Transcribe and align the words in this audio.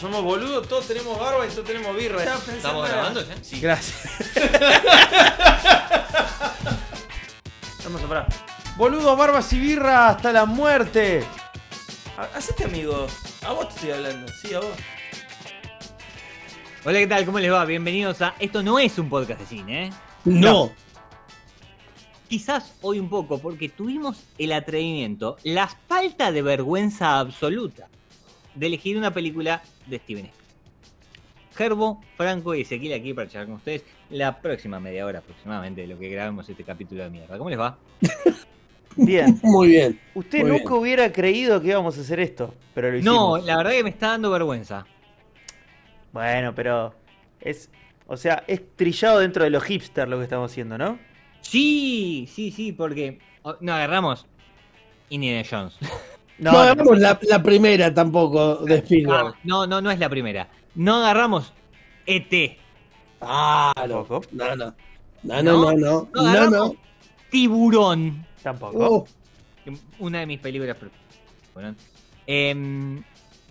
Somos 0.00 0.22
boludos, 0.22 0.68
todos 0.68 0.86
tenemos 0.86 1.18
barba 1.18 1.46
y 1.46 1.50
todos 1.50 1.64
tenemos 1.64 1.96
birra. 1.96 2.22
¿Estamos 2.22 2.88
grabando 2.88 3.26
ya? 3.26 3.34
Sí. 3.42 3.60
Gracias. 3.60 4.12
Vamos 7.84 8.02
a 8.02 8.06
parar. 8.08 8.26
Boludos, 8.76 9.16
barbas 9.16 9.50
y 9.54 9.58
birra 9.58 10.08
hasta 10.10 10.32
la 10.32 10.44
muerte. 10.44 11.24
Ha- 12.18 12.36
Hacete 12.36 12.64
amigo. 12.64 13.06
A 13.46 13.52
vos 13.52 13.68
te 13.70 13.74
estoy 13.76 13.90
hablando. 13.92 14.30
Sí, 14.42 14.52
a 14.54 14.60
vos. 14.60 14.68
Hola, 16.84 16.98
¿qué 16.98 17.06
tal? 17.06 17.24
¿Cómo 17.24 17.38
les 17.38 17.50
va? 17.52 17.64
Bienvenidos 17.64 18.20
a 18.22 18.34
Esto 18.38 18.62
no 18.62 18.78
es 18.78 18.98
un 18.98 19.08
podcast 19.08 19.40
de 19.40 19.46
cine, 19.46 19.86
¿eh? 19.86 19.90
No. 20.24 20.72
Quizás 22.28 22.74
hoy 22.82 22.98
un 22.98 23.08
poco, 23.08 23.38
porque 23.38 23.68
tuvimos 23.70 24.24
el 24.36 24.52
atrevimiento, 24.52 25.38
la 25.42 25.68
falta 25.88 26.32
de 26.32 26.42
vergüenza 26.42 27.18
absoluta 27.18 27.88
de 28.56 28.66
elegir 28.66 28.96
una 28.96 29.12
película 29.12 29.62
de 29.86 29.98
Steven 29.98 30.26
Spielberg. 30.26 30.46
Gerbo, 31.54 32.02
Franco 32.18 32.54
y 32.54 32.62
Ezequiel 32.62 32.92
aquí 33.00 33.14
para 33.14 33.28
charlar 33.28 33.46
con 33.46 33.54
ustedes 33.56 33.82
la 34.10 34.40
próxima 34.40 34.78
media 34.78 35.06
hora 35.06 35.20
aproximadamente 35.20 35.80
de 35.82 35.86
lo 35.86 35.98
que 35.98 36.08
grabemos 36.10 36.46
este 36.48 36.64
capítulo 36.64 37.02
de 37.04 37.10
mierda. 37.10 37.38
¿Cómo 37.38 37.48
les 37.48 37.58
va? 37.58 37.78
Bien. 38.98 39.38
Muy 39.42 39.68
bien. 39.68 40.00
Usted 40.14 40.40
Muy 40.40 40.50
nunca 40.52 40.70
bien. 40.70 40.80
hubiera 40.80 41.12
creído 41.12 41.60
que 41.60 41.68
íbamos 41.68 41.98
a 41.98 42.00
hacer 42.00 42.18
esto, 42.18 42.54
pero 42.74 42.88
lo 42.90 42.94
No, 42.94 43.36
hicimos. 43.36 43.44
la 43.44 43.56
verdad 43.58 43.70
que 43.72 43.84
me 43.84 43.90
está 43.90 44.08
dando 44.08 44.30
vergüenza. 44.30 44.86
Bueno, 46.12 46.54
pero 46.54 46.94
es, 47.40 47.68
o 48.06 48.16
sea, 48.16 48.42
es 48.46 48.62
trillado 48.74 49.18
dentro 49.18 49.44
de 49.44 49.50
lo 49.50 49.60
hipster 49.60 50.08
lo 50.08 50.16
que 50.16 50.24
estamos 50.24 50.50
haciendo, 50.50 50.78
¿no? 50.78 50.98
Sí, 51.42 52.26
sí, 52.32 52.50
sí, 52.50 52.72
porque 52.72 53.18
no 53.60 53.74
agarramos 53.74 54.24
Indiana 55.10 55.46
Jones. 55.48 55.76
No, 56.38 56.50
hagamos 56.50 56.98
la, 56.98 57.18
la 57.22 57.42
primera 57.42 57.92
tampoco 57.92 58.56
de 58.64 58.76
Spielberg. 58.76 59.34
Ah, 59.34 59.38
no, 59.44 59.66
no, 59.66 59.80
no 59.80 59.90
es 59.90 59.98
la 59.98 60.08
primera. 60.08 60.48
No 60.74 60.96
agarramos 60.96 61.52
ET. 62.04 62.58
Ah, 63.20 63.72
no. 63.88 64.06
No, 64.32 64.56
no. 64.56 64.74
No, 65.22 65.42
no, 65.42 65.42
no, 65.42 65.72
no. 65.72 66.08
No 66.14 66.20
agarramos. 66.20 66.72
Tiburón. 67.30 68.26
Tampoco. 68.42 68.78
Oh, 68.78 69.06
Una 69.98 70.20
de 70.20 70.26
mis 70.26 70.38
películas. 70.38 70.76
Bueno, 71.54 71.74
em, 72.26 73.02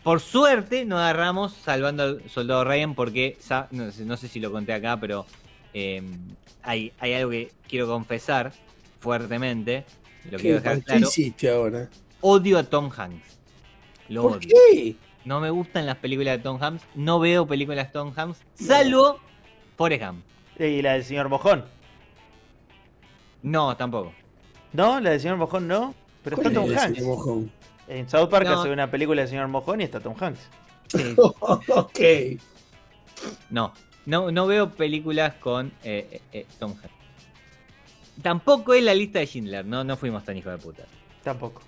por 0.03 0.19
suerte 0.19 0.85
no 0.85 0.97
agarramos 0.97 1.53
Salvando 1.53 2.03
al 2.03 2.29
Soldado 2.29 2.63
Ryan 2.63 2.93
porque 2.93 3.37
no 3.71 3.91
sé, 3.91 4.05
no 4.05 4.15
sé 4.15 4.27
si 4.27 4.39
lo 4.39 4.51
conté 4.51 4.73
acá, 4.73 4.97
pero 4.99 5.25
em, 5.73 6.13
hay, 6.61 6.93
hay 6.99 7.13
algo 7.13 7.31
que 7.31 7.51
quiero 7.67 7.87
confesar 7.87 8.53
fuertemente. 8.99 9.85
Lo 10.25 10.37
¿qué, 10.37 10.43
quiero 10.43 10.57
dejar 10.57 10.77
¿qué 10.77 10.83
claro. 10.83 11.07
hiciste 11.07 11.49
ahora? 11.49 11.89
Odio 12.21 12.57
a 12.57 12.63
Tom 12.63 12.89
Hanks. 12.95 13.37
Lo 14.09 14.23
¿Por 14.23 14.31
odio. 14.37 14.49
qué? 14.71 14.95
No 15.25 15.39
me 15.39 15.49
gustan 15.49 15.85
las 15.85 15.97
películas 15.97 16.37
de 16.37 16.43
Tom 16.43 16.61
Hanks. 16.61 16.83
No 16.95 17.19
veo 17.19 17.47
películas 17.47 17.87
de 17.87 17.93
Tom 17.93 18.13
Hanks. 18.15 18.39
Salvo 18.55 19.19
Forrest 19.77 20.03
Gump. 20.03 20.23
¿Y 20.59 20.81
la 20.81 20.93
del 20.93 21.03
señor 21.03 21.29
Mojón? 21.29 21.65
No, 23.41 23.75
tampoco. 23.77 24.13
¿No? 24.73 24.99
¿La 24.99 25.11
del 25.11 25.19
señor 25.19 25.37
Mojón 25.37 25.67
no? 25.67 25.93
Pero 26.23 26.37
está 26.37 26.49
¿Cuál 26.49 26.53
Tom 26.65 26.71
es 26.71 26.81
Hanks. 26.83 27.01
mojón? 27.03 27.51
En 27.87 28.09
South 28.09 28.29
Park 28.29 28.47
No. 28.47 28.59
hace 28.61 28.71
una 28.71 28.89
película 28.89 29.21
del 29.21 29.29
señor 29.29 29.47
Mojón 29.47 29.81
y 29.81 29.83
está 29.83 29.99
Tom 29.99 30.15
Hanks. 30.19 30.39
Sí, 30.87 31.15
ok. 31.39 31.99
No, 33.49 33.73
no, 34.05 34.31
no 34.31 34.47
veo 34.47 34.71
películas 34.71 35.35
con 35.35 35.67
eh, 35.83 36.07
eh, 36.11 36.21
eh, 36.31 36.45
Tom 36.59 36.71
Hanks. 36.71 36.93
Tampoco 38.21 38.73
es 38.73 38.83
la 38.83 38.93
lista 38.95 39.19
de 39.19 39.27
Schindler, 39.27 39.65
no, 39.65 39.83
no 39.83 39.97
fuimos 39.97 40.23
tan 40.23 40.37
hijos 40.37 40.51
de 40.53 40.57
puta. 40.57 40.83
Tampoco. 41.23 41.61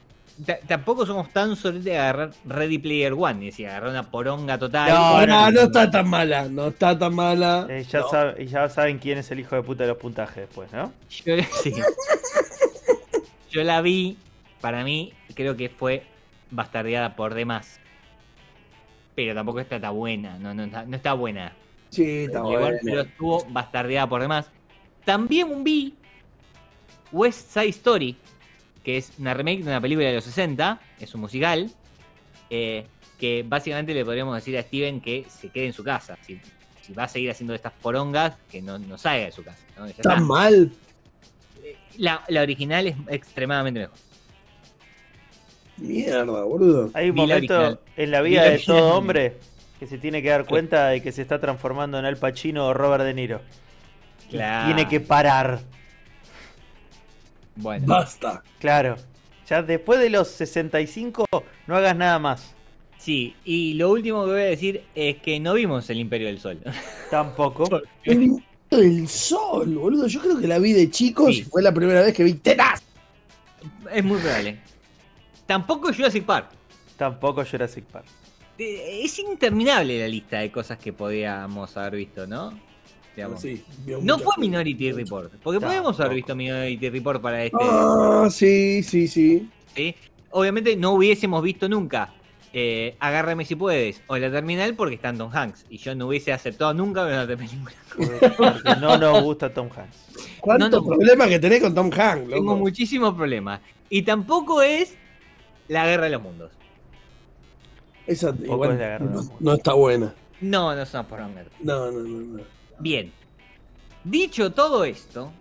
Ta- 0.46 0.60
tampoco 0.68 1.06
somos 1.06 1.30
tan 1.32 1.56
solos 1.56 1.84
de 1.84 1.98
agarrar 1.98 2.32
Ready 2.46 2.78
Player 2.78 3.14
One, 3.14 3.44
y 3.44 3.46
decir, 3.48 3.68
agarrar 3.68 3.90
una 3.90 4.04
poronga 4.12 4.58
total. 4.60 4.90
No, 4.90 5.26
No, 5.26 5.52
no 5.52 5.62
está 5.62 5.90
tan 5.90 6.08
mala. 6.10 6.48
No 6.48 6.68
está 6.68 6.98
tan 6.98 7.16
mala. 7.16 7.66
Eh, 7.70 7.84
ya, 7.90 8.00
No. 8.02 8.10
sabe- 8.10 8.46
ya 8.48 8.70
saben 8.70 9.00
quién 9.00 9.18
es 9.18 9.32
el 9.32 9.40
hijo 9.40 9.56
de 9.56 9.64
puta 9.64 9.84
de 9.84 9.90
los 9.90 9.98
puntajes 9.98 10.36
después, 10.48 10.72
¿no? 10.72 10.94
Yo, 11.10 11.36
sí. 11.64 11.74
Yo 13.50 13.64
la 13.64 13.82
vi, 13.82 14.18
para 14.62 14.84
mí, 14.84 15.14
creo 15.34 15.56
que 15.56 15.70
fue 15.70 16.04
bastardeada 16.52 17.16
por 17.16 17.34
demás. 17.34 17.80
Pero 19.16 19.34
tampoco 19.34 19.60
está 19.60 19.80
tan 19.80 19.96
buena, 19.96 20.38
no, 20.38 20.54
no, 20.54 20.66
está, 20.66 20.86
no 20.86 20.96
está 20.96 21.14
buena. 21.14 21.54
Sí, 21.90 22.26
está 22.26 22.40
Igual, 22.40 22.60
bueno. 22.60 22.78
pero 22.84 23.02
estuvo 23.02 23.46
bastardeada 23.50 24.08
por 24.08 24.22
demás. 24.22 24.52
También 25.06 25.64
vi 25.64 25.96
West 27.12 27.50
Side 27.52 27.70
Story, 27.70 28.16
que 28.88 28.96
es 28.96 29.12
una 29.20 29.34
remake 29.34 29.64
de 29.64 29.70
una 29.70 29.82
película 29.82 30.08
de 30.08 30.14
los 30.14 30.24
60, 30.24 30.80
es 31.02 31.14
un 31.14 31.20
musical, 31.20 31.70
eh, 32.50 32.86
que 33.20 33.44
básicamente 33.46 33.94
le 33.94 34.06
podríamos 34.06 34.34
decir 34.34 34.58
a 34.58 34.62
Steven 34.62 35.02
que 35.02 35.26
se 35.28 35.50
quede 35.50 35.66
en 35.66 35.74
su 35.74 35.84
casa. 35.84 36.18
Si, 36.22 36.40
si 36.82 36.94
va 36.94 37.04
a 37.04 37.08
seguir 37.10 37.30
haciendo 37.30 37.54
estas 37.54 37.74
porongas, 37.74 38.38
que 38.50 38.62
no, 38.62 38.80
no 38.80 38.98
salga 38.98 39.26
de 39.26 39.34
su 39.34 39.44
casa. 39.44 39.62
¿no? 39.78 39.88
Ya 39.88 39.92
está. 39.92 40.04
¿Tan 40.04 40.24
mal? 40.26 40.72
La, 41.98 42.24
la 42.30 42.42
original 42.42 42.88
es 42.88 42.96
extremadamente 43.10 43.82
mejor. 43.82 43.98
Mierda, 45.76 46.44
boludo. 46.44 46.90
Hay 46.94 47.10
un 47.10 47.16
Vi 47.16 47.22
momento 47.24 47.82
en 47.98 48.10
la 48.12 48.22
Vi 48.22 48.30
vida 48.30 48.44
la 48.44 48.48
de 48.48 48.54
original. 48.56 48.78
todo 48.80 48.98
hombre 48.98 49.38
que 49.82 49.88
se 49.88 49.98
tiene 49.98 50.22
que 50.22 50.30
dar 50.30 50.46
cuenta 50.46 50.88
de 50.88 51.02
que 51.04 51.12
se 51.12 51.24
está 51.24 51.42
transformando 51.42 52.00
en 52.00 52.06
Al 52.06 52.16
Pacino 52.16 52.68
o 52.68 52.74
Robert 52.74 53.04
De 53.04 53.14
Niro. 53.14 53.42
Claro. 54.30 54.68
Tiene 54.74 54.88
que 54.90 55.02
parar. 55.02 55.60
Bueno, 57.58 57.86
Basta. 57.88 58.44
Claro. 58.60 58.96
Ya 59.50 59.62
después 59.64 60.00
de 60.00 60.10
los 60.10 60.28
65 60.30 61.26
no 61.68 61.76
hagas 61.76 61.96
nada 61.96 62.20
más. 62.20 62.54
sí, 62.98 63.36
y 63.46 63.74
lo 63.76 63.92
último 63.92 64.26
que 64.26 64.32
voy 64.32 64.42
a 64.42 64.46
decir 64.46 64.84
es 64.96 65.18
que 65.18 65.40
no 65.40 65.54
vimos 65.54 65.90
El 65.90 66.00
Imperio 66.00 66.28
del 66.28 66.40
Sol. 66.40 66.60
Tampoco. 67.12 67.82
El 68.04 68.24
Imperio 68.24 68.44
del 68.70 69.08
sol, 69.08 69.76
boludo. 69.76 70.08
Yo 70.08 70.20
creo 70.22 70.40
que 70.40 70.48
la 70.48 70.60
vi 70.60 70.74
de 70.74 70.90
chicos 70.92 71.34
Sí. 71.34 71.42
y 71.42 71.44
fue 71.44 71.62
la 71.62 71.74
primera 71.74 72.02
vez 72.02 72.14
que 72.14 72.24
vi 72.24 72.34
tetas. 72.34 72.84
es 73.94 74.04
muy 74.04 74.20
probable. 74.20 74.60
Tampoco 75.46 75.94
Jurassic 75.94 76.26
Park. 76.26 76.50
Tampoco 76.98 77.46
Jurassic 77.46 77.86
Park. 77.86 78.06
Eh, 78.58 79.02
Es 79.04 79.18
interminable 79.20 80.00
la 80.00 80.08
lista 80.10 80.40
de 80.40 80.52
cosas 80.52 80.78
que 80.78 80.92
podíamos 80.92 81.78
haber 81.78 81.96
visto, 81.96 82.28
¿no? 82.28 82.60
Digamos. 83.18 83.42
Sí, 83.42 83.64
vio 83.86 84.00
No 84.02 84.18
fue. 84.18 84.34
Minority 84.38 84.94
Report, 84.94 85.34
porque 85.44 85.60
podíamos 85.60 86.00
haber 86.00 86.14
visto 86.14 86.36
Minority 86.36 86.90
Report 86.90 87.22
para 87.22 87.44
este. 87.44 87.58
Ah, 87.60 88.28
sí, 88.32 88.82
sí, 88.84 89.08
sí. 89.10 89.50
¿sí? 89.76 89.96
Obviamente 90.32 90.78
no 90.78 90.92
hubiésemos 90.94 91.42
visto 91.44 91.68
nunca 91.68 92.14
eh, 92.54 92.96
Agárrame 93.00 93.46
si 93.46 93.56
puedes 93.56 94.02
o 94.08 94.18
La 94.18 94.32
Terminal 94.32 94.74
porque 94.76 94.96
están 94.96 95.18
Tom 95.18 95.30
Hanks 95.34 95.66
y 95.70 95.78
yo 95.78 95.94
no 95.96 96.08
hubiese 96.08 96.32
aceptado 96.32 96.74
nunca 96.74 97.04
ver 97.04 97.14
una 97.26 97.28
película. 97.38 97.76
Porque 98.38 98.76
no 98.80 98.98
nos 98.98 99.22
gusta 99.24 99.54
Tom 99.54 99.70
Hanks. 99.76 99.98
¿Cuántos 100.40 100.72
No, 100.72 100.78
no. 100.80 100.86
problemas 100.88 101.28
que 101.28 101.40
tenés 101.40 101.62
con 101.62 101.76
Tom 101.76 101.92
Hanks, 101.96 102.30
Tengo 102.30 102.56
muchísimos 102.56 103.14
problemas. 103.16 103.60
Y 103.90 104.02
tampoco 104.02 104.62
es 104.62 104.96
La 105.68 105.86
Guerra 105.86 106.06
de 106.06 106.10
los 106.12 106.22
Mundos. 106.22 106.52
Esa 108.06 108.34
igual 108.44 108.72
es 108.72 108.80
de 108.80 109.00
no, 109.40 109.54
está 109.54 109.74
buena. 109.74 110.14
No, 110.40 110.74
no 110.74 110.86
son 110.86 111.06
por 111.06 111.20
hombre. 111.20 111.46
No, 111.60 111.92
no, 111.92 112.00
no, 112.00 112.38
no. 112.38 112.57
Bien. 112.80 113.12
Dicho 114.04 114.52
todo 114.52 114.86
esto, 114.86 115.32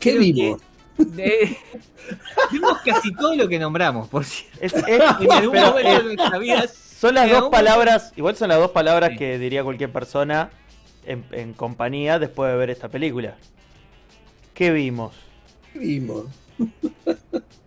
¿Qué 0.00 0.18
vimos? 0.18 0.60
de- 0.98 1.56
vimos 2.52 2.78
casi 2.84 3.12
todo 3.14 3.34
lo 3.34 3.48
que 3.48 3.58
nombramos, 3.58 4.08
por 4.08 4.24
cierto. 4.24 4.58
Es- 4.60 4.74
es- 4.74 4.84
En 5.20 5.32
algún 5.32 5.52
pero, 5.52 5.66
momento 5.68 5.88
eh, 5.90 6.02
de 6.08 6.14
nuestra 6.16 6.38
vida. 6.38 6.68
son 6.68 7.14
las 7.14 7.30
dos 7.30 7.50
palabras, 7.50 8.12
igual 8.16 8.36
son 8.36 8.48
las 8.48 8.58
dos 8.58 8.70
palabras 8.72 9.10
Sí. 9.12 9.16
que 9.18 9.38
diría 9.38 9.62
cualquier 9.64 9.92
persona 9.92 10.50
en, 11.06 11.24
en 11.32 11.52
compañía 11.52 12.18
después 12.18 12.50
de 12.50 12.56
ver 12.58 12.70
esta 12.70 12.88
película. 12.88 13.36
¿Qué 14.54 14.70
vimos? 14.70 15.14
¿Qué 15.72 15.78
vimos? 15.80 16.26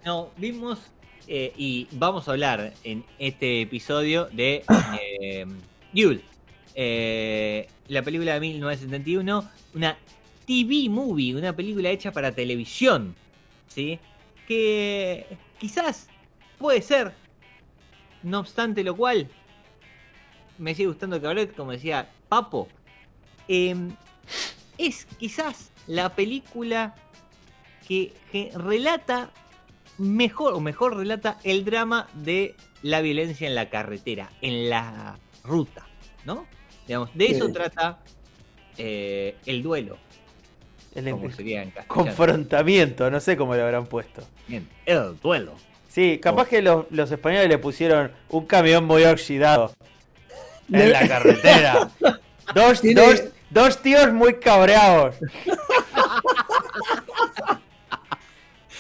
No, 0.05 0.29
vimos 0.37 0.79
eh, 1.27 1.51
y 1.57 1.85
vamos 1.91 2.29
a 2.29 2.31
hablar 2.31 2.73
en 2.85 3.03
este 3.19 3.59
episodio 3.61 4.29
de 4.31 4.63
eh, 5.01 5.45
Yule, 5.91 6.21
eh, 6.79 7.67
la 7.87 8.03
película 8.03 8.35
de 8.35 8.39
1971, 8.39 9.49
una 9.73 9.97
TV 10.45 10.89
movie, 10.89 11.35
una 11.35 11.55
película 11.55 11.89
hecha 11.89 12.11
para 12.11 12.33
televisión, 12.33 13.15
¿sí? 13.67 13.97
Que 14.47 15.25
quizás 15.59 16.07
puede 16.59 16.83
ser, 16.83 17.13
no 18.21 18.41
obstante 18.41 18.83
lo 18.83 18.95
cual, 18.95 19.27
me 20.59 20.75
sigue 20.75 20.89
gustando 20.89 21.19
Cabaret, 21.19 21.55
como 21.55 21.71
decía 21.71 22.11
Papo. 22.29 22.67
em, 23.47 23.95
es 24.77 25.05
quizás 25.17 25.71
la 25.87 26.13
película 26.13 26.93
que, 27.87 28.13
que 28.31 28.51
relata 28.53 29.31
mejor 29.97 30.53
o 30.53 30.59
mejor 30.59 30.95
relata 30.95 31.39
el 31.43 31.65
drama 31.65 32.07
de 32.13 32.55
la 32.83 33.01
violencia 33.01 33.47
en 33.47 33.55
la 33.55 33.71
carretera, 33.71 34.29
en 34.41 34.69
la 34.69 35.17
ruta, 35.43 35.87
¿no? 36.23 36.45
Digamos, 36.87 37.09
de 37.13 37.25
eso 37.25 37.47
Sí. 37.47 37.53
trata 37.53 37.99
eh, 38.77 39.35
el 39.45 39.61
duelo, 39.63 39.97
El 40.95 41.09
como 41.11 41.29
sería 41.31 41.61
en 41.63 41.71
castellano. 41.71 42.05
confrontamiento, 42.05 43.11
no 43.11 43.19
sé 43.19 43.35
cómo 43.37 43.55
le 43.55 43.61
habrán 43.61 43.85
puesto. 43.87 44.23
Bien, 44.47 44.67
el 44.85 45.19
duelo. 45.21 45.53
Sí, 45.89 46.19
capaz 46.21 46.47
que 46.47 46.61
los, 46.61 46.85
los 46.91 47.11
españoles 47.11 47.49
le 47.49 47.57
pusieron 47.57 48.11
un 48.29 48.45
camión 48.45 48.85
muy 48.85 49.03
oxidado 49.03 49.73
en 50.71 50.91
la 50.91 51.07
carretera. 51.07 51.89
Dos, 52.55 52.81
dos, 52.95 53.23
dos 53.49 53.81
tíos 53.81 54.13
muy 54.13 54.35
cabreados. 54.35 55.15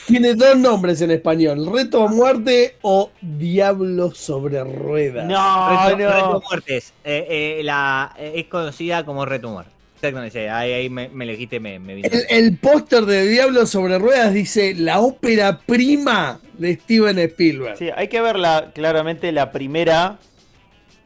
Tiene 0.07 0.33
dos 0.35 0.57
nombres 0.57 1.01
en 1.01 1.11
español: 1.11 1.69
Reto 1.71 2.03
a 2.03 2.07
muerte 2.07 2.77
o 2.81 3.11
Diablo 3.21 4.11
sobre 4.15 4.63
ruedas. 4.63 5.25
No, 5.25 5.85
Reto, 5.85 5.97
Reto 5.97 6.33
no. 6.33 6.43
Muertes. 6.49 6.93
eh, 7.03 7.57
eh, 7.59 7.61
la, 7.63 8.15
eh, 8.17 8.31
es 8.35 8.45
conocida 8.45 9.05
como 9.05 9.25
Reto 9.25 9.49
Muerte. 9.49 9.71
Exactamente, 9.95 10.47
ahí, 10.49 10.73
ahí 10.73 10.89
me, 10.89 11.09
me 11.09 11.23
elegiste, 11.25 11.59
me, 11.59 11.79
me. 11.79 11.99
El, 12.01 12.25
el 12.29 12.57
póster 12.57 13.05
de 13.05 13.27
Diablo 13.27 13.65
sobre 13.65 13.97
ruedas 13.97 14.31
dice 14.31 14.75
la 14.75 14.99
ópera 14.99 15.59
prima 15.59 16.39
de 16.57 16.75
Steven 16.75 17.17
Spielberg. 17.19 17.77
Sí, 17.77 17.89
hay 17.95 18.07
que 18.07 18.21
verla 18.21 18.71
claramente 18.73 19.31
la 19.31 19.51
primera. 19.51 20.19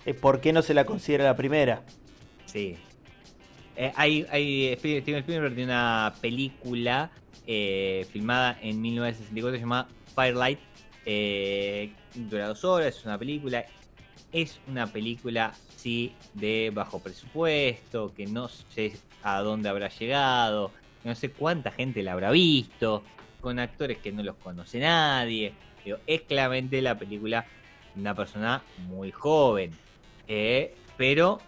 eh, 0.05 0.13
¿Por 0.13 0.41
qué 0.41 0.51
no 0.53 0.61
se 0.61 0.73
la 0.73 0.83
considera 0.85 1.23
la 1.23 1.35
primera? 1.37 1.81
Sí. 2.45 2.75
Eh, 3.77 3.93
hay, 3.95 4.27
hay, 4.29 4.75
Steven 4.77 5.19
Spielberg 5.19 5.55
tiene 5.55 5.71
una 5.71 6.13
película 6.19 7.09
eh, 7.53 8.07
filmada 8.09 8.57
en 8.61 8.81
1964 8.81 9.59
llamada 9.59 9.87
Firelight. 10.15 10.59
eh, 11.05 11.91
dura 12.15 12.47
dos 12.47 12.63
horas, 12.63 12.95
es 12.95 13.03
una 13.05 13.17
película. 13.17 13.65
Es 14.31 14.61
una 14.67 14.87
película, 14.87 15.53
sí, 15.75 16.13
de 16.33 16.71
bajo 16.73 16.99
presupuesto, 16.99 18.13
que 18.15 18.25
no 18.27 18.47
sé 18.47 18.93
a 19.23 19.41
dónde 19.41 19.67
habrá 19.67 19.89
llegado, 19.89 20.71
no 21.03 21.13
sé 21.15 21.31
cuánta 21.31 21.71
gente 21.71 22.01
la 22.03 22.13
habrá 22.13 22.31
visto, 22.31 23.03
con 23.41 23.59
actores 23.59 23.97
que 23.97 24.13
no 24.13 24.23
los 24.23 24.37
conoce 24.37 24.79
nadie. 24.79 25.51
Digo, 25.83 25.97
es 26.07 26.21
claramente 26.21 26.81
la 26.81 26.97
película 26.97 27.45
de 27.93 27.99
una 27.99 28.15
persona 28.15 28.63
muy 28.87 29.11
joven, 29.11 29.71
eh, 30.29 30.73
pero... 30.95 31.39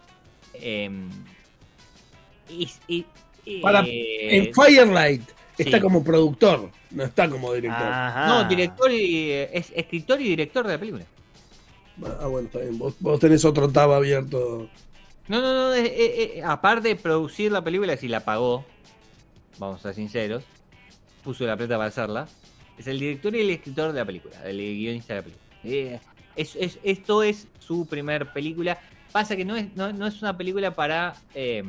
em, 0.56 1.10
es- 2.50 2.82
es- 2.90 3.06
Para- 3.62 3.86
En 3.88 4.54
Firelight 4.54 5.30
está 5.58 5.78
sí. 5.78 5.82
como 5.84 6.04
productor, 6.04 6.70
no 6.92 7.04
está 7.04 7.30
como 7.30 7.54
director. 7.54 7.88
Ajá. 7.88 8.28
no, 8.28 8.48
director 8.50 8.92
y, 8.92 9.32
es 9.32 9.72
escritor 9.76 10.20
y 10.22 10.26
director 10.30 10.66
de 10.66 10.74
la 10.74 10.80
película. 10.80 11.06
Ah, 12.20 12.28
bueno, 12.28 12.48
está 12.48 12.60
bien. 12.60 12.78
Vos, 12.78 12.96
vos 13.00 13.20
tenés 13.20 13.46
otro 13.46 13.70
tab 13.70 13.92
abierto. 13.92 14.68
No, 15.28 15.42
no, 15.42 15.54
no. 15.54 15.74
eh, 15.74 15.86
eh, 15.86 16.32
eh, 16.38 16.44
aparte 16.44 16.88
de 16.90 16.96
producir 16.96 17.52
la 17.52 17.64
película, 17.64 17.96
si 17.98 18.08
la 18.08 18.22
pagó, 18.22 18.66
vamos 19.60 19.80
a 19.80 19.84
ser 19.84 19.96
sinceros, 19.96 20.44
puso 21.24 21.46
la 21.46 21.56
plata 21.56 21.76
para 21.78 21.90
hacerla. 21.90 22.28
Es 22.78 22.88
el 22.88 23.00
director 23.00 23.36
y 23.36 23.42
el 23.42 23.50
escritor 23.52 23.92
de 23.94 24.00
la 24.00 24.06
película, 24.06 24.36
el 24.44 24.58
guionista 24.58 25.14
de 25.14 25.20
la 25.20 25.24
película. 25.24 25.46
Eh, 25.64 26.00
es, 26.36 26.56
es- 26.56 26.80
esto 26.84 27.22
es 27.22 27.48
su 27.60 27.86
primer 27.86 28.34
película. 28.34 28.80
Pasa 29.12 29.36
que 29.36 29.46
no 29.46 29.56
es, 29.56 29.68
no, 29.76 29.94
no 29.94 30.08
es 30.08 30.20
una 30.24 30.36
película 30.36 30.74
para 30.74 31.14
eh, 31.36 31.64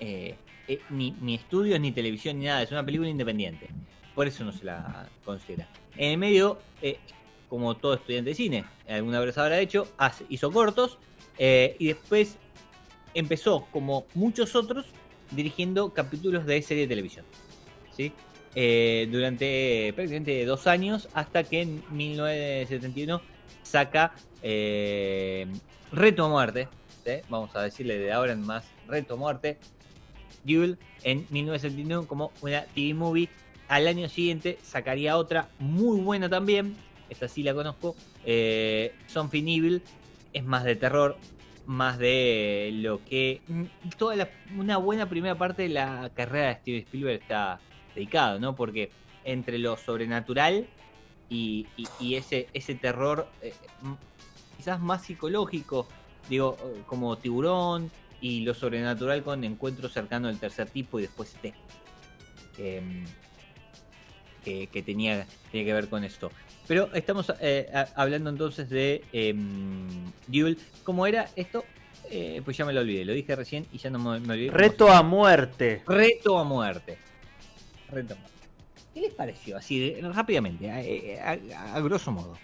eh, 0.00 0.34
eh, 0.66 0.80
ni, 0.90 1.12
ni 1.20 1.34
estudios, 1.34 1.78
ni 1.80 1.92
televisión, 1.92 2.38
ni 2.38 2.46
nada. 2.46 2.62
Es 2.62 2.70
una 2.70 2.84
película 2.84 3.08
independiente. 3.08 3.68
Por 4.14 4.26
eso 4.26 4.44
no 4.44 4.52
se 4.52 4.64
la 4.64 5.08
considera. 5.24 5.68
En 5.96 6.12
el 6.12 6.18
medio, 6.18 6.58
eh, 6.80 6.98
como 7.48 7.76
todo 7.76 7.94
estudiante 7.94 8.30
de 8.30 8.34
cine, 8.34 8.64
alguna 8.88 9.20
vez 9.20 9.36
habrá 9.38 9.60
hecho, 9.60 9.88
hizo 10.28 10.50
cortos 10.50 10.98
eh, 11.38 11.76
y 11.78 11.88
después 11.88 12.38
empezó, 13.12 13.66
como 13.72 14.06
muchos 14.14 14.54
otros, 14.56 14.86
dirigiendo 15.30 15.92
capítulos 15.92 16.46
de 16.46 16.62
serie 16.62 16.84
de 16.84 16.88
televisión. 16.88 17.24
¿sí? 17.96 18.12
Durante 19.10 19.92
prácticamente 19.94 20.44
dos 20.44 20.66
años, 20.68 21.08
hasta 21.12 21.42
que 21.44 21.62
en 21.62 21.82
1971 21.90 23.20
saca 23.62 24.14
Reto 25.92 26.24
a 26.24 26.28
Muerte. 26.28 26.68
Vamos 27.28 27.54
a 27.54 27.62
decirle 27.62 27.98
de 27.98 28.12
ahora 28.12 28.32
en 28.32 28.42
más 28.42 28.64
Reto 28.86 29.14
a 29.14 29.16
Muerte. 29.16 29.58
Duel 30.44 30.78
en 31.02 31.26
1971 31.30 32.06
como 32.06 32.32
una 32.42 32.62
TV 32.66 32.94
movie. 32.94 33.28
Al 33.68 33.86
año 33.86 34.08
siguiente 34.08 34.58
sacaría 34.62 35.16
otra 35.16 35.48
muy 35.58 36.00
buena 36.00 36.28
también. 36.28 36.76
Esta 37.10 37.28
sí 37.28 37.42
la 37.42 37.54
conozco. 37.54 37.94
Eh, 38.24 38.94
Something 39.06 39.44
Evil. 39.48 39.82
Es 40.32 40.44
más 40.44 40.64
de 40.64 40.76
terror. 40.76 41.16
Más 41.66 41.98
de 41.98 42.70
lo 42.74 43.02
que. 43.04 43.40
mm, 43.48 43.64
Toda 43.96 44.16
la- 44.16 44.28
una 44.58 44.76
buena 44.76 45.08
primera 45.08 45.34
parte 45.36 45.62
de 45.62 45.70
la 45.70 46.10
carrera 46.14 46.48
de 46.48 46.54
Steven 46.56 46.80
Spielberg 46.82 47.22
está 47.22 47.58
dedicado, 47.94 48.38
¿no? 48.38 48.54
Porque 48.54 48.90
entre 49.24 49.58
lo 49.58 49.76
sobrenatural 49.78 50.66
y, 51.30 51.66
ese, 52.00 52.46
terror 52.80 53.26
eh, 53.40 53.54
quizás 54.56 54.78
más 54.80 55.02
psicológico, 55.04 55.88
digo, 56.28 56.56
eh, 56.62 56.82
como 56.86 57.16
tiburón 57.16 57.90
y 58.24 58.40
lo 58.40 58.54
sobrenatural 58.54 59.22
con 59.22 59.44
encuentro 59.44 59.86
cercano 59.90 60.28
del 60.28 60.38
tercer 60.38 60.70
tipo 60.70 60.98
y 60.98 61.02
después 61.02 61.34
este 61.34 61.52
em, 62.56 63.04
que, 64.42 64.66
que 64.68 64.82
tenía, 64.82 65.26
tenía 65.52 65.66
que 65.66 65.72
ver 65.74 65.88
con 65.90 66.04
esto. 66.04 66.30
Pero 66.66 66.88
estamos 66.94 67.30
eh, 67.42 67.68
a- 67.74 67.88
hablando 68.00 68.30
entonces 68.30 68.70
de 68.70 69.04
em, 69.12 70.10
Duel. 70.26 70.56
¿Cómo 70.84 71.06
era 71.06 71.28
esto? 71.36 71.66
Eh, 72.10 72.40
pues 72.42 72.56
ya 72.56 72.64
me 72.64 72.72
lo 72.72 72.80
olvidé, 72.80 73.04
lo 73.04 73.12
dije 73.12 73.36
recién 73.36 73.66
y 73.72 73.76
ya 73.78 73.90
no 73.90 73.98
me, 73.98 74.18
me 74.20 74.32
olvidé. 74.32 74.50
Reto 74.50 74.90
a 74.90 75.02
muerte. 75.02 75.82
Reto 75.86 76.38
a 76.38 76.44
muerte. 76.44 76.96
Reto 77.90 78.14
a 78.14 78.16
muerte. 78.16 78.38
¿Qué 78.94 79.00
les 79.02 79.12
pareció? 79.12 79.58
Así, 79.58 79.78
de- 79.80 80.00
rápidamente, 80.00 80.70
a, 80.70 81.30
a- 81.32 81.74
a 81.76 81.80
grosso 81.80 82.10
modo. 82.10 82.38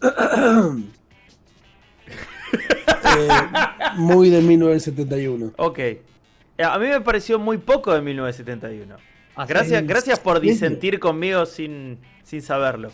Muy 3.96 4.30
de 4.30 4.40
1971. 4.40 5.52
Ok. 5.56 5.78
Eh, 5.78 6.00
A 6.64 6.78
mí 6.78 6.86
me 6.86 7.00
pareció 7.00 7.38
muy 7.38 7.58
poco 7.58 7.92
de 7.92 8.00
1971. 8.00 8.96
Ah, 9.36 9.46
Gracias, 9.46 9.80
¿En 9.80 9.86
gracias 9.86 10.20
por 10.20 10.40
disentir 10.40 11.00
conmigo 11.00 11.44
sin, 11.46 11.98
sin 12.22 12.40
saberlo. 12.42 12.90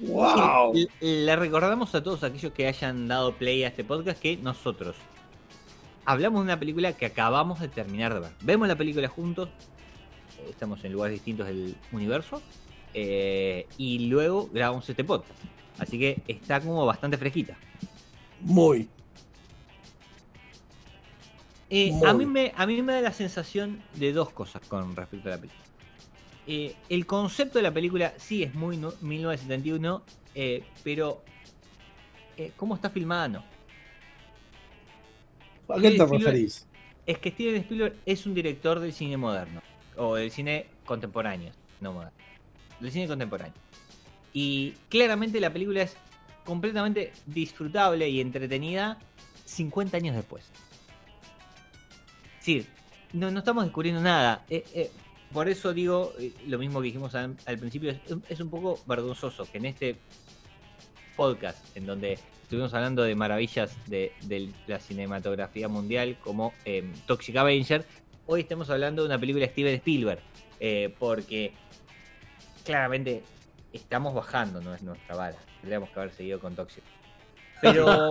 ¡Wow! 0.00 0.72
Le, 0.74 1.24
le 1.24 1.36
recordamos 1.36 1.94
a 1.94 2.02
todos 2.02 2.22
aquellos 2.24 2.52
que 2.52 2.66
hayan 2.66 3.08
dado 3.08 3.32
play 3.34 3.64
a 3.64 3.68
este 3.68 3.84
podcast 3.84 4.20
que 4.20 4.36
nosotros 4.36 4.96
hablamos 6.04 6.40
de 6.40 6.44
una 6.44 6.58
película 6.58 6.92
que 6.92 7.06
acabamos 7.06 7.60
de 7.60 7.68
terminar 7.68 8.14
de 8.14 8.20
ver. 8.20 8.30
Vemos 8.42 8.68
la 8.68 8.76
película 8.76 9.08
juntos, 9.08 9.48
eh, 10.38 10.46
estamos 10.50 10.82
en 10.84 10.92
lugares 10.92 11.14
distintos 11.14 11.46
del 11.46 11.76
universo, 11.92 12.42
eh, 12.94 13.66
y 13.78 14.08
luego 14.08 14.48
grabamos 14.52 14.88
este 14.88 15.04
podcast. 15.04 15.38
Así 15.78 15.98
que 15.98 16.22
está 16.28 16.60
como 16.60 16.84
bastante 16.86 17.16
fresquita. 17.16 17.56
Muy. 18.40 18.88
Eh, 21.74 21.90
a, 22.04 22.12
mí 22.12 22.26
me, 22.26 22.52
a 22.54 22.66
mí 22.66 22.82
me 22.82 22.92
da 22.92 23.00
la 23.00 23.12
sensación 23.14 23.82
de 23.94 24.12
dos 24.12 24.28
cosas 24.28 24.60
con 24.68 24.94
respecto 24.94 25.28
a 25.28 25.32
la 25.32 25.38
película. 25.38 25.62
Eh, 26.46 26.76
el 26.90 27.06
concepto 27.06 27.58
de 27.58 27.62
la 27.62 27.72
película 27.72 28.12
sí 28.18 28.42
es 28.42 28.54
muy 28.54 28.76
no- 28.76 28.92
1971, 29.00 30.02
eh, 30.34 30.64
pero 30.84 31.22
cómo 32.58 32.74
está 32.74 32.90
filmada 32.90 33.28
no. 33.28 33.44
¿A 35.68 35.80
qué 35.80 35.92
te 35.92 36.04
referís? 36.04 36.66
Es 37.06 37.18
que 37.18 37.30
Steven 37.30 37.56
Spielberg 37.62 37.96
es 38.04 38.26
un 38.26 38.34
director 38.34 38.78
del 38.78 38.92
cine 38.92 39.16
moderno, 39.16 39.62
o 39.96 40.16
del 40.16 40.30
cine 40.30 40.66
contemporáneo, 40.84 41.52
no 41.80 41.94
moderno, 41.94 42.12
del 42.80 42.92
cine 42.92 43.08
contemporáneo. 43.08 43.54
Y 44.34 44.72
claramente 44.90 45.40
la 45.40 45.50
película 45.50 45.80
es 45.80 45.96
completamente 46.44 47.12
disfrutable 47.24 48.10
y 48.10 48.20
entretenida 48.20 48.98
50 49.46 49.96
años 49.96 50.14
después. 50.16 50.44
Sí, 52.42 52.66
no, 53.12 53.30
no 53.30 53.38
estamos 53.38 53.64
descubriendo 53.64 54.00
nada. 54.00 54.44
Eh, 54.50 54.64
eh, 54.74 54.90
por 55.32 55.48
eso 55.48 55.72
digo 55.72 56.12
eh, 56.18 56.32
lo 56.48 56.58
mismo 56.58 56.80
que 56.80 56.86
dijimos 56.86 57.14
al, 57.14 57.36
al 57.46 57.58
principio, 57.58 57.92
es, 57.92 57.98
es 58.28 58.40
un 58.40 58.50
poco 58.50 58.80
vergonzoso 58.84 59.46
que 59.50 59.58
en 59.58 59.66
este 59.66 59.96
podcast, 61.14 61.76
en 61.76 61.86
donde 61.86 62.18
estuvimos 62.42 62.74
hablando 62.74 63.04
de 63.04 63.14
maravillas 63.14 63.76
de, 63.86 64.12
de 64.22 64.50
la 64.66 64.80
cinematografía 64.80 65.68
mundial 65.68 66.18
como 66.20 66.52
eh, 66.64 66.90
Toxic 67.06 67.36
Avenger, 67.36 67.86
hoy 68.26 68.40
estemos 68.40 68.68
hablando 68.70 69.02
de 69.02 69.08
una 69.08 69.20
película 69.20 69.46
de 69.46 69.52
Steven 69.52 69.74
Spielberg, 69.76 70.20
porque 70.98 71.52
claramente 72.64 73.22
estamos 73.72 74.14
bajando, 74.14 74.60
no 74.60 74.74
es 74.74 74.82
nuestra 74.82 75.14
vara. 75.14 75.38
Tendríamos 75.60 75.90
que 75.90 76.00
haber 76.00 76.12
seguido 76.12 76.40
con 76.40 76.56
Toxic. 76.56 76.82
Pero 77.60 78.10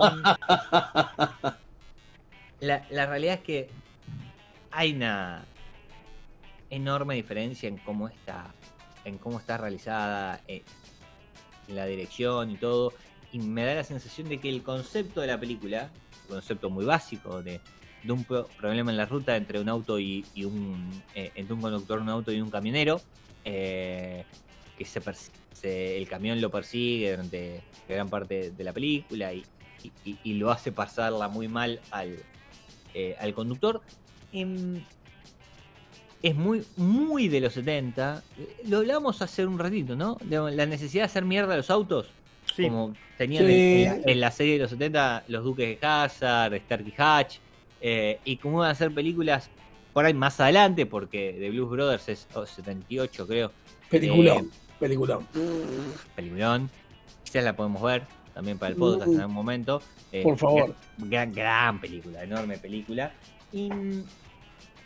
la, 2.60 2.86
la 2.90 3.06
realidad 3.06 3.34
es 3.34 3.40
que 3.40 3.81
hay 4.72 4.92
una 4.94 5.44
enorme 6.70 7.14
diferencia 7.14 7.68
en 7.68 7.76
cómo 7.76 8.08
está, 8.08 8.52
en 9.04 9.18
cómo 9.18 9.38
está 9.38 9.58
realizada, 9.58 10.40
eh, 10.48 10.62
la 11.68 11.86
dirección 11.86 12.50
y 12.50 12.56
todo. 12.56 12.92
Y 13.30 13.38
me 13.38 13.64
da 13.64 13.74
la 13.74 13.84
sensación 13.84 14.28
de 14.28 14.40
que 14.40 14.48
el 14.48 14.62
concepto 14.62 15.20
de 15.20 15.26
la 15.26 15.38
película, 15.38 15.90
un 16.28 16.36
concepto 16.36 16.70
muy 16.70 16.84
básico 16.84 17.42
de, 17.42 17.60
un 18.08 18.24
pro- 18.24 18.48
problema 18.58 18.90
en 18.90 18.96
la 18.96 19.06
ruta 19.06 19.36
entre 19.36 19.60
un 19.60 19.68
auto 19.68 19.98
y, 19.98 20.24
un 20.44 21.02
eh, 21.14 21.30
entre 21.34 21.54
un 21.54 21.60
conductor 21.60 22.00
un 22.00 22.08
auto 22.08 22.32
y 22.32 22.40
un 22.40 22.50
camionero, 22.50 23.00
eh, 23.44 24.24
que 24.76 24.84
se, 24.84 25.96
el 25.98 26.08
camión 26.08 26.40
lo 26.40 26.50
persigue 26.50 27.12
durante 27.12 27.62
gran 27.88 28.08
parte 28.08 28.50
de 28.50 28.64
la 28.64 28.72
película 28.72 29.32
y, 29.32 29.44
lo 30.24 30.50
hace 30.50 30.72
pasarla 30.72 31.28
muy 31.28 31.48
mal 31.48 31.80
al, 31.90 32.16
al 33.18 33.34
conductor. 33.34 33.82
Em, 34.32 34.82
es 36.22 36.34
muy, 36.36 36.64
muy 36.76 37.28
de 37.28 37.40
los 37.40 37.52
70. 37.54 38.22
Lo 38.66 38.78
hablamos 38.78 39.20
hace 39.22 39.44
un 39.44 39.58
ratito, 39.58 39.96
¿no? 39.96 40.16
De 40.22 40.38
la 40.52 40.66
necesidad 40.66 41.02
de 41.02 41.06
hacer 41.06 41.24
mierda 41.24 41.54
a 41.54 41.56
los 41.56 41.70
autos. 41.70 42.08
Sí. 42.54 42.64
Como 42.64 42.94
tenían 43.18 43.46
Sí. 43.46 43.84
en, 43.84 44.02
en 44.08 44.20
la, 44.20 44.30
serie 44.30 44.54
de 44.54 44.58
los 44.60 44.70
70 44.70 45.24
los 45.28 45.44
Duques 45.44 45.80
de 45.80 45.86
Hazard, 45.86 46.54
Starkey 46.64 46.94
Hatch. 46.96 47.36
eh, 47.80 48.20
y 48.24 48.36
cómo 48.36 48.58
van 48.58 48.68
a 48.68 48.70
hacer 48.72 48.92
películas 48.94 49.50
por 49.92 50.04
ahí 50.04 50.14
más 50.14 50.38
adelante, 50.38 50.86
porque 50.86 51.34
The 51.38 51.50
Blues 51.50 51.70
Brothers 51.70 52.08
es 52.08 52.28
oh, 52.34 52.46
78, 52.46 53.26
creo. 53.26 53.50
Peliculón, 53.90 54.46
Eh, 54.46 54.50
peliculón. 54.78 55.26
peliculón. 56.14 56.70
Quizás 57.24 57.42
la 57.44 57.56
podemos 57.56 57.82
ver 57.82 58.02
también 58.34 58.58
para 58.58 58.70
el 58.70 58.76
podcast 58.76 59.10
en 59.10 59.20
algún 59.20 59.34
momento. 59.34 59.82
Eh, 60.12 60.22
Por 60.22 60.38
favor. 60.38 60.74
Gran, 60.98 61.32
gran 61.32 61.80
película, 61.80 62.22
enorme 62.22 62.56
película. 62.58 63.12
Y 63.52 63.68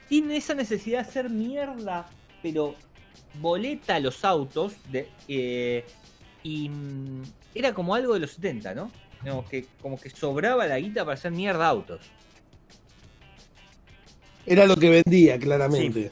tiene 0.08 0.36
esa 0.36 0.54
necesidad 0.54 1.02
de 1.02 1.08
hacer 1.08 1.30
mierda, 1.30 2.08
pero 2.42 2.74
boleta 3.40 3.98
los 4.00 4.24
autos. 4.24 4.74
De, 4.90 5.08
eh, 5.28 5.84
y 6.42 6.68
mm, 6.68 7.22
era 7.54 7.74
como 7.74 7.94
algo 7.94 8.14
de 8.14 8.20
los 8.20 8.32
70, 8.32 8.74
¿no? 8.74 8.90
Digamos 9.22 9.48
que, 9.48 9.66
como 9.80 9.98
que 9.98 10.10
sobraba 10.10 10.66
la 10.66 10.78
guita 10.78 11.04
para 11.04 11.14
hacer 11.14 11.32
mierda 11.32 11.66
autos. 11.66 12.00
Era 14.44 14.66
lo 14.66 14.76
que 14.76 14.90
vendía, 14.90 15.38
claramente. 15.38 16.10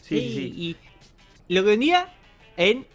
Sí, 0.00 0.16
y, 0.16 0.34
sí. 0.34 0.76
y 1.48 1.54
lo 1.54 1.62
que 1.62 1.70
vendía 1.70 2.12
en 2.56 2.86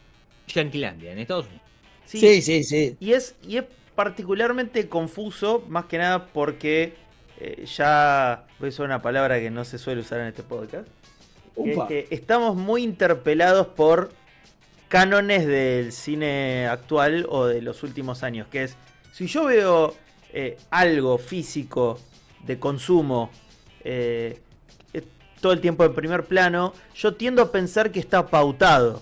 Yanquilandia, 0.47 1.11
en 1.11 1.19
Estados 1.19 1.45
Unidos. 1.47 1.63
Sí. 2.05 2.19
Sí, 2.19 2.41
sí, 2.41 2.63
sí. 2.63 2.97
Y 2.99 3.13
es, 3.13 3.35
y 3.47 3.57
es 3.57 3.65
particularmente 3.93 4.87
confuso, 4.89 5.63
más 5.67 5.85
que 5.85 5.99
nada 5.99 6.27
porque 6.27 6.95
eh, 7.39 7.65
ya 7.65 8.45
voy 8.59 8.67
a 8.67 8.69
usar 8.69 8.85
una 8.85 9.01
palabra 9.01 9.39
que 9.39 9.49
no 9.49 9.63
se 9.63 9.77
suele 9.77 10.01
usar 10.01 10.19
en 10.19 10.27
este 10.27 10.43
podcast. 10.43 10.87
que 11.55 11.71
es 11.71 11.79
que 11.87 12.07
estamos 12.11 12.55
muy 12.55 12.83
interpelados 12.83 13.67
por 13.67 14.11
cánones 14.89 15.45
del 15.47 15.93
cine 15.93 16.67
actual 16.67 17.25
o 17.29 17.45
de 17.45 17.61
los 17.61 17.83
últimos 17.83 18.23
años. 18.23 18.47
Que 18.47 18.63
es, 18.63 18.75
si 19.13 19.27
yo 19.27 19.45
veo 19.45 19.95
eh, 20.33 20.57
algo 20.69 21.17
físico 21.17 21.99
de 22.45 22.59
consumo 22.59 23.29
eh, 23.83 24.41
eh, 24.93 25.03
todo 25.39 25.53
el 25.53 25.61
tiempo 25.61 25.85
en 25.85 25.93
primer 25.93 26.25
plano, 26.25 26.73
yo 26.95 27.13
tiendo 27.15 27.41
a 27.41 27.51
pensar 27.51 27.91
que 27.91 27.99
está 27.99 28.27
pautado. 28.27 29.01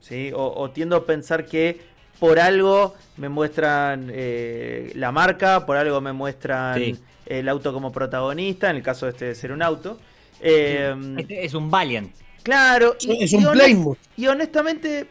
¿sí? 0.00 0.30
O, 0.34 0.52
o 0.54 0.70
tiendo 0.70 0.96
a 0.96 1.06
pensar 1.06 1.46
que 1.46 1.80
por 2.18 2.38
algo 2.38 2.94
me 3.16 3.28
muestran 3.28 4.10
eh, 4.12 4.92
la 4.94 5.12
marca, 5.12 5.64
por 5.66 5.76
algo 5.76 6.00
me 6.00 6.12
muestran 6.12 6.78
Sí. 6.78 6.98
el 7.26 7.48
auto 7.48 7.72
como 7.72 7.92
protagonista, 7.92 8.70
en 8.70 8.76
el 8.76 8.82
caso 8.82 9.06
de 9.06 9.12
este 9.12 9.24
de 9.26 9.34
ser 9.34 9.52
un 9.52 9.62
auto. 9.62 9.98
Eh, 10.40 10.94
Este 11.18 11.44
es 11.44 11.54
un 11.54 11.70
Valiant. 11.70 12.12
Claro, 12.42 12.96
Es 13.00 13.32
y, 13.32 13.36
un 13.36 13.44
honest- 13.44 13.64
Plymouth. 13.64 13.98
y 14.16 14.26
honestamente 14.26 15.06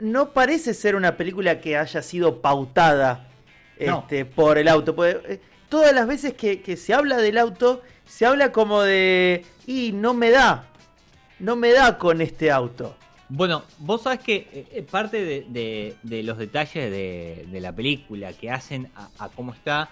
no 0.00 0.30
parece 0.30 0.72
ser 0.74 0.94
una 0.96 1.16
película 1.16 1.60
que 1.60 1.76
haya 1.76 2.00
sido 2.02 2.40
pautada 2.40 3.26
No. 3.80 4.00
este, 4.00 4.24
por 4.24 4.56
el 4.58 4.68
auto. 4.68 4.94
porque, 4.94 5.20
eh, 5.34 5.40
todas 5.68 5.92
las 5.92 6.06
veces 6.06 6.34
que, 6.34 6.62
que 6.62 6.76
se 6.76 6.94
habla 6.94 7.16
del 7.16 7.36
auto, 7.38 7.82
se 8.06 8.24
habla 8.26 8.52
como 8.52 8.82
de, 8.82 9.44
y 9.66 9.90
no 9.92 10.14
me 10.14 10.30
da, 10.30 10.66
no 11.40 11.56
me 11.56 11.72
da 11.72 11.98
con 11.98 12.20
este 12.20 12.50
auto. 12.52 12.96
Bueno, 13.28 13.64
vos 13.78 14.02
sabés 14.02 14.20
que 14.20 14.34
eh, 14.52 14.66
eh, 14.72 14.82
parte 14.82 15.24
de, 15.24 15.46
de- 15.48 15.96
de 16.02 16.22
los 16.22 16.36
detalles 16.38 16.90
de, 16.90 17.46
de 17.50 17.60
la 17.60 17.74
película 17.74 18.32
que 18.32 18.50
hacen 18.50 18.90
a, 18.94 19.08
a 19.18 19.28
cómo 19.30 19.52
está, 19.54 19.90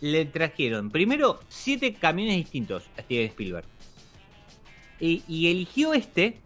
le 0.00 0.24
trajeron 0.26 0.90
primero 0.90 1.40
siete 1.48 1.94
camiones 1.94 2.36
distintos 2.36 2.84
a 2.98 3.02
Steven 3.02 3.26
Spielberg. 3.28 3.64
Y, 5.00 5.22
y 5.26 5.50
eligió 5.50 5.94
este 5.94 6.36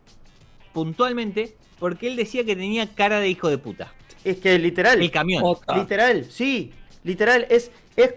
puntualmente 0.73 1.56
porque 1.78 2.06
él 2.06 2.16
decía 2.16 2.44
que 2.44 2.54
tenía 2.54 2.94
cara 2.94 3.18
de 3.21 3.28
hijo 3.28 3.49
de 3.50 3.59
puta. 3.59 3.92
Es 4.25 4.38
que 4.38 4.59
literal. 4.59 5.02
El 5.02 5.11
camión. 5.11 5.42
Literal, 5.76 6.25
sí, 6.30 6.73
literal, 7.02 7.47
es, 7.50 7.71
es, 7.97 8.14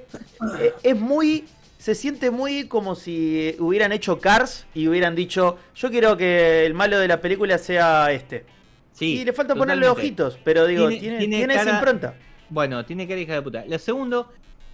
es- 0.62 0.74
es 0.84 0.96
muy, 1.00 1.46
se 1.78 1.96
siente 1.96 2.32
muy 2.32 2.68
como 2.68 2.96
si 2.96 3.56
hubieran 3.60 3.92
hecho 3.92 4.20
Cars 4.20 4.66
y 4.74 4.88
hubieran 4.88 5.16
dicho, 5.16 5.58
yo 5.76 5.90
quiero 5.90 6.18
que 6.18 6.66
el 6.66 6.74
malo 6.74 7.00
de 7.00 7.08
la 7.08 7.22
película 7.22 7.58
sea 7.58 8.12
este. 8.12 8.46
Sí, 8.92 9.20
y 9.20 9.26
le 9.26 9.32
falta 9.34 9.54
ponerle 9.54 9.88
ojitos, 9.88 10.40
pero 10.44 10.66
digo, 10.66 10.88
Tiene- 10.88 11.00
tiene, 11.02 11.18
tiene 11.20 11.38
tiene 11.38 11.54
esa 11.54 11.70
impronta. 11.76 12.16
Bueno, 12.50 12.84
tiene 12.86 13.08
cara 13.08 13.20
hija 13.20 13.34
de 13.36 13.42
puta. 13.42 13.64
Lo 13.68 13.78
segundo 13.78 14.32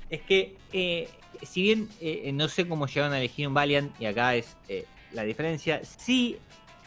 es 0.10 0.22
que, 0.22 0.56
eh, 0.72 1.10
si 1.42 1.62
bien 1.62 1.90
eh, 2.00 2.32
no 2.34 2.48
sé 2.48 2.68
cómo 2.68 2.88
llegaron 2.88 3.14
a 3.14 3.20
elegir 3.20 3.48
un 3.48 3.54
Valiant, 3.54 4.00
y 4.00 4.06
acá 4.06 4.36
es 4.36 4.56
eh, 4.70 4.86
la 5.12 5.24
diferencia, 5.24 5.82
sí 5.84 6.38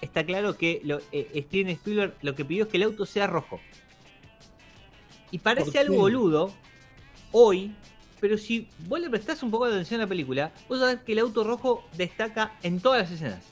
está 0.00 0.24
claro 0.24 0.56
que 0.56 0.80
lo, 0.84 1.00
Steven 1.00 1.68
Spielberg 1.70 2.14
lo 2.22 2.34
que 2.34 2.44
pidió 2.44 2.64
es 2.64 2.70
que 2.70 2.78
el 2.78 2.84
auto 2.84 3.04
sea 3.04 3.26
rojo. 3.26 3.60
Y 5.30 5.38
¿Por 5.38 5.56
parece 5.56 5.78
algo 5.78 5.96
boludo 5.96 6.52
hoy, 7.32 7.74
pero 8.20 8.38
si 8.38 8.68
vos 8.88 9.00
le 9.00 9.10
prestás 9.10 9.42
un 9.42 9.50
poco 9.50 9.66
de 9.66 9.72
atención 9.74 10.00
a 10.00 10.04
la 10.04 10.08
película, 10.08 10.52
vos 10.68 10.80
sabés 10.80 10.98
que 11.00 11.12
el 11.12 11.18
auto 11.20 11.44
rojo 11.44 11.84
destaca 11.96 12.52
en 12.62 12.80
todas 12.80 13.02
las 13.02 13.10
escenas. 13.10 13.42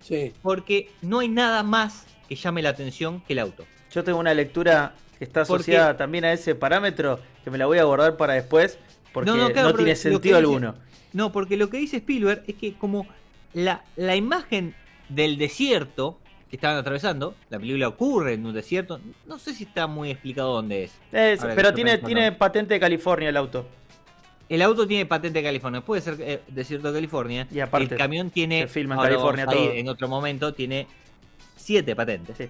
Sí. 0.00 0.32
Porque 0.42 0.90
no 1.02 1.18
hay 1.20 1.28
nada 1.28 1.62
más 1.62 2.06
que 2.28 2.34
llame 2.36 2.62
la 2.62 2.70
atención 2.70 3.20
que 3.22 3.32
el 3.34 3.38
auto. 3.40 3.64
Yo 3.92 4.04
tengo 4.04 4.18
una 4.18 4.34
lectura 4.34 4.94
que 5.18 5.24
está 5.24 5.44
Porque- 5.44 5.62
asociada 5.62 5.96
también 5.96 6.24
a 6.24 6.32
ese 6.32 6.54
parámetro 6.54 7.20
que 7.44 7.50
me 7.50 7.58
la 7.58 7.66
voy 7.66 7.78
a 7.78 7.84
guardar 7.84 8.16
para 8.16 8.34
después 8.34 8.78
porque 9.12 9.30
No, 9.30 9.50
claro, 9.52 9.74
tiene 9.74 9.96
sentido 9.96 10.20
dice- 10.20 10.36
alguno. 10.36 10.74
No, 11.12 11.32
porque 11.32 11.56
lo 11.56 11.68
que 11.68 11.78
dice 11.78 11.96
Spielberg 11.96 12.44
es 12.46 12.54
que 12.54 12.74
como 12.74 13.06
la, 13.52 13.82
la 13.96 14.14
imagen 14.14 14.74
del 15.08 15.36
desierto 15.38 16.18
que 16.48 16.56
estaban 16.56 16.76
atravesando, 16.78 17.34
la 17.48 17.58
película 17.58 17.88
ocurre 17.88 18.34
en 18.34 18.46
un 18.46 18.54
desierto, 18.54 19.00
no 19.26 19.38
sé 19.38 19.54
si 19.54 19.64
está 19.64 19.86
muy 19.88 20.10
explicado 20.10 20.52
dónde 20.54 20.84
es. 20.84 20.92
Es- 21.12 21.40
pero 21.54 21.74
tiene, 21.74 21.98
tiene 21.98 22.30
patente 22.32 22.74
de 22.74 22.80
California 22.80 23.28
el 23.28 23.36
auto. 23.36 23.66
El 24.50 24.60
auto 24.62 24.86
tiene 24.86 25.06
patente 25.06 25.38
de 25.38 25.44
California, 25.44 25.80
puede 25.80 26.02
ser 26.02 26.16
eh, 26.20 26.42
desierto 26.48 26.88
de 26.88 26.98
California. 26.98 27.46
Y 27.50 27.60
aparte, 27.60 27.94
el 27.94 27.98
camión 27.98 28.30
tiene, 28.30 28.62
se 28.62 28.66
filma 28.68 28.94
en 28.96 28.98
ahora 28.98 29.10
California 29.12 29.46
todo. 29.46 29.70
en 29.72 29.88
otro 29.88 30.08
momento, 30.08 30.52
tiene 30.52 30.86
siete 31.56 31.94
patentes. 31.96 32.36
Sí. 32.36 32.48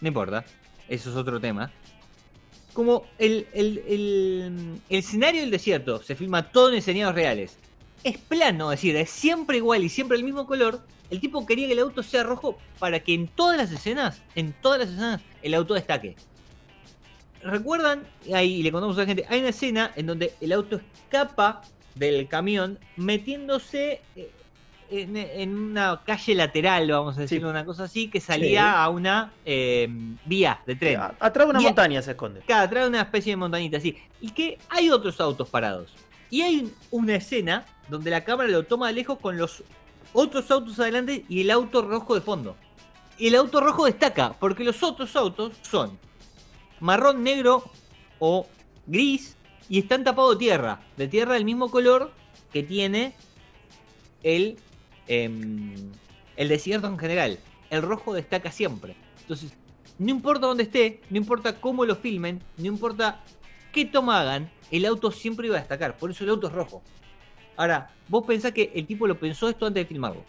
No 0.00 0.08
importa, 0.08 0.44
eso 0.88 1.10
es 1.10 1.16
otro 1.16 1.38
tema. 1.38 1.70
Como 2.72 3.04
el, 3.18 3.46
el, 3.52 3.78
el- 3.86 4.80
el 4.88 4.98
escenario 4.98 5.42
del 5.42 5.50
desierto 5.50 6.02
se 6.02 6.14
filma 6.16 6.50
todo 6.50 6.70
en 6.70 6.76
escenarios 6.76 7.14
reales. 7.14 7.58
Es 8.02 8.16
plano, 8.16 8.72
es 8.72 8.78
decir, 8.80 8.96
es 8.96 9.10
siempre 9.10 9.58
igual 9.58 9.84
y 9.84 9.88
siempre 9.90 10.16
el 10.16 10.24
mismo 10.24 10.46
color. 10.46 10.80
El 11.10 11.20
tipo 11.20 11.44
quería 11.44 11.66
que 11.66 11.74
el 11.74 11.80
auto 11.80 12.02
sea 12.02 12.22
rojo 12.22 12.56
para 12.78 13.00
que 13.00 13.12
en 13.12 13.28
todas 13.28 13.58
las 13.58 13.70
escenas, 13.70 14.22
en 14.34 14.54
todas 14.62 14.78
las 14.80 14.88
escenas, 14.88 15.20
el 15.42 15.52
auto 15.52 15.74
destaque. 15.74 16.16
¿Recuerdan? 17.42 18.06
Ahí 18.34 18.62
le 18.62 18.70
contamos 18.72 18.96
a 18.96 19.00
la 19.00 19.06
gente. 19.06 19.24
Hay 19.28 19.40
una 19.40 19.48
escena 19.48 19.92
en 19.96 20.06
donde 20.06 20.34
el 20.40 20.52
auto 20.52 20.76
escapa 20.76 21.62
del 21.94 22.26
camión 22.28 22.78
metiéndose 22.96 24.00
eh, 24.16 24.30
en, 24.90 25.16
en 25.16 25.56
una 25.56 26.00
calle 26.04 26.34
lateral, 26.34 26.90
vamos 26.90 27.16
a 27.16 27.22
decirlo, 27.22 27.48
una 27.50 27.64
cosa 27.64 27.84
así, 27.84 28.08
que 28.08 28.20
salía 28.20 28.60
Sí. 28.62 28.76
a 28.76 28.88
una 28.90 29.32
eh, 29.44 29.88
vía 30.26 30.60
de 30.66 30.76
tren. 30.76 31.00
A- 31.00 31.14
Atrás 31.18 31.46
de 31.46 31.50
una 31.50 31.60
Y 31.60 31.64
a- 31.64 31.68
montaña 31.68 32.02
se 32.02 32.10
esconde. 32.12 32.40
Claro, 32.46 32.68
trae 32.70 32.86
una 32.88 33.00
especie 33.02 33.32
de 33.32 33.36
montañita 33.36 33.78
así. 33.78 33.96
Y 34.20 34.30
que 34.30 34.58
hay 34.68 34.90
otros 34.90 35.20
autos 35.20 35.48
parados. 35.48 35.92
Y 36.30 36.42
hay 36.42 36.58
un- 36.60 36.72
una 36.90 37.16
escena 37.16 37.64
donde 37.88 38.10
la 38.10 38.22
cámara 38.24 38.48
lo 38.50 38.62
toma 38.64 38.88
de 38.88 38.94
lejos 38.94 39.18
con 39.18 39.36
los 39.36 39.62
otros 40.12 40.50
autos 40.50 40.78
adelante 40.78 41.24
y 41.28 41.40
el 41.40 41.50
auto 41.50 41.82
rojo 41.82 42.14
de 42.14 42.20
fondo. 42.20 42.56
Y 43.18 43.28
el 43.28 43.34
auto 43.34 43.60
rojo 43.60 43.84
destaca, 43.86 44.32
porque 44.38 44.64
los 44.64 44.82
otros 44.82 45.14
autos 45.16 45.52
son 45.62 45.98
marrón, 46.82 47.22
negro 47.22 47.64
o 48.18 48.46
gris 48.86 49.36
y 49.68 49.78
están 49.78 50.04
tapados 50.04 50.38
de 50.38 50.44
tierra. 50.44 50.80
De 50.96 51.08
tierra 51.08 51.34
del 51.34 51.44
mismo 51.44 51.70
color 51.70 52.12
que 52.52 52.62
tiene 52.62 53.14
el, 54.22 54.58
em, 55.06 55.74
el 56.36 56.48
desierto 56.48 56.88
en 56.88 56.98
general. 56.98 57.38
El 57.70 57.82
rojo 57.82 58.12
destaca 58.12 58.50
siempre. 58.50 58.96
Entonces, 59.20 59.54
no 59.98 60.10
importa 60.10 60.46
dónde 60.46 60.64
esté, 60.64 61.00
no 61.08 61.16
importa 61.16 61.60
cómo 61.60 61.84
lo 61.84 61.96
filmen, 61.96 62.42
no 62.58 62.66
importa 62.66 63.22
qué 63.72 63.84
toma 63.84 64.20
hagan, 64.20 64.50
el 64.70 64.84
auto 64.84 65.10
siempre 65.10 65.46
iba 65.46 65.56
a 65.56 65.60
destacar, 65.60 65.96
por 65.96 66.10
eso 66.10 66.24
el 66.24 66.30
auto 66.30 66.48
es 66.48 66.52
rojo. 66.52 66.82
Ahora, 67.56 67.90
vos 68.08 68.24
pensás 68.26 68.52
que 68.52 68.72
el 68.74 68.86
tipo 68.86 69.06
lo 69.06 69.18
pensó 69.18 69.48
esto 69.48 69.66
antes 69.66 69.84
de 69.84 69.86
filmarlo. 69.86 70.24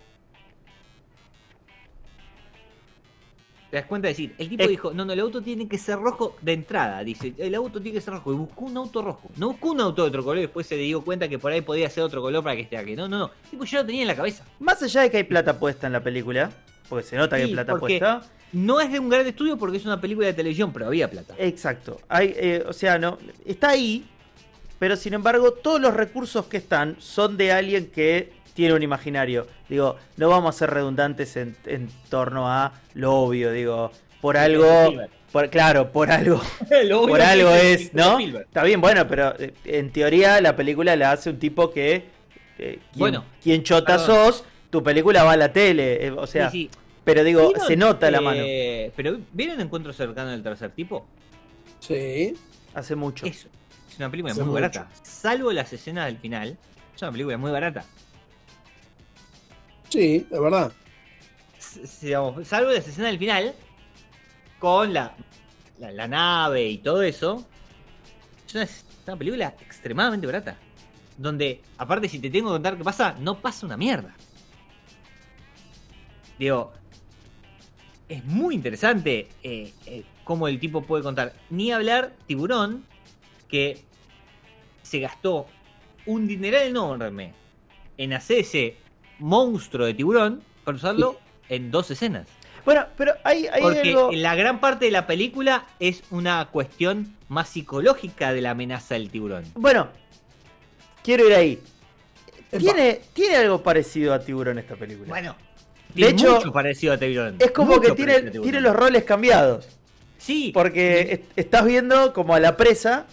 ¿Te 3.74 3.80
das 3.80 3.88
cuenta 3.88 4.08
de 4.08 4.14
decir? 4.14 4.36
El 4.38 4.50
tipo 4.50 4.68
dijo, 4.68 4.94
no, 4.94 5.04
no, 5.04 5.14
el 5.14 5.20
auto 5.20 5.42
tiene 5.42 5.68
que 5.68 5.80
ser 5.80 5.98
rojo 5.98 6.36
de 6.44 6.54
entrada. 6.54 7.04
Dice, 7.04 7.34
el 7.40 7.56
auto 7.56 7.82
tiene 7.82 7.98
que 7.98 8.02
ser 8.02 8.14
rojo. 8.14 8.32
Y 8.32 8.36
buscó 8.36 8.66
un 8.66 8.78
auto 8.78 9.02
rojo. 9.02 9.32
No 9.36 9.48
buscó 9.48 9.72
un 9.72 9.82
auto 9.82 10.04
de 10.04 10.10
otro 10.10 10.24
color 10.24 10.38
y 10.38 10.42
después 10.42 10.68
se 10.68 10.76
dio 10.76 11.02
cuenta 11.02 11.28
que 11.28 11.40
por 11.40 11.52
ahí 11.52 11.62
podía 11.62 11.90
ser 11.90 12.04
otro 12.04 12.22
color 12.22 12.44
para 12.44 12.56
que 12.56 12.62
esté 12.62 12.78
aquí. 12.78 12.96
No, 12.96 13.08
no, 13.08 13.18
no. 13.18 13.32
El 13.46 13.50
tipo 13.50 13.66
ya 13.66 13.80
lo 13.80 13.86
tenía 13.88 14.04
en 14.04 14.10
la 14.10 14.16
cabeza. 14.16 14.46
Más 14.60 14.84
allá 14.84 15.02
de 15.02 15.10
que 15.10 15.18
hay 15.18 15.24
plata 15.24 15.58
puesta 15.58 15.88
en 15.88 15.94
la 15.94 16.04
película, 16.04 16.52
porque 16.88 17.04
se 17.04 17.16
nota 17.16 17.36
que 17.36 17.46
hay 17.46 17.52
plata 17.52 17.76
puesta. 17.78 18.22
No 18.52 18.80
es 18.80 18.92
de 18.92 19.00
un 19.00 19.10
gran 19.10 19.26
estudio 19.26 19.58
porque 19.58 19.78
es 19.78 19.86
una 19.86 20.00
película 20.00 20.28
de 20.28 20.34
televisión, 20.34 20.72
pero 20.72 20.86
había 20.86 21.10
plata. 21.10 21.34
Exacto. 21.40 22.00
Hay, 22.10 22.32
eh, 22.38 22.64
o 22.68 22.74
sea, 22.74 23.00
no. 23.00 23.18
Está 23.44 23.70
ahí. 23.70 24.06
Pero 24.78 24.96
sin 24.96 25.16
embargo, 25.16 25.52
todos 25.52 25.82
los 25.82 25.96
recursos 25.96 26.46
que 26.46 26.58
están 26.58 26.96
son 27.00 27.38
de 27.38 27.52
alguien 27.52 27.88
que 27.88 28.34
tiene 28.54 28.74
un 28.74 28.84
imaginario. 28.84 29.48
Digo, 29.70 29.98
no 30.18 30.30
vamos 30.30 30.56
a 30.56 30.60
ser 30.60 30.70
redundantes 30.72 31.36
en, 31.38 31.56
en 31.66 31.90
torno 32.10 32.50
a 32.52 32.74
lo 32.94 33.14
obvio, 33.14 33.52
digo. 33.52 33.92
Por 34.22 34.38
algo. 34.38 34.94
Por, 35.32 35.50
claro, 35.50 35.92
por 35.92 36.12
algo. 36.12 36.40
Por 37.08 37.20
algo 37.22 37.50
es, 37.50 37.92
¿no? 37.96 38.20
Está 38.20 38.64
bien, 38.64 38.80
bueno, 38.80 39.08
pero 39.08 39.34
eh, 39.40 39.52
en 39.66 39.92
teoría 39.92 40.40
la 40.42 40.56
película 40.56 40.96
la 40.96 41.12
hace 41.12 41.32
un 41.32 41.40
tipo 41.40 41.72
que. 41.72 42.06
eh, 42.60 42.80
quien, 42.92 43.00
Bueno, 43.00 43.26
quien 43.42 43.64
chota 43.64 43.98
perdón. 43.98 44.06
sos, 44.32 44.44
tu 44.70 44.84
película 44.84 45.24
va 45.24 45.32
a 45.32 45.38
la 45.38 45.52
tele. 45.52 46.06
eh, 46.06 46.12
o 46.12 46.28
sea, 46.28 46.52
Sí, 46.52 46.70
sí. 46.72 46.80
pero 47.04 47.24
digo, 47.24 47.48
¿Vieron, 47.48 47.68
se 47.68 47.76
nota 47.76 48.12
la 48.12 48.22
mano. 48.22 48.44
Pero 48.96 49.18
¿vieron 49.32 49.60
Encuentro 49.60 49.92
cercano 49.92 50.30
del 50.30 50.44
tercer 50.44 50.70
tipo? 50.70 51.08
Sí. 51.80 52.36
Hace 52.76 52.96
mucho. 52.96 53.26
Es, 53.26 53.48
es 53.90 53.98
una 53.98 54.12
película 54.12 54.34
Hace 54.34 54.42
muy 54.42 54.52
mucho. 54.52 54.62
barata. 54.62 54.88
Salvo 55.02 55.52
las 55.52 55.74
escenas 55.74 56.06
del 56.06 56.18
final. 56.18 56.58
Es 56.96 57.02
una 57.02 57.12
película 57.12 57.38
muy 57.38 57.50
barata. 57.52 57.84
Sí, 59.94 60.26
de 60.28 60.40
verdad. 60.40 60.74
Salvo 61.60 62.72
las 62.72 62.88
escenas 62.88 63.12
del 63.12 63.20
final. 63.20 63.54
Con 64.58 64.92
la, 64.92 65.16
la, 65.78 65.92
la 65.92 66.08
nave 66.08 66.68
y 66.68 66.80
todo 66.80 67.04
eso. 67.04 67.46
Es 68.56 68.86
una, 69.06 69.16
película 69.16 69.54
extremadamente 69.62 70.26
barata. 70.26 70.58
Donde, 71.16 71.62
aparte, 71.78 72.10
si 72.10 72.18
te 72.18 72.32
tengo 72.32 72.50
que 72.50 72.54
contar 72.54 72.76
qué 72.76 72.84
pasa, 72.84 73.16
no 73.20 73.40
pasa 73.40 73.68
una 73.68 73.78
mierda. 73.78 74.16
Digo, 76.40 76.74
es 78.10 78.26
muy 78.26 78.56
interesante 78.56 79.28
eh, 79.44 79.72
eh, 79.86 80.04
cómo 80.24 80.48
el 80.48 80.60
tipo 80.60 80.82
puede 80.82 81.04
contar. 81.04 81.36
Ni 81.52 81.72
hablar 81.72 82.16
Tiburón, 82.26 82.84
que 83.48 83.84
se 84.82 84.98
gastó 85.02 85.46
un 86.08 86.28
dineral 86.28 86.64
enorme 86.64 87.36
en 87.98 88.14
hacer 88.14 88.40
ese 88.40 88.83
monstruo 89.20 89.86
de 89.86 89.94
tiburón 89.94 90.42
para 90.64 90.78
usarlo 90.78 91.20
en 91.50 91.72
dos 91.72 91.92
escenas. 91.92 92.28
Bueno, 92.66 92.86
pero 92.98 93.14
hay, 93.26 93.48
hay 93.48 93.62
Porque 93.62 93.90
algo. 93.90 94.12
la 94.14 94.36
gran 94.36 94.60
parte 94.62 94.86
de 94.86 94.92
la 94.92 95.06
película 95.06 95.66
es 95.80 96.04
una 96.12 96.46
cuestión 96.52 97.16
más 97.28 97.50
psicológica 97.50 98.32
de 98.34 98.42
la 98.42 98.52
amenaza 98.52 98.94
del 98.96 99.10
tiburón. 99.10 99.44
Bueno, 99.56 99.90
quiero 101.04 101.28
ir 101.28 101.34
ahí. 101.36 101.60
¿Tiene, 102.58 103.02
tiene 103.14 103.38
algo 103.38 103.64
parecido 103.64 104.14
a 104.14 104.20
Tiburón 104.20 104.60
esta 104.60 104.76
película. 104.76 105.08
Bueno, 105.10 105.36
De 105.90 105.94
tiene 105.96 106.12
hecho, 106.12 106.36
mucho 106.36 106.54
parecido 106.54 106.94
a 106.94 106.98
tiburón. 106.98 107.36
es 107.40 107.50
como 107.52 107.76
Mucho 107.76 107.82
que 107.82 107.92
tiene, 107.94 108.22
tiene 108.30 108.62
los 108.62 108.76
roles 108.76 109.04
cambiados. 109.04 109.68
Sí, 110.20 110.52
Porque 110.54 111.02
est- 111.14 111.24
estás 111.36 111.66
viendo 111.66 112.14
como 112.14 112.36
a 112.36 112.40
la 112.40 112.56
presa. 112.56 113.08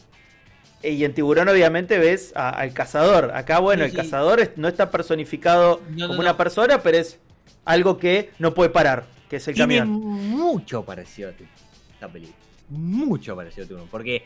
Y 0.82 1.04
en 1.04 1.12
Tiburón, 1.14 1.48
obviamente, 1.48 1.98
ves 1.98 2.32
a- 2.34 2.50
al 2.50 2.72
cazador. 2.72 3.32
Acá, 3.34 3.58
bueno, 3.58 3.84
Sí, 3.84 3.90
el 3.90 3.96
cazador 3.96 4.40
es- 4.40 4.56
no 4.56 4.66
está 4.68 4.90
personificado 4.90 5.80
No, 5.90 5.96
no, 5.96 6.06
como 6.08 6.14
no. 6.14 6.20
una 6.20 6.36
persona, 6.36 6.82
pero 6.82 6.96
es 6.98 7.18
algo 7.66 7.98
que 7.98 8.30
no 8.38 8.54
puede 8.54 8.70
parar, 8.70 9.04
que 9.28 9.36
es 9.36 9.48
el 9.48 9.54
tiene 9.54 9.78
camión. 9.78 10.00
mucho 10.00 10.84
parecido 10.84 11.28
a 11.30 11.32
tiburón. 11.32 11.54
Esta 11.92 12.08
película. 12.08 12.36
Mucho 12.70 13.36
parecido 13.36 13.64
a 13.64 13.68
tiburón. 13.68 13.88
Porque 13.90 14.24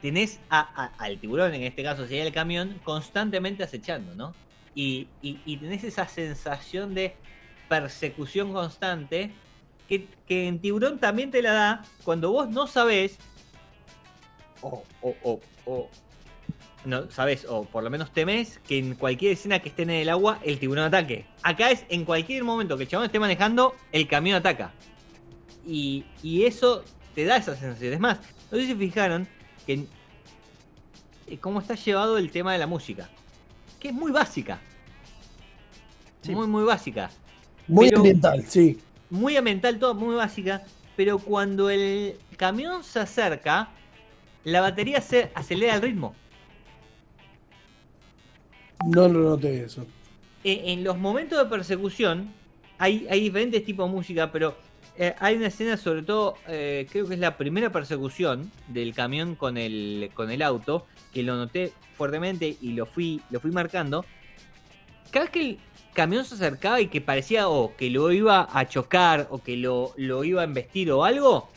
tenés 0.00 0.38
a- 0.48 0.60
a- 0.84 1.04
al 1.04 1.18
tiburón, 1.18 1.52
en 1.54 1.62
este 1.62 1.82
caso 1.82 2.06
sería 2.06 2.22
el 2.24 2.32
camión, 2.32 2.78
constantemente 2.84 3.64
acechando, 3.64 4.14
¿no? 4.14 4.32
Y, 4.76 5.08
y- 5.22 5.40
y 5.44 5.56
tenés 5.56 5.82
esa 5.82 6.06
sensación 6.06 6.94
de 6.94 7.16
persecución 7.68 8.52
constante 8.52 9.32
que, 9.88 10.06
que 10.28 10.46
en 10.46 10.60
tiburón 10.60 10.98
también 10.98 11.32
te 11.32 11.42
la 11.42 11.52
da 11.52 11.82
cuando 12.04 12.30
vos 12.30 12.48
no 12.48 12.66
sabés 12.68 13.18
o, 14.60 14.84
o, 15.02 15.16
o, 15.24 15.40
o 15.66 15.90
no 16.86 17.10
sabes, 17.10 17.44
o 17.48 17.64
por 17.64 17.82
lo 17.82 17.90
menos 17.90 18.12
temes 18.12 18.60
que 18.66 18.78
en 18.78 18.94
cualquier 18.94 19.32
escena 19.32 19.58
que 19.58 19.68
estén 19.68 19.90
en 19.90 19.96
el 20.02 20.08
agua 20.08 20.38
el 20.42 20.58
tiburón 20.58 20.84
ataque. 20.84 21.26
Acá 21.42 21.70
es 21.70 21.84
en 21.88 22.04
cualquier 22.04 22.44
momento 22.44 22.76
que 22.76 22.84
el 22.84 22.88
chabón 22.88 23.06
esté 23.06 23.18
manejando, 23.18 23.74
el 23.92 24.06
camión 24.06 24.36
ataca. 24.36 24.72
Y, 25.66 26.04
y 26.22 26.44
eso 26.44 26.84
te 27.14 27.24
da 27.24 27.36
esa 27.38 27.56
sensación. 27.56 27.92
Es 27.92 28.00
más, 28.00 28.20
no 28.50 28.56
sé 28.58 28.66
si 28.66 28.74
fijaron 28.76 29.26
que 29.66 29.84
eh, 31.26 31.38
cómo 31.38 31.60
está 31.60 31.74
llevado 31.74 32.18
el 32.18 32.30
tema 32.30 32.52
de 32.52 32.58
la 32.58 32.68
música. 32.68 33.10
Que 33.80 33.88
es 33.88 33.94
muy 33.94 34.12
básica. 34.12 34.60
Sí. 36.22 36.34
Muy, 36.34 36.46
muy 36.46 36.64
básica. 36.64 37.10
Muy 37.66 37.88
Pero- 37.88 37.98
ambiental, 37.98 38.44
sí. 38.46 38.78
Muy 39.10 39.36
ambiental, 39.36 39.78
todo 39.78 39.94
muy 39.94 40.14
básica. 40.14 40.62
Pero 40.96 41.18
cuando 41.18 41.68
el 41.68 42.16
camión 42.36 42.82
se 42.84 43.00
acerca, 43.00 43.70
la 44.44 44.60
batería 44.60 45.00
se 45.00 45.30
acelera 45.34 45.74
el 45.74 45.82
ritmo. 45.82 46.14
No 48.84 49.08
lo 49.08 49.30
noté 49.30 49.64
eso. 49.64 49.86
en, 50.44 50.68
en 50.68 50.84
los 50.84 50.98
momentos 50.98 51.38
de 51.38 51.46
persecución 51.46 52.32
hay, 52.78 53.06
hay 53.10 53.20
diferentes 53.20 53.64
tipos 53.64 53.88
de 53.88 53.94
música, 53.96 54.30
pero 54.30 54.56
eh, 54.98 55.14
hay 55.18 55.36
una 55.36 55.48
escena, 55.48 55.76
sobre 55.76 56.02
todo, 56.02 56.36
eh, 56.48 56.86
creo 56.90 57.06
que 57.06 57.14
es 57.14 57.20
la 57.20 57.36
primera 57.36 57.70
persecución 57.70 58.50
del 58.68 58.94
camión 58.94 59.34
con 59.34 59.56
el, 59.58 60.10
con 60.14 60.30
el 60.30 60.42
auto, 60.42 60.86
que 61.12 61.22
lo 61.22 61.36
noté 61.36 61.72
fuertemente 61.96 62.56
y 62.60 62.72
lo 62.72 62.86
fui, 62.86 63.20
lo 63.30 63.40
fui 63.40 63.50
marcando. 63.50 64.04
Cada 65.10 65.26
vez 65.26 65.32
que 65.32 65.40
el 65.40 65.58
camión 65.92 66.24
se 66.24 66.34
acercaba 66.34 66.80
y 66.80 66.88
que 66.88 67.00
parecía 67.00 67.48
o 67.48 67.74
que 67.76 67.90
lo 67.90 68.10
iba 68.12 68.48
a 68.52 68.68
chocar 68.68 69.28
o 69.30 69.42
que 69.42 69.56
lo, 69.56 69.92
lo 69.96 70.24
iba 70.24 70.42
a 70.42 70.44
embestir 70.44 70.90
o 70.92 71.04
algo, 71.04 71.48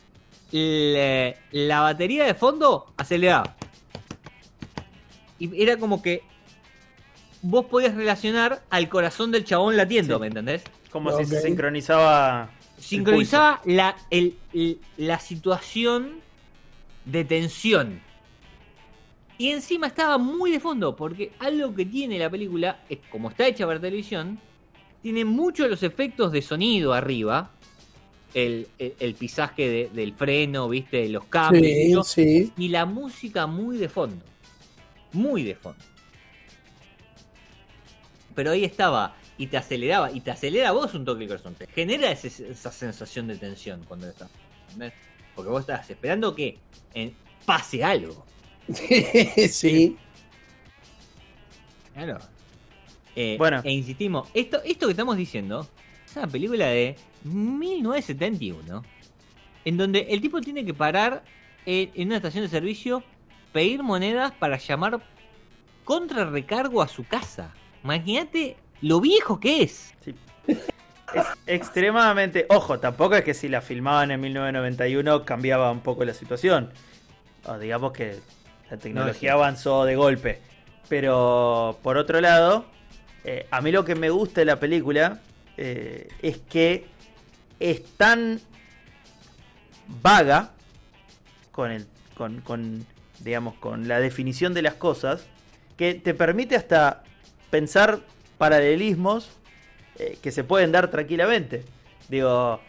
la 0.52 1.82
batería 1.82 2.26
de 2.26 2.34
fondo 2.34 2.94
aceleraba. 2.98 3.56
Y 5.38 5.62
era 5.62 5.78
como 5.78 6.02
que 6.02 6.24
vos 7.42 7.66
podías 7.66 7.96
relacionar 7.96 8.62
al 8.70 8.90
corazón 8.90 9.32
del 9.32 9.44
chabón 9.46 9.78
latiendo, 9.78 10.16
Sí. 10.16 10.22
¿me 10.22 10.28
entendés? 10.28 10.64
Como 10.92 11.16
si 11.18 11.26
se 11.26 11.42
sincronizaba. 11.42 12.50
el 12.78 12.84
Sincronizaba 12.84 13.62
la, 13.66 13.96
el- 14.10 14.36
el- 14.54 14.80
la 14.98 15.20
situación 15.20 16.20
de 17.06 17.26
tensión. 17.26 18.02
Y 19.38 19.50
encima 19.50 19.88
estaba 19.88 20.18
muy 20.18 20.52
de 20.52 20.60
fondo, 20.60 20.96
porque 20.96 21.32
algo 21.40 21.74
que 21.74 21.86
tiene 21.86 22.20
la 22.20 22.30
película, 22.30 22.80
es 22.90 23.00
como 23.10 23.30
está 23.30 23.48
hecha 23.48 23.66
para 23.66 23.80
televisión, 23.80 24.38
tiene 25.02 25.24
muchos 25.24 25.70
los 25.70 25.82
efectos 25.84 26.32
de 26.32 26.42
sonido 26.42 26.94
arriba. 26.94 27.52
El, 28.34 28.68
el- 28.78 28.94
el 29.00 29.16
pisaje 29.16 29.68
de- 29.68 29.90
del 29.94 30.14
freno, 30.14 30.70
viste, 30.70 31.08
los 31.10 31.26
cambios. 31.26 31.66
y 31.66 31.94
Sí, 32.04 32.46
sí. 32.46 32.54
y 32.58 32.68
la 32.70 32.86
música 32.86 33.48
muy 33.48 33.78
de 33.78 33.90
fondo. 33.90 34.24
Muy 35.14 35.44
de 35.44 35.56
fondo. 35.56 35.84
Pero 38.40 38.52
ahí 38.52 38.64
estaba, 38.64 39.18
y 39.38 39.48
te 39.48 39.58
aceleraba, 39.58 40.14
y 40.14 40.22
te 40.22 40.32
acelera 40.32 40.72
vos 40.72 40.94
un 40.94 41.04
toque 41.04 41.24
el 41.24 41.28
corazón. 41.28 41.56
Te 41.56 41.68
genera 41.68 42.10
ese- 42.10 42.50
esa 42.52 42.72
sensación 42.72 43.28
de 43.28 43.36
tensión 43.36 43.84
cuando 43.86 44.08
estás. 44.08 44.30
¿entendés? 44.68 44.94
Porque 45.36 45.50
vos 45.52 45.60
estás 45.60 45.90
esperando 45.90 46.34
que 46.34 46.58
eh, 46.94 47.12
pase 47.46 47.84
algo. 47.84 48.26
sí. 49.50 49.98
Claro. 51.94 52.18
Eh, 53.14 53.36
Bueno. 53.38 53.60
E 53.66 53.72
insistimos, 53.74 54.30
esto, 54.34 54.62
esto 54.64 54.86
que 54.88 54.92
estamos 54.92 55.18
diciendo 55.18 55.68
es 56.06 56.16
una 56.16 56.28
película 56.28 56.68
de 56.68 56.96
1971. 57.26 58.84
En 59.66 59.76
donde 59.76 60.00
el 60.12 60.22
tipo 60.22 60.40
tiene 60.40 60.64
que 60.64 60.74
parar 60.74 61.26
en, 61.66 61.92
en 61.94 62.08
una 62.08 62.16
estación 62.16 62.46
de 62.46 62.50
servicio, 62.50 63.04
pedir 63.52 63.84
monedas 63.84 64.32
para 64.32 64.58
llamar 64.58 65.02
contra 65.84 66.24
recargo 66.24 66.82
a 66.82 66.88
su 66.88 67.04
casa. 67.06 67.54
Imagínate 67.84 68.58
lo 68.82 69.00
viejo 69.02 69.40
que 69.40 69.64
es. 69.64 69.94
Sí. 70.04 70.16
Es 70.48 71.26
extremadamente. 71.48 72.46
Ojo, 72.50 72.80
tampoco 72.80 73.16
es 73.16 73.24
que 73.24 73.34
si 73.34 73.48
la 73.50 73.62
filmaban 73.62 74.12
en 74.12 74.22
1991 74.22 75.26
cambiaba 75.26 75.72
un 75.72 75.80
poco 75.82 76.06
la 76.06 76.14
situación. 76.14 76.72
O 77.46 77.58
digamos 77.58 77.94
que 77.94 78.20
la 78.70 78.78
tecnología 78.78 79.32
No, 79.32 79.38
sí. 79.38 79.42
avanzó 79.42 79.86
de 79.86 79.96
golpe. 79.96 80.40
Pero 80.88 81.80
por 81.82 81.98
otro 81.98 82.22
lado, 82.22 82.66
eh, 83.24 83.48
a 83.52 83.62
mí 83.62 83.72
lo 83.72 83.86
que 83.86 83.96
me 83.96 84.10
gusta 84.10 84.42
de 84.42 84.46
la 84.46 84.60
película 84.60 85.20
eh, 85.58 86.08
es 86.22 86.38
que 86.38 86.86
es 87.60 87.84
tan 87.98 88.40
vaga 90.02 90.52
con 91.52 91.72
el. 91.72 91.88
con, 92.16 92.42
con 92.42 92.86
digamos, 93.20 93.56
con 93.56 93.88
la 93.88 94.00
definición 94.00 94.54
de 94.54 94.62
las 94.62 94.76
cosas, 94.76 95.26
que 95.76 95.94
te 95.96 96.14
permite 96.14 96.56
hasta 96.56 97.04
pensar 97.50 98.00
paralelismos 98.38 99.30
eh, 99.98 100.18
que 100.22 100.32
se 100.32 100.44
pueden 100.44 100.72
dar 100.72 100.90
tranquilamente. 100.90 101.64
Digo, 102.08 102.60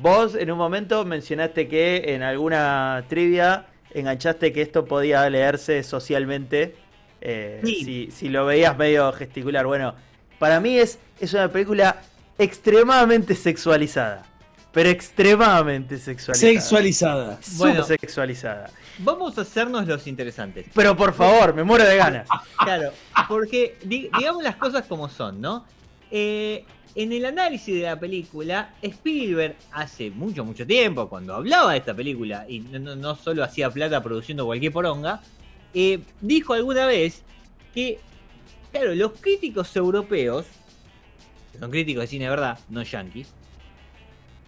vos 0.00 0.34
en 0.34 0.50
un 0.50 0.58
momento 0.58 1.04
mencionaste 1.04 1.68
que 1.68 2.14
en 2.14 2.22
alguna 2.22 3.04
trivia 3.08 3.66
enganchaste 3.92 4.52
que 4.52 4.62
esto 4.62 4.84
podía 4.84 5.28
leerse 5.30 5.82
socialmente 5.82 6.74
eh, 7.20 7.60
Sí. 7.64 7.84
si, 7.84 8.10
si 8.10 8.28
lo 8.28 8.46
veías 8.46 8.76
medio 8.76 9.10
gesticular. 9.12 9.66
Bueno, 9.66 9.94
para 10.38 10.60
mí 10.60 10.78
es, 10.78 10.98
es 11.20 11.32
una 11.34 11.48
película 11.48 12.02
extremadamente 12.38 13.34
sexualizada. 13.34 14.24
Pero 14.76 14.90
extremadamente 14.90 15.96
sexualizada. 15.96 16.52
Sexualizada. 16.52 17.42
Súper 17.42 17.56
Bueno. 17.56 17.82
sexualizada. 17.84 18.70
Vamos 18.98 19.38
a 19.38 19.40
hacernos 19.40 19.86
los 19.86 20.06
interesantes. 20.06 20.66
Pero 20.74 20.94
por 20.94 21.14
favor, 21.14 21.54
me 21.54 21.64
muero 21.64 21.86
de 21.86 21.96
ganas. 21.96 22.28
Claro, 22.62 22.90
porque 23.26 23.78
di- 23.84 24.10
digamos 24.18 24.42
las 24.42 24.56
cosas 24.56 24.84
como 24.86 25.08
son, 25.08 25.40
¿no? 25.40 25.64
Eh, 26.10 26.62
en 26.94 27.10
el 27.10 27.24
análisis 27.24 27.74
de 27.74 27.82
la 27.84 27.98
película, 27.98 28.74
Spielberg 28.82 29.56
hace 29.72 30.10
mucho, 30.10 30.44
mucho 30.44 30.66
tiempo, 30.66 31.08
cuando 31.08 31.34
hablaba 31.34 31.72
de 31.72 31.78
esta 31.78 31.94
película, 31.94 32.44
y 32.46 32.60
no, 32.60 32.78
no- 32.78 32.96
no 32.96 33.14
solo 33.16 33.44
hacía 33.44 33.70
plata 33.70 34.02
produciendo 34.02 34.44
cualquier 34.44 34.72
poronga, 34.72 35.22
eh, 35.72 36.00
dijo 36.20 36.52
alguna 36.52 36.84
vez 36.84 37.22
que, 37.72 37.98
claro, 38.72 38.94
los 38.94 39.12
críticos 39.12 39.74
europeos, 39.74 40.44
que 41.52 41.58
son 41.60 41.70
críticos 41.70 42.02
de 42.02 42.06
cine 42.08 42.24
de 42.24 42.30
verdad, 42.30 42.58
no 42.68 42.82
yankees, 42.82 43.28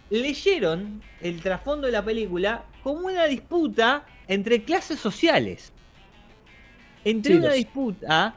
leyeron 0.09 1.01
el 1.21 1.41
trasfondo 1.41 1.85
de 1.87 1.93
la 1.93 2.03
película 2.03 2.63
como 2.83 3.07
una 3.07 3.25
disputa 3.25 4.05
entre 4.27 4.63
clases 4.63 4.99
sociales. 4.99 5.71
Entre 7.03 7.33
Sí, 7.33 7.37
una 7.39 7.47
los- 7.47 7.55
disputa 7.57 8.35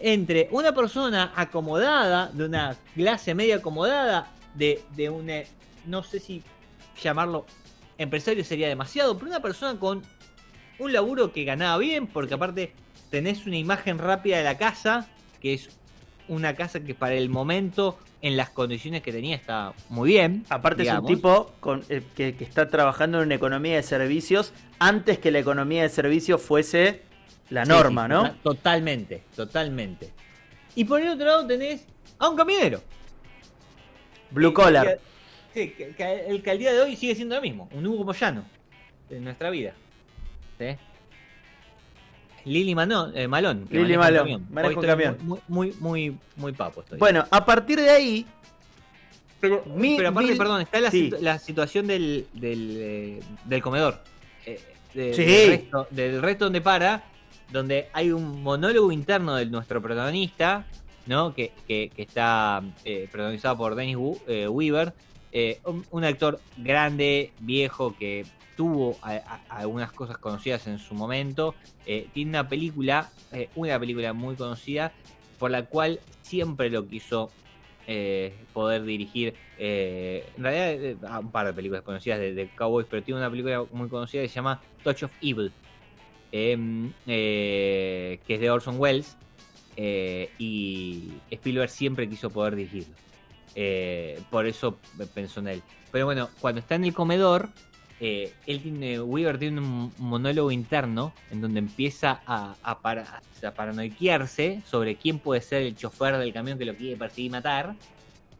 entre 0.00 0.48
una 0.52 0.72
persona 0.72 1.32
acomodada, 1.36 2.30
de 2.32 2.44
una 2.46 2.76
clase 2.94 3.34
media 3.34 3.56
acomodada, 3.56 4.30
de, 4.54 4.82
de 4.96 5.10
un, 5.10 5.28
eh, 5.28 5.46
no 5.84 6.02
sé 6.02 6.18
si 6.18 6.42
llamarlo 7.02 7.44
empresario 7.98 8.42
sería 8.42 8.68
demasiado, 8.68 9.16
pero 9.18 9.30
una 9.30 9.40
persona 9.40 9.78
con 9.78 10.02
un 10.78 10.92
laburo 10.92 11.30
que 11.32 11.44
ganaba 11.44 11.76
bien, 11.78 12.06
porque 12.06 12.34
aparte 12.34 12.72
tenés 13.10 13.46
una 13.46 13.56
imagen 13.58 13.98
rápida 13.98 14.38
de 14.38 14.44
la 14.44 14.56
casa, 14.56 15.08
que 15.40 15.54
es 15.54 15.68
una 16.28 16.54
casa 16.54 16.80
que 16.80 16.94
para 16.94 17.14
el 17.14 17.28
momento, 17.28 17.98
en 18.22 18.36
las 18.36 18.50
condiciones 18.50 19.02
que 19.02 19.12
tenía, 19.12 19.36
está 19.36 19.72
muy 19.88 20.10
bien. 20.10 20.44
Aparte 20.48 20.82
digamos. 20.82 21.04
es 21.04 21.10
un 21.10 21.16
tipo 21.16 21.52
con- 21.60 21.84
eh, 21.88 22.02
que, 22.16 22.34
que 22.34 22.44
está 22.44 22.68
trabajando 22.68 23.18
en 23.18 23.26
una 23.26 23.34
economía 23.34 23.76
de 23.76 23.82
servicios 23.82 24.52
antes 24.78 25.18
que 25.18 25.30
la 25.30 25.38
economía 25.38 25.82
de 25.82 25.88
servicios 25.88 26.42
fuese 26.42 27.02
la 27.50 27.64
norma, 27.64 28.04
sí, 28.06 28.08
¿no? 28.10 28.22
tota- 28.24 28.36
Totalmente, 28.42 29.22
totalmente. 29.36 30.10
Y 30.74 30.84
por 30.84 31.00
el 31.00 31.08
otro 31.08 31.24
lado 31.26 31.46
tenés 31.46 31.86
a 32.18 32.28
un 32.28 32.36
camionero. 32.36 32.82
Blue 34.30 34.52
collar. 34.52 34.98
que- 35.54 35.72
que- 35.72 35.94
que 35.94 36.26
el 36.26 36.42
que 36.42 36.50
al 36.50 36.58
día 36.58 36.72
de 36.72 36.80
hoy 36.82 36.96
sigue 36.96 37.14
siendo 37.14 37.34
lo 37.36 37.40
mismo, 37.40 37.68
un 37.72 37.86
Hugo 37.86 38.04
Moyano 38.04 38.44
de 39.08 39.20
nuestra 39.20 39.48
vida. 39.50 39.72
¿Sí? 40.58 40.76
Lili 42.46 42.74
Manon, 42.74 43.12
eh, 43.16 43.26
Malón. 43.28 43.66
Lili 43.70 43.96
Malón, 43.98 44.46
Hoy 44.64 44.74
un 44.74 44.82
camión. 44.82 45.16
Muy, 45.22 45.38
muy, 45.48 45.72
muy, 45.80 46.16
muy 46.36 46.52
papo 46.52 46.80
estoy. 46.80 46.98
Bueno, 46.98 47.24
a 47.30 47.44
partir 47.44 47.78
de 47.80 47.90
ahí, 47.90 48.26
pero, 49.40 49.62
mi- 49.66 49.96
pero 49.96 50.08
aparte, 50.10 50.34
perdón, 50.36 50.62
está 50.62 50.80
la, 50.80 50.90
sí. 50.90 51.10
situ- 51.10 51.18
la 51.20 51.38
situación 51.38 51.86
del, 51.86 52.26
del, 52.32 52.76
eh, 52.78 53.20
del 53.44 53.62
comedor. 53.62 54.00
Eh, 54.46 54.60
de- 54.94 55.14
Sí. 55.14 55.24
del, 55.24 55.48
resto, 55.50 55.88
del 55.90 56.22
resto 56.22 56.44
donde 56.46 56.60
para, 56.60 57.04
donde 57.52 57.88
hay 57.92 58.12
un 58.12 58.42
monólogo 58.42 58.90
interno 58.92 59.34
de 59.34 59.46
nuestro 59.46 59.82
protagonista, 59.82 60.66
¿no? 61.06 61.34
Que, 61.34 61.52
que- 61.66 61.90
que 61.94 62.02
está 62.02 62.62
eh, 62.84 63.08
protagonizado 63.10 63.56
por 63.58 63.74
Dennis 63.74 63.96
Weaver, 64.48 64.92
eh, 65.32 65.60
un, 65.64 65.84
un 65.90 66.04
actor 66.04 66.40
grande, 66.56 67.32
viejo, 67.40 67.94
que 67.98 68.24
tuvo 68.56 68.96
algunas 69.48 69.92
cosas 69.92 70.18
conocidas 70.18 70.66
en 70.66 70.78
su 70.78 70.94
momento. 70.94 71.54
Eh, 71.84 72.08
tiene 72.12 72.30
una 72.30 72.48
película, 72.48 73.10
eh, 73.32 73.48
una 73.54 73.78
película 73.78 74.12
muy 74.12 74.34
conocida, 74.34 74.92
por 75.38 75.50
la 75.50 75.66
cual 75.66 76.00
siempre 76.22 76.70
lo 76.70 76.88
quiso 76.88 77.30
eh, 77.86 78.34
poder 78.52 78.82
dirigir. 78.84 79.34
en 79.58 80.42
realidad, 80.42 81.20
un 81.20 81.30
par 81.30 81.46
de 81.46 81.52
películas 81.52 81.82
conocidas 81.82 82.18
de, 82.18 82.34
de 82.34 82.48
Cowboys, 82.48 82.86
pero 82.90 83.02
tiene 83.02 83.20
una 83.20 83.30
película 83.30 83.64
muy 83.70 83.88
conocida 83.88 84.22
que 84.22 84.28
se 84.28 84.34
llama 84.34 84.60
Touch 84.82 85.04
of 85.04 85.12
Evil, 85.20 85.52
em, 86.32 86.92
que 87.04 88.20
es 88.26 88.40
de 88.40 88.50
Orson 88.50 88.80
Welles. 88.80 89.16
y 90.38 91.12
Spielberg 91.30 91.68
siempre 91.70 92.08
quiso 92.08 92.30
poder 92.30 92.56
dirigirlo. 92.56 92.94
Por 94.30 94.46
eso 94.46 94.78
pensó 95.14 95.40
en 95.40 95.48
él. 95.48 95.62
Pero 95.92 96.06
bueno, 96.06 96.28
cuando 96.40 96.60
está 96.60 96.74
en 96.74 96.84
el 96.84 96.94
comedor, 96.94 97.50
eh, 98.00 98.32
él 98.46 98.60
tiene, 98.62 99.00
Weaver 99.00 99.38
tiene 99.38 99.60
un 99.60 99.92
monólogo 99.98 100.50
interno 100.50 101.14
en 101.30 101.40
donde 101.40 101.60
empieza 101.60 102.20
a, 102.26 102.54
a, 102.62 102.80
para- 102.80 103.22
a 103.42 103.50
paranoiquearse 103.52 104.62
sobre 104.66 104.96
quién 104.96 105.18
puede 105.18 105.40
ser 105.40 105.62
el 105.62 105.76
chofer 105.76 106.16
del 106.18 106.32
camión 106.32 106.58
que 106.58 106.64
lo 106.66 106.74
quiere 106.74 106.96
perseguir 106.96 107.26
y 107.26 107.30
matar. 107.30 107.74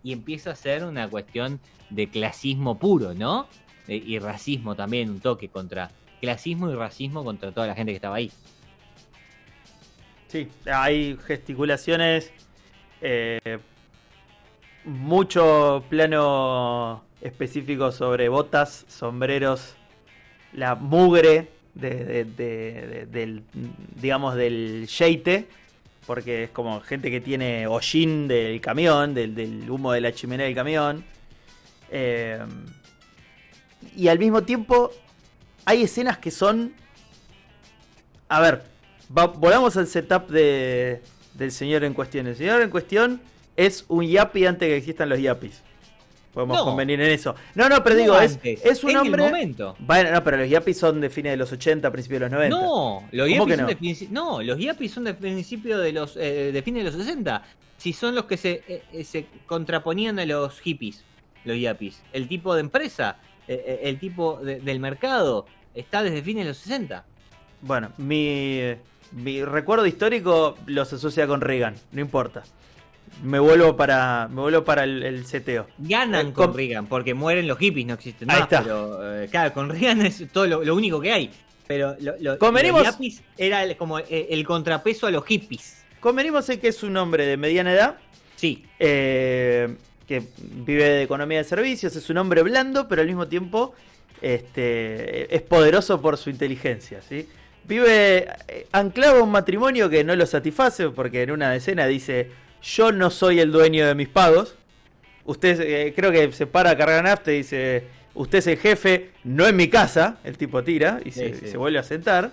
Y 0.03 0.13
empieza 0.13 0.51
a 0.53 0.55
ser 0.57 0.85
una 0.85 1.09
cuestión 1.09 1.59
de 1.91 2.09
clasismo 2.09 2.79
puro, 2.79 3.15
¿no? 3.15 3.49
Y 3.89 4.19
racismo 4.19 4.75
también, 4.77 5.11
un 5.11 5.21
toque 5.21 5.49
contra 5.49 5.91
clasismo 6.21 6.71
y 6.71 6.75
racismo 6.75 7.25
contra 7.25 7.51
toda 7.53 7.67
la 7.67 7.75
gente 7.75 7.93
que 7.93 7.97
estaba 7.97 8.17
ahí. 8.17 8.31
sí, 10.29 10.49
hay 10.71 11.17
gesticulaciones, 11.27 12.33
eh, 13.01 13.39
mucho 14.87 15.85
plano 15.91 17.05
específico 17.21 17.93
sobre 17.93 18.29
botas, 18.29 18.85
sombreros, 18.89 19.75
la 20.53 20.75
mugre 20.75 21.49
de, 21.75 21.91
de- 22.05 22.25
de- 22.25 22.87
de- 22.87 23.07
del, 23.07 23.43
digamos, 24.01 24.35
del 24.37 24.87
yeite, 24.87 25.49
porque 26.07 26.45
es 26.45 26.51
como 26.51 26.81
gente 26.81 27.11
que 27.11 27.21
tiene 27.21 27.67
hollín 27.67 28.29
del 28.29 28.61
camión, 28.61 29.13
del, 29.13 29.35
humo 29.69 29.93
de 29.93 30.01
la 30.01 30.13
chimenea 30.13 30.47
del 30.47 30.55
camión. 30.55 31.05
Eh, 31.91 32.39
y 33.97 34.09
al 34.09 34.19
mismo 34.19 34.43
tiempo 34.45 34.93
hay 35.65 35.83
escenas 35.83 36.19
que 36.19 36.31
son... 36.31 36.73
A 38.29 38.41
ver, 38.41 38.63
va- 39.17 39.33
al 39.77 39.87
setup 39.87 40.29
de, 40.29 41.03
del 41.35 41.51
señor 41.53 41.85
en 41.85 41.93
cuestión. 41.93 42.27
El 42.29 42.37
señor 42.37 42.63
en 42.63 42.71
cuestión 42.71 43.21
es 43.57 43.85
un 43.89 44.07
yapi 44.07 44.47
antes 44.47 44.69
que 44.69 44.77
existan 44.77 45.09
los 45.09 45.21
yapis. 45.21 45.63
Podemos 46.35 46.59
No. 46.59 46.65
convenir 46.67 47.01
en 47.01 47.11
eso. 47.11 47.35
No, 47.55 47.67
no, 47.69 47.83
pero 47.83 47.97
No 47.97 48.03
digo, 48.03 48.21
es, 48.21 48.35
antes, 48.35 48.63
es 48.65 48.85
un 48.85 48.91
en 48.91 48.97
el 48.97 49.03
hombre... 49.03 49.23
momento. 49.23 49.75
Bueno, 49.79 50.11
no, 50.13 50.23
pero 50.23 50.37
los 50.37 50.51
yapis 50.51 50.77
son 50.79 51.01
de 51.01 51.09
fines 51.09 51.33
de 51.33 51.37
los 51.39 51.51
80, 51.51 51.91
principios 51.91 52.21
de 52.21 52.27
los 52.27 52.33
90. 52.33 52.57
No, 52.57 53.09
los 53.11 53.29
¿Cómo 53.31 53.49
yapis 53.49 53.57
son 53.99 54.13
no? 54.13 54.39
de 54.39 54.41
no, 54.41 54.43
los 54.43 54.59
yapis 54.59 54.93
son 54.93 55.05
de 55.05 55.15
principio 55.15 55.79
de 55.79 55.93
los 55.93 56.17
eh, 56.19 56.51
de 56.53 56.63
fines 56.63 56.85
de 56.85 56.91
los 56.91 57.01
60. 57.03 57.43
Si 57.79 57.93
son 57.95 58.15
los 58.15 58.27
que 58.27 58.37
se, 58.37 58.63
eh, 58.69 58.83
eh, 58.93 59.05
se 59.05 59.27
contraponían 59.47 60.19
a 60.19 60.27
los 60.27 60.61
hippies, 60.61 61.05
los 61.45 61.59
yapis. 61.59 62.03
El 62.13 62.29
tipo 62.29 62.55
de 62.55 62.61
empresa, 62.61 63.17
eh, 63.49 63.81
el 63.85 63.99
tipo 63.99 64.39
de- 64.43 64.61
del 64.61 64.79
mercado 64.79 65.47
está 65.75 66.03
desde 66.03 66.21
fines 66.23 66.45
de 66.45 66.49
los 66.51 66.59
60. 66.59 67.05
Bueno, 67.63 67.93
mi, 67.97 68.61
mi 69.13 69.43
recuerdo 69.43 69.87
histórico 69.87 70.57
los 70.67 70.93
asocia 70.93 71.27
con 71.27 71.41
Reagan, 71.41 71.77
no 71.93 72.01
importa. 72.03 72.45
Me 73.23 73.39
vuelvo 73.39 73.77
para, 73.77 74.29
me 74.31 74.41
vuelvo 74.43 74.65
para 74.65 74.85
el, 74.85 75.03
el 75.03 75.27
seteo. 75.27 75.67
Ganan 75.79 76.29
Eh, 76.29 76.33
con 76.33 76.55
Reagan, 76.55 76.87
porque 76.87 77.15
mueren 77.15 77.47
los 77.49 77.59
hippies, 77.59 77.87
no 77.87 77.95
existen 77.95 78.31
Ahí 78.31 78.41
más. 78.41 78.45
está. 78.45 78.63
Pero 78.63 79.23
eh, 79.23 79.29
claro, 79.31 79.53
con 79.55 79.69
Reagan 79.71 80.05
es 80.05 80.23
todo 80.33 80.47
lo, 80.47 80.63
lo 80.65 80.75
único 80.75 81.01
que 81.01 81.13
hay. 81.13 81.31
Pero 81.67 81.97
lo, 82.01 82.15
lo- 82.21 82.39
Convenimos- 82.39 82.83
los 82.85 82.93
yapis 82.93 83.23
era 83.37 83.65
el- 83.65 83.77
como 83.77 83.99
el 83.99 84.45
contrapeso 84.47 85.07
a 85.07 85.11
los 85.11 85.25
hippies. 85.25 85.83
Convenimos 86.01 86.49
en 86.51 86.61
que 86.61 86.69
es 86.69 86.83
un 86.83 86.97
hombre 86.97 87.27
de 87.27 87.37
mediana 87.37 87.73
edad, 87.73 87.97
Sí, 88.37 88.65
eh, 88.79 89.75
que 90.07 90.23
vive 90.39 90.85
de 90.85 91.03
economía 91.03 91.39
de 91.39 91.45
servicios, 91.45 91.97
es 91.97 92.11
un 92.11 92.19
hombre 92.19 92.43
blando, 92.43 92.87
pero 92.87 93.01
al 93.01 93.07
mismo 93.09 93.27
tiempo 93.29 93.73
este, 94.21 95.35
es 95.35 95.43
poderoso 95.43 96.01
por 96.01 96.17
su 96.17 96.31
inteligencia. 96.31 97.01
¿sí? 97.03 97.29
Vive 97.65 98.29
anclado 98.73 99.21
a 99.21 99.23
un 99.23 99.31
matrimonio 99.31 99.89
que 99.89 100.05
no 100.05 100.15
lo 100.15 100.27
satisface, 100.27 100.91
porque 100.91 101.23
en 101.23 101.31
una 101.31 101.55
escena 101.57 101.87
dice, 101.87 102.31
yo 102.75 102.93
no 102.93 103.11
soy 103.11 103.41
el 103.41 103.53
dueño 103.53 103.87
de 103.87 103.95
mis 103.95 104.09
pagos. 104.09 104.55
Usted 105.25 105.61
eh, 105.61 105.93
creo 105.95 106.11
que 106.13 106.31
se 106.33 106.47
para 106.47 106.71
a 106.71 106.77
cargar 106.77 107.03
nafta 107.05 107.33
y 107.33 107.39
dice, 107.39 107.85
usted 108.15 108.39
es 108.39 108.47
el 108.47 108.59
jefe, 108.59 109.11
no 109.25 109.47
en 109.47 109.57
mi 109.57 109.69
casa. 109.69 110.19
El 110.25 110.37
tipo 110.39 110.63
tira 110.63 111.01
y 111.05 111.11
se, 111.11 111.35
Sí, 111.35 111.41
sí. 111.43 111.49
se 111.51 111.57
vuelve 111.57 111.79
a 111.79 111.83
sentar. 111.83 112.31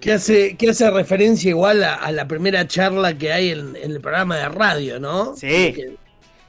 Que 0.00 0.12
hace, 0.12 0.56
que 0.56 0.70
hace 0.70 0.90
referencia 0.90 1.48
igual 1.48 1.82
a, 1.82 1.94
a 1.94 2.12
la 2.12 2.28
primera 2.28 2.66
charla 2.68 3.16
que 3.16 3.32
hay 3.32 3.50
en, 3.50 3.74
en 3.76 3.92
el 3.92 4.00
programa 4.00 4.36
de 4.36 4.48
radio, 4.50 5.00
¿no? 5.00 5.34
Sí. 5.36 5.46
Que- 5.72 5.96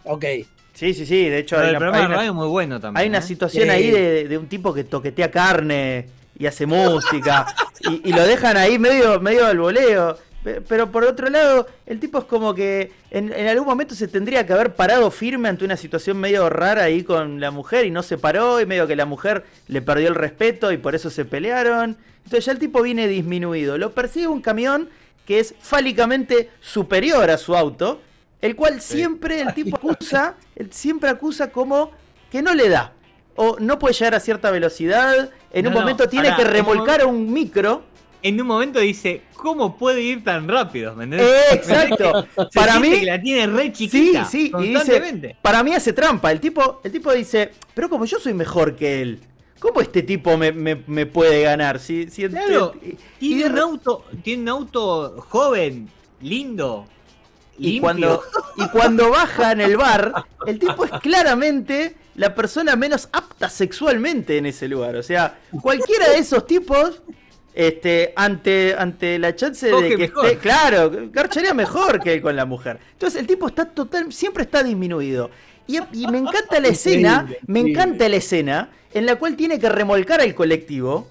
ok. 0.03 0.25
Sí, 0.73 0.93
sí, 0.93 1.05
sí, 1.05 1.29
de 1.29 1.39
hecho 1.39 1.55
Pero 1.55 1.61
hay 1.63 1.69
el 1.69 1.77
una- 1.77 1.79
programa 1.79 1.97
hay 1.97 2.01
de 2.03 2.07
una- 2.07 2.15
radio 2.17 2.29
es 2.31 2.35
muy 2.35 2.47
bueno 2.49 2.79
también. 2.79 3.01
Hay 3.01 3.09
una 3.09 3.17
¿eh? 3.19 3.21
situación 3.23 3.63
Sí. 3.63 3.69
ahí 3.69 3.89
de, 3.89 4.27
de 4.27 4.37
un 4.37 4.47
tipo 4.47 4.73
que 4.73 4.83
toquetea 4.83 5.31
carne 5.31 6.07
y 6.37 6.45
hace 6.45 6.65
música 6.67 7.47
y, 7.89 8.09
y 8.09 8.13
lo 8.13 8.27
dejan 8.27 8.57
ahí 8.57 8.77
medio, 8.77 9.19
medio 9.21 9.45
al 9.47 9.57
voleo. 9.57 10.17
Pe- 10.43 10.61
Pero 10.61 10.91
por 10.91 11.03
otro 11.03 11.29
lado, 11.29 11.67
el 11.85 11.99
tipo 11.99 12.19
es 12.19 12.25
como 12.25 12.53
que 12.53 12.91
en, 13.11 13.33
en 13.33 13.47
algún 13.47 13.67
momento 13.67 13.95
se 13.95 14.07
tendría 14.07 14.45
que 14.45 14.53
haber 14.53 14.75
parado 14.75 15.09
firme 15.11 15.49
ante 15.49 15.65
una 15.65 15.77
situación 15.77 16.17
medio 16.17 16.49
rara 16.49 16.83
ahí 16.83 17.03
con 17.03 17.39
la 17.39 17.51
mujer 17.51 17.85
y 17.85 17.91
no 17.91 18.03
se 18.03 18.17
paró 18.17 18.61
y 18.61 18.65
medio 18.65 18.87
que 18.87 18.95
la 18.95 19.05
mujer 19.05 19.43
le 19.67 19.81
perdió 19.81 20.07
el 20.09 20.15
respeto 20.15 20.71
y 20.71 20.77
por 20.77 20.95
eso 20.95 21.09
se 21.09 21.25
pelearon. 21.25 21.97
Entonces 22.23 22.45
ya 22.45 22.51
el 22.51 22.59
tipo 22.59 22.81
viene 22.81 23.07
disminuido. 23.07 23.77
Lo 23.77 23.93
persigue 23.93 24.27
un 24.27 24.41
camión 24.41 24.89
que 25.25 25.39
es 25.39 25.53
fálicamente 25.59 26.49
superior 26.61 27.29
a 27.29 27.37
su 27.37 27.55
auto, 27.55 28.01
el 28.41 28.55
cual 28.55 28.79
siempre 28.81 29.41
el 29.41 29.53
tipo 29.53 29.75
acusa, 29.91 30.35
siempre 30.71 31.09
acusa 31.09 31.51
como 31.51 31.91
que 32.31 32.41
no 32.41 32.53
le 32.53 32.69
da. 32.69 32.93
O 33.35 33.57
no 33.59 33.77
puede 33.79 33.93
llegar 33.93 34.15
a 34.15 34.19
cierta 34.19 34.49
velocidad, 34.51 35.29
en 35.51 35.63
No, 35.65 35.69
un 35.69 35.73
no, 35.75 35.79
momento 35.81 36.07
tiene 36.09 36.35
que 36.35 36.43
remolcar 36.43 37.01
a 37.01 37.05
un 37.05 37.31
micro. 37.31 37.83
En 38.27 38.41
un 38.41 38.47
momento 38.47 38.79
dice, 38.79 39.21
¿cómo 39.35 39.77
puede 39.77 40.01
ir 40.01 40.23
tan 40.23 40.47
rápido? 40.47 40.95
¿Me 40.95 41.05
entendés? 41.05 41.29
Eh, 41.29 41.43
exacto. 41.53 42.25
Se 42.51 42.59
Para 42.59 42.79
mí, 42.79 42.91
que 42.91 43.05
la 43.05 43.21
tiene 43.21 43.47
re 43.47 43.65
sí, 43.67 43.71
chiquita. 43.89 44.25
sí, 44.25 44.51
y 44.59 44.67
dice, 44.73 45.35
para 45.41 45.63
mí 45.63 45.73
hace 45.73 45.93
trampa. 45.93 46.31
El 46.31 46.39
tipo, 46.39 46.81
el 46.83 46.91
tipo 46.91 47.11
dice, 47.13 47.51
pero 47.73 47.89
como 47.89 48.05
yo 48.05 48.19
soy 48.19 48.33
mejor 48.33 48.75
que 48.75 49.01
él, 49.01 49.19
¿cómo 49.59 49.79
este 49.81 50.03
tipo 50.03 50.35
me, 50.37 50.51
me- 50.51 50.83
me 50.87 51.05
puede 51.05 51.43
ganar? 51.43 51.79
Si, 51.79 52.09
si 52.09 52.27
Claro, 52.27 52.73
y- 52.83 52.97
y 53.19 53.35
tiene 53.35 53.43
de 53.45 53.49
un 53.51 53.59
auto, 53.59 54.03
tiene 54.23 54.41
un 54.43 54.49
auto 54.49 55.15
joven, 55.29 55.89
lindo, 56.21 56.85
Y 57.57 57.63
limpio. 57.79 57.81
cuando, 57.81 58.23
y 58.57 58.67
cuando 58.69 59.09
baja 59.11 59.51
en 59.53 59.61
el 59.61 59.77
bar, 59.77 60.25
el 60.45 60.59
tipo 60.59 60.83
es 60.85 60.91
claramente 61.01 61.95
la 62.15 62.33
persona 62.35 62.75
menos 62.75 63.09
apta 63.11 63.47
sexualmente 63.49 64.37
en 64.37 64.47
ese 64.47 64.67
lugar. 64.67 64.95
O 64.95 65.03
sea, 65.03 65.39
cualquiera 65.61 66.09
de 66.09 66.17
esos 66.17 66.45
tipos, 66.45 67.01
este, 67.57 68.13
ante, 68.15 68.75
ante 68.77 69.17
la 69.17 69.35
chance 69.35 69.73
de 69.73 69.95
que 69.95 69.97
mejor. 69.97 70.25
esté, 70.27 70.37
claro, 70.37 70.91
garcharía 71.11 71.55
mejor 71.55 71.99
que 71.99 72.21
con 72.21 72.35
la 72.35 72.45
mujer. 72.45 72.79
Entonces 72.93 73.19
el 73.19 73.25
tipo 73.27 73.47
está 73.47 73.65
total, 73.65 74.13
siempre 74.13 74.43
está 74.43 74.61
disminuido. 74.63 75.31
Y, 75.65 75.79
y 75.91 76.07
me 76.07 76.19
encanta 76.19 76.59
la 76.59 76.67
escena, 76.69 77.23
Increíble, 77.23 77.39
me 77.47 77.59
increíble. 77.61 77.71
encanta 77.71 78.09
la 78.09 78.15
escena 78.17 78.69
en 78.93 79.05
la 79.07 79.15
cual 79.17 79.35
tiene 79.35 79.59
que 79.59 79.69
remolcar 79.69 80.21
al 80.21 80.35
colectivo. 80.35 81.07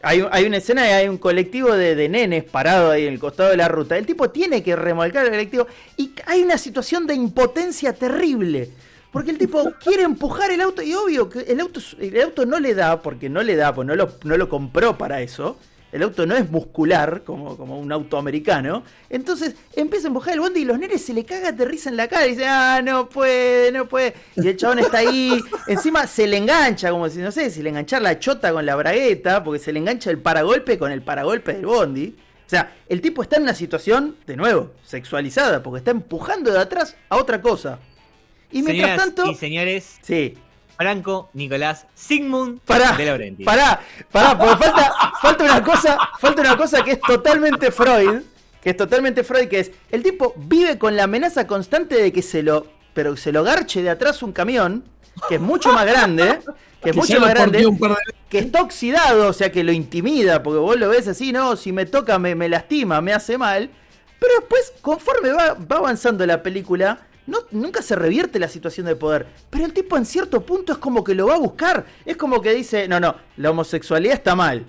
Hay, 0.00 0.24
hay 0.30 0.44
una 0.46 0.58
escena 0.58 0.86
y 0.88 0.92
hay 0.92 1.08
un 1.08 1.18
colectivo 1.18 1.72
de, 1.74 1.94
de 1.96 2.08
nenes 2.08 2.44
parado 2.44 2.90
ahí 2.92 3.06
en 3.06 3.12
el 3.14 3.18
costado 3.20 3.50
de 3.50 3.56
la 3.58 3.68
ruta. 3.68 3.98
El 3.98 4.06
tipo 4.06 4.30
tiene 4.30 4.62
que 4.62 4.74
remolcar 4.76 5.24
el 5.26 5.30
colectivo 5.32 5.66
y 5.96 6.12
hay 6.26 6.42
una 6.42 6.56
situación 6.56 7.06
de 7.06 7.14
impotencia 7.14 7.92
terrible. 7.92 8.70
Porque 9.12 9.30
el 9.30 9.38
tipo 9.38 9.72
quiere 9.82 10.02
empujar 10.02 10.50
el 10.50 10.60
auto 10.60 10.82
y 10.82 10.94
obvio 10.94 11.30
que 11.30 11.40
el 11.40 11.60
auto, 11.60 11.80
el 11.98 12.20
auto 12.20 12.44
no 12.44 12.60
le 12.60 12.74
da, 12.74 13.00
porque 13.00 13.28
no 13.28 13.42
le 13.42 13.56
da, 13.56 13.74
pues 13.74 13.86
no 13.86 13.94
lo, 13.96 14.10
no 14.24 14.36
lo 14.36 14.48
compró 14.48 14.98
para 14.98 15.22
eso. 15.22 15.56
El 15.90 16.02
auto 16.02 16.26
no 16.26 16.36
es 16.36 16.50
muscular 16.50 17.22
como, 17.24 17.56
como 17.56 17.78
un 17.78 17.90
auto 17.90 18.18
americano. 18.18 18.82
Entonces 19.08 19.54
empieza 19.74 20.06
a 20.06 20.08
empujar 20.08 20.34
el 20.34 20.40
bondi 20.40 20.60
y 20.60 20.64
los 20.66 20.78
nenes 20.78 21.02
se 21.02 21.14
le 21.14 21.24
caga 21.24 21.52
de 21.52 21.64
risa 21.64 21.88
en 21.88 21.96
la 21.96 22.08
cara 22.08 22.26
y 22.26 22.32
dice, 22.32 22.46
ah, 22.46 22.82
no 22.84 23.08
puede, 23.08 23.72
no 23.72 23.88
puede. 23.88 24.12
Y 24.36 24.48
el 24.48 24.56
chabón 24.56 24.80
está 24.80 24.98
ahí. 24.98 25.42
Encima 25.66 26.06
se 26.06 26.26
le 26.26 26.36
engancha, 26.36 26.90
como 26.90 27.08
si, 27.08 27.20
no 27.20 27.32
sé, 27.32 27.48
si 27.48 27.62
le 27.62 27.70
enganchar 27.70 28.02
la 28.02 28.18
chota 28.18 28.52
con 28.52 28.66
la 28.66 28.76
bragueta, 28.76 29.42
porque 29.42 29.58
se 29.58 29.72
le 29.72 29.78
engancha 29.78 30.10
el 30.10 30.18
paragolpe 30.18 30.78
con 30.78 30.92
el 30.92 31.00
paragolpe 31.00 31.54
del 31.54 31.64
bondi. 31.64 32.14
O 32.46 32.50
sea, 32.50 32.76
el 32.88 33.00
tipo 33.00 33.22
está 33.22 33.36
en 33.36 33.42
una 33.42 33.54
situación, 33.54 34.16
de 34.26 34.36
nuevo, 34.36 34.72
sexualizada, 34.84 35.62
porque 35.62 35.78
está 35.78 35.90
empujando 35.90 36.50
de 36.50 36.58
atrás 36.58 36.96
a 37.08 37.16
otra 37.16 37.40
cosa. 37.40 37.78
Y 38.50 38.62
mientras 38.62 38.90
Señoras 38.90 39.14
tanto... 39.14 39.30
y 39.30 39.34
señores, 39.34 39.98
Sí, 40.02 40.36
Franco 40.76 41.28
Nicolás 41.34 41.86
Sigmund 41.94 42.60
Pará, 42.60 42.92
de 42.92 43.04
Laurenti. 43.06 43.44
pará, 43.44 43.80
pará, 44.12 44.38
porque 44.38 44.64
falta, 44.64 44.94
falta 45.20 45.44
una 45.44 45.62
cosa, 45.62 45.98
falta 46.20 46.40
una 46.42 46.56
cosa 46.56 46.84
que 46.84 46.92
es 46.92 47.00
totalmente 47.00 47.70
Freud, 47.72 48.22
que 48.62 48.70
es 48.70 48.76
totalmente 48.76 49.24
Freud, 49.24 49.48
que 49.48 49.60
es 49.60 49.72
el 49.90 50.02
tipo 50.02 50.34
vive 50.36 50.78
con 50.78 50.96
la 50.96 51.04
amenaza 51.04 51.46
constante 51.46 51.96
de 52.00 52.12
que 52.12 52.22
se 52.22 52.42
lo, 52.42 52.66
pero 52.94 53.16
se 53.16 53.32
lo 53.32 53.42
garche 53.42 53.82
de 53.82 53.90
atrás 53.90 54.22
un 54.22 54.32
camión, 54.32 54.84
que 55.28 55.34
es 55.34 55.40
mucho 55.40 55.72
más 55.72 55.84
grande, 55.84 56.38
que 56.80 56.90
es 56.90 56.92
Que 56.94 57.00
mucho 57.00 57.20
más 57.20 57.30
grande, 57.30 57.58
de 57.58 57.96
que 58.28 58.38
está 58.38 58.62
oxidado, 58.62 59.28
o 59.28 59.32
sea 59.32 59.50
que 59.50 59.64
lo 59.64 59.72
intimida, 59.72 60.42
porque 60.44 60.60
vos 60.60 60.78
lo 60.78 60.88
ves 60.90 61.08
así, 61.08 61.32
no, 61.32 61.56
si 61.56 61.72
me 61.72 61.86
toca 61.86 62.20
me, 62.20 62.36
me 62.36 62.48
lastima, 62.48 63.00
me 63.00 63.12
hace 63.12 63.36
mal, 63.36 63.68
pero 64.20 64.32
después, 64.38 64.72
conforme 64.80 65.32
va, 65.32 65.54
va 65.54 65.78
avanzando 65.78 66.24
la 66.24 66.42
película, 66.42 67.07
no, 67.28 67.38
nunca 67.50 67.82
se 67.82 67.94
revierte 67.94 68.38
la 68.38 68.48
situación 68.48 68.86
de 68.86 68.96
poder. 68.96 69.26
Pero 69.50 69.66
el 69.66 69.72
tipo 69.72 69.96
en 69.96 70.06
cierto 70.06 70.40
punto 70.40 70.72
es 70.72 70.78
como 70.78 71.04
que 71.04 71.14
lo 71.14 71.26
va 71.26 71.34
a 71.34 71.38
buscar. 71.38 71.84
Es 72.04 72.16
como 72.16 72.40
que 72.40 72.54
dice, 72.54 72.88
no, 72.88 72.98
no, 72.98 73.14
la 73.36 73.50
homosexualidad 73.50 74.14
está 74.14 74.34
mal. 74.34 74.64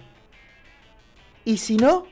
¿Y 1.45 1.57
si 1.57 1.77
no? 1.77 2.05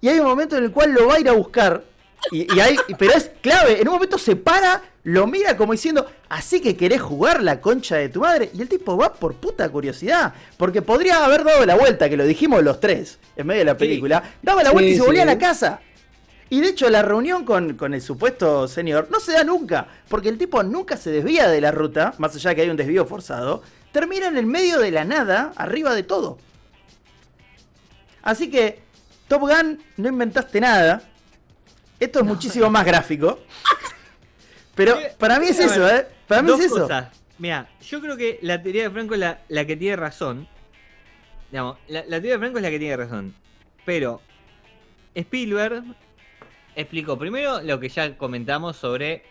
Y 0.00 0.08
hay 0.08 0.20
un 0.20 0.26
momento 0.26 0.56
en 0.56 0.64
el 0.64 0.70
cual 0.70 0.92
lo 0.92 1.06
va 1.08 1.14
a 1.14 1.20
ir 1.20 1.28
a 1.28 1.32
buscar. 1.32 1.82
Y, 2.30 2.54
y 2.54 2.60
hay, 2.60 2.76
pero 2.98 3.14
es 3.14 3.30
clave, 3.40 3.80
en 3.80 3.88
un 3.88 3.94
momento 3.94 4.16
se 4.18 4.36
para, 4.36 4.80
lo 5.02 5.26
mira 5.26 5.56
como 5.56 5.72
diciendo, 5.72 6.08
así 6.28 6.60
que 6.60 6.76
querés 6.76 7.00
jugar 7.00 7.42
la 7.42 7.60
concha 7.60 7.96
de 7.96 8.08
tu 8.10 8.20
madre. 8.20 8.50
Y 8.54 8.60
el 8.62 8.68
tipo 8.68 8.96
va 8.96 9.14
por 9.14 9.34
puta 9.34 9.68
curiosidad. 9.70 10.34
Porque 10.56 10.82
podría 10.82 11.24
haber 11.24 11.42
dado 11.42 11.64
la 11.64 11.74
vuelta, 11.74 12.08
que 12.08 12.16
lo 12.16 12.24
dijimos 12.26 12.62
los 12.62 12.80
tres 12.80 13.18
en 13.34 13.46
medio 13.46 13.60
de 13.60 13.64
la 13.64 13.76
película. 13.78 14.22
Daba 14.42 14.62
la 14.62 14.68
Sí, 14.68 14.74
vuelta 14.74 14.90
y 14.90 14.94
se 14.94 15.00
sí. 15.00 15.06
volvía 15.06 15.22
a 15.22 15.26
la 15.26 15.38
casa. 15.38 15.80
Y 16.52 16.60
de 16.60 16.68
hecho 16.68 16.90
la 16.90 17.00
reunión 17.00 17.46
con, 17.46 17.78
con 17.78 17.94
el 17.94 18.02
supuesto 18.02 18.68
señor 18.68 19.08
no 19.10 19.20
se 19.20 19.32
da 19.32 19.42
nunca, 19.42 19.88
porque 20.06 20.28
el 20.28 20.36
tipo 20.36 20.62
nunca 20.62 20.98
se 20.98 21.10
desvía 21.10 21.48
de 21.48 21.62
la 21.62 21.70
ruta, 21.70 22.12
más 22.18 22.36
allá 22.36 22.50
de 22.50 22.56
que 22.56 22.60
hay 22.60 22.68
un 22.68 22.76
desvío 22.76 23.06
forzado, 23.06 23.62
termina 23.90 24.26
en 24.26 24.36
el 24.36 24.44
medio 24.44 24.78
de 24.78 24.90
la 24.90 25.06
nada, 25.06 25.54
arriba 25.56 25.94
de 25.94 26.02
todo. 26.02 26.36
Así 28.20 28.50
que, 28.50 28.82
Top 29.28 29.40
Gun, 29.40 29.82
no 29.96 30.08
inventaste 30.10 30.60
nada. 30.60 31.02
Esto 31.98 32.18
es 32.18 32.26
muchísimo 32.26 32.68
más 32.68 32.84
gráfico. 32.84 33.38
Pero 34.74 34.98
para 35.16 35.40
mí 35.40 35.46
es 35.46 35.56
ver, 35.56 35.68
eso, 35.68 35.88
¿eh? 35.88 36.06
Para 36.28 36.42
mí 36.42 36.48
Dos 36.48 36.60
es 36.60 36.66
eso. 36.66 36.86
Mira, 37.38 37.66
yo 37.80 37.98
creo 38.02 38.18
que 38.18 38.38
la 38.42 38.62
teoría 38.62 38.82
de 38.82 38.90
Franco 38.90 39.14
es 39.14 39.20
la, 39.20 39.40
la 39.48 39.64
que 39.64 39.74
tiene 39.74 39.96
razón. 39.96 40.46
Digamos, 41.50 41.78
la, 41.88 42.00
la 42.00 42.20
teoría 42.20 42.32
de 42.32 42.38
Franco 42.40 42.58
es 42.58 42.62
la 42.62 42.70
que 42.70 42.78
tiene 42.78 42.96
razón. 42.98 43.34
Pero 43.86 44.20
Spielberg 45.14 45.82
explicó 46.76 47.18
primero 47.18 47.60
lo 47.62 47.80
que 47.80 47.88
ya 47.88 48.16
comentamos 48.16 48.76
sobre 48.76 49.22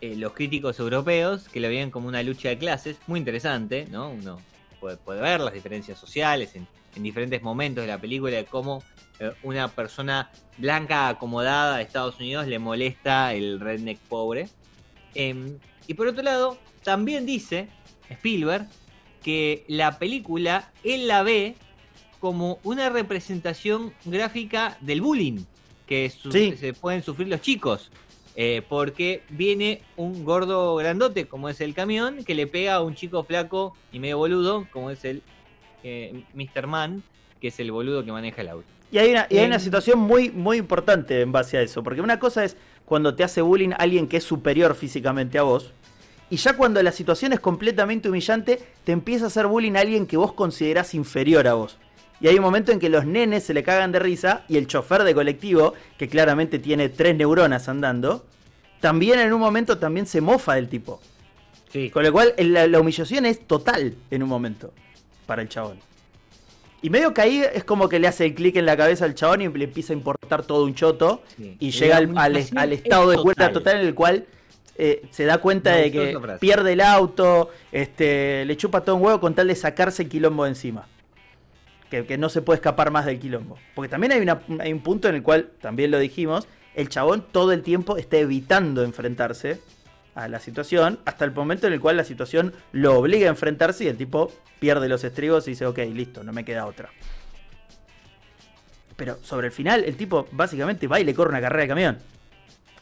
eh, 0.00 0.16
los 0.16 0.32
críticos 0.32 0.78
europeos, 0.78 1.48
que 1.48 1.60
lo 1.60 1.68
veían 1.68 1.90
como 1.90 2.08
una 2.08 2.22
lucha 2.22 2.48
de 2.48 2.58
clases, 2.58 2.98
muy 3.06 3.18
interesante, 3.18 3.86
¿no? 3.90 4.10
Uno 4.10 4.40
puede, 4.80 5.20
ver 5.20 5.40
las 5.40 5.54
diferencias 5.54 5.98
sociales 5.98 6.54
en, 6.56 6.66
en 6.94 7.02
diferentes 7.02 7.42
momentos 7.42 7.82
de 7.82 7.88
la 7.88 7.98
película, 7.98 8.36
de 8.36 8.44
cómo 8.44 8.82
eh, 9.18 9.32
una 9.42 9.68
persona 9.68 10.30
blanca 10.58 11.08
acomodada 11.08 11.76
de 11.76 11.82
Estados 11.82 12.18
Unidos 12.18 12.46
le 12.46 12.58
molesta 12.58 13.32
el 13.32 13.60
redneck 13.60 13.98
pobre. 14.00 14.48
Em, 15.14 15.58
y 15.86 15.94
por 15.94 16.08
otro 16.08 16.22
lado, 16.22 16.58
también 16.82 17.24
dice 17.24 17.68
Spielberg 18.10 18.68
que 19.22 19.64
la 19.68 19.98
película 19.98 20.70
él 20.82 21.08
la 21.08 21.22
ve 21.22 21.54
como 22.20 22.58
una 22.62 22.90
representación 22.90 23.94
gráfica 24.04 24.76
del 24.80 25.00
bullying 25.00 25.44
que 25.86 26.10
Sí. 26.10 26.54
se 26.56 26.72
pueden 26.72 27.02
sufrir 27.02 27.28
los 27.28 27.40
chicos. 27.40 27.90
eh, 28.36 28.62
porque 28.68 29.22
viene 29.28 29.80
un 29.96 30.24
gordo 30.24 30.74
grandote, 30.74 31.26
como 31.26 31.48
es 31.48 31.60
el 31.60 31.72
camión, 31.72 32.24
que 32.24 32.34
le 32.34 32.48
pega 32.48 32.74
a 32.74 32.82
un 32.82 32.96
chico 32.96 33.22
flaco 33.22 33.76
y 33.92 34.00
medio 34.00 34.18
boludo, 34.18 34.66
como 34.72 34.90
es 34.90 35.04
el 35.04 35.22
eh, 35.84 36.24
Mr. 36.34 36.66
Man, 36.66 37.04
que 37.40 37.46
es 37.48 37.60
el 37.60 37.70
boludo 37.70 38.04
que 38.04 38.10
maneja 38.10 38.40
el 38.42 38.48
auto. 38.48 38.66
Y 38.90 38.98
hay 38.98 39.12
una, 39.12 39.28
y 39.30 39.38
hay 39.38 39.46
una 39.46 39.54
Em. 39.56 39.60
situación 39.60 40.00
muy, 40.00 40.30
muy 40.30 40.56
importante 40.56 41.20
en 41.20 41.30
base 41.30 41.58
a 41.58 41.62
eso. 41.62 41.84
Porque 41.84 42.00
una 42.00 42.18
cosa 42.18 42.42
es 42.44 42.56
cuando 42.84 43.14
te 43.14 43.22
hace 43.22 43.40
bullying 43.40 43.70
alguien 43.78 44.08
que 44.08 44.16
es 44.16 44.24
superior 44.24 44.74
físicamente 44.74 45.38
a 45.38 45.42
vos. 45.42 45.72
Y 46.28 46.36
ya 46.36 46.56
cuando 46.56 46.82
la 46.82 46.90
situación 46.90 47.32
es 47.34 47.38
completamente 47.38 48.08
humillante, 48.08 48.58
te 48.82 48.90
empieza 48.90 49.26
a 49.26 49.28
hacer 49.28 49.46
bullying 49.46 49.76
a 49.76 49.80
alguien 49.82 50.06
que 50.08 50.16
vos 50.16 50.32
considerás 50.32 50.92
inferior 50.94 51.46
a 51.46 51.54
vos. 51.54 51.78
Y 52.24 52.28
hay 52.28 52.36
un 52.36 52.42
momento 52.42 52.72
en 52.72 52.78
que 52.78 52.88
los 52.88 53.04
nenes 53.04 53.44
se 53.44 53.52
le 53.52 53.62
cagan 53.62 53.92
de 53.92 53.98
risa 53.98 54.44
y 54.48 54.56
el 54.56 54.66
chofer 54.66 55.04
de 55.04 55.12
colectivo, 55.12 55.74
que 55.98 56.08
claramente 56.08 56.58
tiene 56.58 56.88
tres 56.88 57.14
neuronas 57.14 57.68
andando, 57.68 58.24
también 58.80 59.18
en 59.18 59.30
un 59.34 59.40
momento 59.40 59.76
también 59.76 60.06
se 60.06 60.22
mofa 60.22 60.54
del 60.54 60.70
tipo. 60.70 61.02
Sí. 61.70 61.90
Con 61.90 62.02
lo 62.02 62.10
cual 62.12 62.32
la, 62.38 62.66
la 62.66 62.80
humillación 62.80 63.26
es 63.26 63.46
total 63.46 63.94
en 64.10 64.22
un 64.22 64.30
momento 64.30 64.72
para 65.26 65.42
el 65.42 65.50
chabón. 65.50 65.76
Y 66.80 66.88
medio 66.88 67.12
que 67.12 67.20
ahí 67.20 67.44
es 67.52 67.62
como 67.62 67.90
que 67.90 67.98
le 67.98 68.08
hace 68.08 68.24
el 68.24 68.34
clic 68.34 68.56
en 68.56 68.64
la 68.64 68.74
cabeza 68.78 69.04
al 69.04 69.14
chabón 69.14 69.42
y 69.42 69.48
le 69.48 69.64
empieza 69.64 69.92
a 69.92 69.96
importar 69.96 70.44
todo 70.44 70.64
un 70.64 70.74
choto 70.74 71.22
Sí. 71.36 71.58
y 71.60 71.72
llega 71.72 71.98
al, 71.98 72.36
es 72.38 72.52
estado 72.72 73.10
de 73.10 73.18
cuenta 73.18 73.48
total. 73.48 73.52
total 73.52 73.80
en 73.82 73.86
el 73.86 73.94
cual 73.94 74.24
eh, 74.78 75.02
se 75.10 75.26
da 75.26 75.36
cuenta 75.36 75.76
de 75.76 75.92
que 75.92 76.18
pierde 76.40 76.72
el 76.72 76.80
auto, 76.80 77.50
este, 77.70 78.46
le 78.46 78.56
chupa 78.56 78.80
todo 78.80 78.96
un 78.96 79.02
huevo 79.02 79.20
con 79.20 79.34
tal 79.34 79.48
de 79.48 79.56
sacarse 79.56 80.04
el 80.04 80.08
quilombo 80.08 80.44
de 80.44 80.48
encima. 80.52 80.88
Que, 81.94 82.06
que 82.06 82.18
no 82.18 82.28
se 82.28 82.42
puede 82.42 82.56
escapar 82.56 82.90
más 82.90 83.06
del 83.06 83.20
quilombo. 83.20 83.56
Porque 83.76 83.88
también 83.88 84.12
hay, 84.12 84.20
una- 84.20 84.40
hay 84.58 84.72
un 84.72 84.80
punto 84.80 85.08
en 85.08 85.14
el 85.14 85.22
cual, 85.22 85.50
también 85.60 85.90
lo 85.92 85.98
dijimos, 86.00 86.48
el 86.74 86.88
chabón 86.88 87.24
todo 87.30 87.52
el 87.52 87.62
tiempo 87.62 87.96
está 87.96 88.16
evitando 88.16 88.82
enfrentarse 88.82 89.60
a 90.16 90.26
la 90.26 90.40
situación 90.40 90.98
hasta 91.04 91.24
el 91.24 91.30
momento 91.32 91.68
en 91.68 91.72
el 91.72 91.80
cual 91.80 91.96
la 91.96 92.02
situación 92.04 92.52
lo 92.72 92.98
obliga 92.98 93.26
a 93.26 93.30
enfrentarse 93.30 93.84
y 93.84 93.86
el 93.88 93.96
tipo 93.96 94.32
pierde 94.58 94.88
los 94.88 95.04
estribos 95.04 95.46
y 95.46 95.52
dice, 95.52 95.66
ok, 95.66 95.78
listo, 95.92 96.24
no 96.24 96.32
me 96.32 96.44
queda 96.44 96.66
otra. 96.66 96.90
Pero 98.96 99.18
sobre 99.22 99.48
el 99.48 99.52
final, 99.52 99.84
el 99.84 99.96
tipo 99.96 100.26
básicamente 100.32 100.86
va 100.88 100.98
y 101.00 101.04
le 101.04 101.14
corre 101.14 101.30
una 101.30 101.40
carrera 101.40 101.62
de 101.62 101.68
camión. 101.68 101.98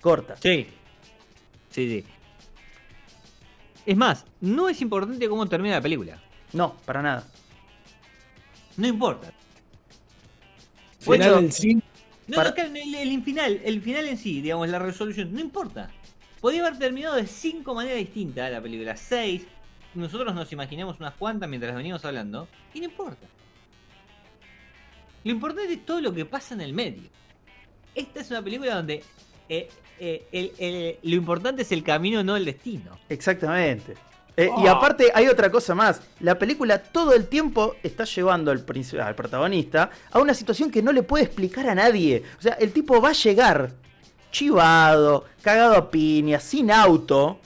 Corta. 0.00 0.36
Sí. 0.36 0.68
Sí, 1.70 1.88
sí. 1.88 2.04
Es 3.86 3.96
más, 3.96 4.24
no 4.40 4.68
es 4.68 4.80
importante 4.80 5.28
cómo 5.28 5.46
termina 5.48 5.74
la 5.76 5.80
película. 5.82 6.18
No, 6.52 6.76
para 6.84 7.02
nada. 7.02 7.26
No 8.76 8.86
importa. 8.86 9.32
Final. 10.98 11.50
No, 12.28 12.36
Para- 12.36 12.50
no, 12.68 12.76
el, 12.76 12.94
el 12.94 13.22
final, 13.22 13.60
el 13.64 13.82
final 13.82 14.06
en 14.08 14.16
sí, 14.16 14.40
digamos, 14.40 14.68
la 14.68 14.78
resolución, 14.78 15.32
no 15.32 15.40
importa. 15.40 15.90
Podría 16.40 16.66
haber 16.66 16.78
terminado 16.78 17.16
de 17.16 17.26
cinco 17.26 17.74
maneras 17.74 17.98
distintas 17.98 18.50
la 18.50 18.60
película, 18.60 18.96
seis. 18.96 19.44
Nosotros 19.94 20.34
nos 20.34 20.50
imaginamos 20.52 20.98
unas 21.00 21.14
cuantas 21.14 21.48
mientras 21.48 21.74
venimos 21.74 22.04
hablando, 22.04 22.48
y 22.72 22.78
no 22.80 22.86
importa. 22.86 23.26
Lo 25.24 25.32
importante 25.32 25.72
es 25.74 25.84
todo 25.84 26.00
lo 26.00 26.12
que 26.14 26.24
pasa 26.24 26.54
en 26.54 26.60
el 26.62 26.72
medio. 26.72 27.02
Esta 27.94 28.20
es 28.20 28.30
una 28.30 28.42
película 28.42 28.74
donde 28.76 29.02
eh, 29.48 29.68
eh, 29.98 30.26
el- 30.32 30.52
el- 30.58 30.98
lo 31.02 31.16
importante 31.16 31.62
es 31.62 31.72
el 31.72 31.82
camino, 31.84 32.24
no 32.24 32.36
el 32.36 32.44
destino. 32.44 32.98
Exactamente. 33.08 33.94
Eh, 34.36 34.48
Y 34.58 34.66
Oh. 34.66 34.70
aparte 34.70 35.10
hay 35.14 35.28
otra 35.28 35.50
cosa 35.50 35.74
más. 35.74 36.00
La 36.20 36.38
película 36.38 36.78
todo 36.82 37.12
el 37.12 37.26
tiempo 37.26 37.74
está 37.82 38.04
llevando 38.04 38.50
al, 38.50 38.64
al 39.04 39.14
protagonista 39.14 39.90
a 40.10 40.20
una 40.20 40.32
situación 40.34 40.70
que 40.70 40.82
no 40.82 40.90
le 40.92 41.02
puede 41.02 41.24
explicar 41.24 41.68
a 41.68 41.74
nadie. 41.74 42.22
O 42.38 42.42
sea, 42.42 42.54
el 42.54 42.72
tipo 42.72 43.00
va 43.00 43.10
a 43.10 43.12
llegar 43.12 43.72
chivado, 44.30 45.24
cagado 45.42 45.76
a 45.76 45.90
piña, 45.90 46.40
sin 46.40 46.70
auto. 46.70 47.38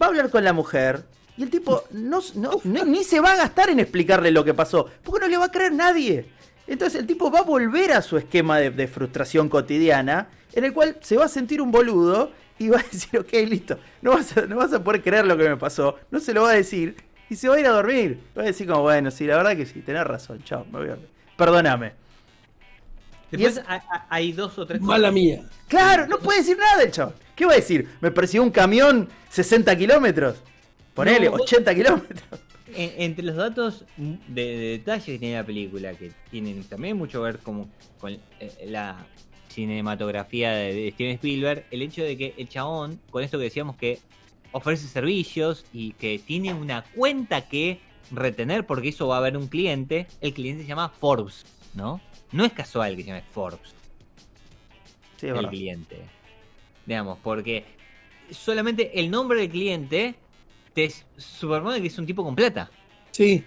Va 0.00 0.06
a 0.06 0.08
hablar 0.08 0.30
con 0.30 0.44
la 0.44 0.52
mujer. 0.52 1.04
Y 1.36 1.44
el 1.44 1.50
tipo 1.50 1.84
no, 1.92 2.20
no- 2.34 2.60
no- 2.64 2.84
ni 2.84 3.04
se 3.04 3.20
va 3.20 3.32
a 3.32 3.36
gastar 3.36 3.70
en 3.70 3.78
explicarle 3.80 4.30
lo 4.32 4.44
que 4.44 4.54
pasó. 4.54 4.86
Porque 5.04 5.20
no 5.20 5.28
le 5.28 5.36
va 5.36 5.46
a 5.46 5.52
creer 5.52 5.72
nadie. 5.72 6.28
Entonces 6.66 7.00
el 7.00 7.06
tipo 7.06 7.30
va 7.30 7.38
a 7.40 7.42
volver 7.42 7.92
a 7.92 8.02
su 8.02 8.16
esquema 8.18 8.58
de, 8.58 8.70
de 8.70 8.88
frustración 8.88 9.48
cotidiana. 9.48 10.28
En 10.52 10.64
el 10.64 10.72
cual 10.72 10.96
se 11.00 11.16
va 11.16 11.26
a 11.26 11.28
sentir 11.28 11.62
un 11.62 11.70
boludo. 11.70 12.32
Y 12.58 12.68
va 12.68 12.78
a 12.80 12.82
decir, 12.82 13.18
ok, 13.20 13.32
listo. 13.48 13.78
No 14.02 14.12
vas, 14.12 14.36
a, 14.36 14.42
no 14.46 14.56
vas 14.56 14.72
a 14.72 14.82
poder 14.82 15.02
creer 15.02 15.26
lo 15.26 15.36
que 15.36 15.48
me 15.48 15.56
pasó. 15.56 15.96
No 16.10 16.18
se 16.20 16.34
lo 16.34 16.42
va 16.42 16.50
a 16.50 16.54
decir. 16.54 16.96
Y 17.30 17.36
se 17.36 17.48
va 17.48 17.56
a 17.56 17.60
ir 17.60 17.66
a 17.66 17.70
dormir. 17.70 18.18
Va 18.36 18.42
a 18.42 18.46
decir 18.46 18.66
como, 18.66 18.82
bueno, 18.82 19.10
sí, 19.10 19.26
la 19.26 19.36
verdad 19.36 19.56
que 19.56 19.66
sí, 19.66 19.80
tenés 19.80 20.04
razón. 20.04 20.42
Chao, 20.44 20.64
me 20.64 20.78
voy 20.78 20.86
a 20.86 20.90
dormir. 20.90 21.08
Perdóname. 21.36 21.92
Después 23.30 23.58
es- 23.58 23.64
hay, 23.66 23.80
hay 24.08 24.32
dos 24.32 24.58
o 24.58 24.66
tres 24.66 24.80
Mala 24.80 25.08
cosas. 25.08 25.14
mía. 25.14 25.42
Claro, 25.68 26.06
no 26.06 26.18
puede 26.18 26.38
decir 26.40 26.56
nada 26.56 26.82
el 26.82 26.90
chabón. 26.90 27.14
¿Qué 27.36 27.44
va 27.44 27.52
a 27.52 27.56
decir? 27.56 27.88
¿Me 28.00 28.10
persiguió 28.10 28.42
un 28.42 28.50
camión 28.50 29.08
60 29.30 29.76
kilómetros? 29.76 30.36
Ponele, 30.94 31.26
No, 31.26 31.32
vos- 31.32 31.42
80 31.42 31.74
kilómetros. 31.74 32.22
En- 32.74 32.92
entre 33.02 33.24
los 33.24 33.36
datos 33.36 33.84
de, 33.96 34.16
de 34.42 34.56
detalle 34.78 35.12
que 35.12 35.18
tiene 35.18 35.36
la 35.36 35.44
película, 35.44 35.94
que 35.94 36.12
tienen 36.30 36.64
también 36.64 36.96
mucho 36.96 37.18
que 37.20 37.24
ver 37.26 37.38
como 37.38 37.68
con 38.00 38.12
eh, 38.12 38.20
la 38.66 38.96
cinematografía 39.62 40.52
de, 40.52 40.72
de 40.72 40.90
Steven 40.92 41.14
Spielberg, 41.14 41.64
el 41.72 41.82
hecho 41.82 42.02
de 42.04 42.16
que 42.16 42.34
el 42.38 42.48
chabón, 42.48 43.00
con 43.10 43.24
esto 43.24 43.38
que 43.38 43.44
decíamos 43.44 43.74
que 43.76 43.98
ofrece 44.52 44.86
servicios 44.86 45.64
y 45.72 45.92
que 45.94 46.20
tiene 46.24 46.54
una 46.54 46.84
cuenta 46.94 47.48
que 47.48 47.80
retener 48.12 48.66
porque 48.66 48.90
eso 48.90 49.08
va 49.08 49.16
a 49.16 49.18
haber 49.18 49.36
un 49.36 49.48
cliente, 49.48 50.06
el 50.20 50.32
cliente 50.32 50.62
se 50.62 50.68
llama 50.68 50.90
Forbes, 50.90 51.44
¿no? 51.74 52.00
No 52.30 52.44
es 52.44 52.52
casual 52.52 52.94
que 52.96 53.02
se 53.02 53.08
llame 53.08 53.24
Forbes 53.32 53.74
Sí, 55.16 55.26
es 55.26 55.30
el 55.30 55.32
verdad. 55.34 55.50
cliente. 55.50 55.96
Digamos, 56.86 57.18
porque 57.22 57.64
solamente 58.30 59.00
el 59.00 59.10
nombre 59.10 59.40
del 59.40 59.50
cliente 59.50 60.14
te 60.72 60.88
superpone 61.16 61.80
que 61.80 61.88
es 61.88 61.98
un 61.98 62.06
tipo 62.06 62.22
con 62.22 62.36
plata. 62.36 62.70
Sí. 63.10 63.42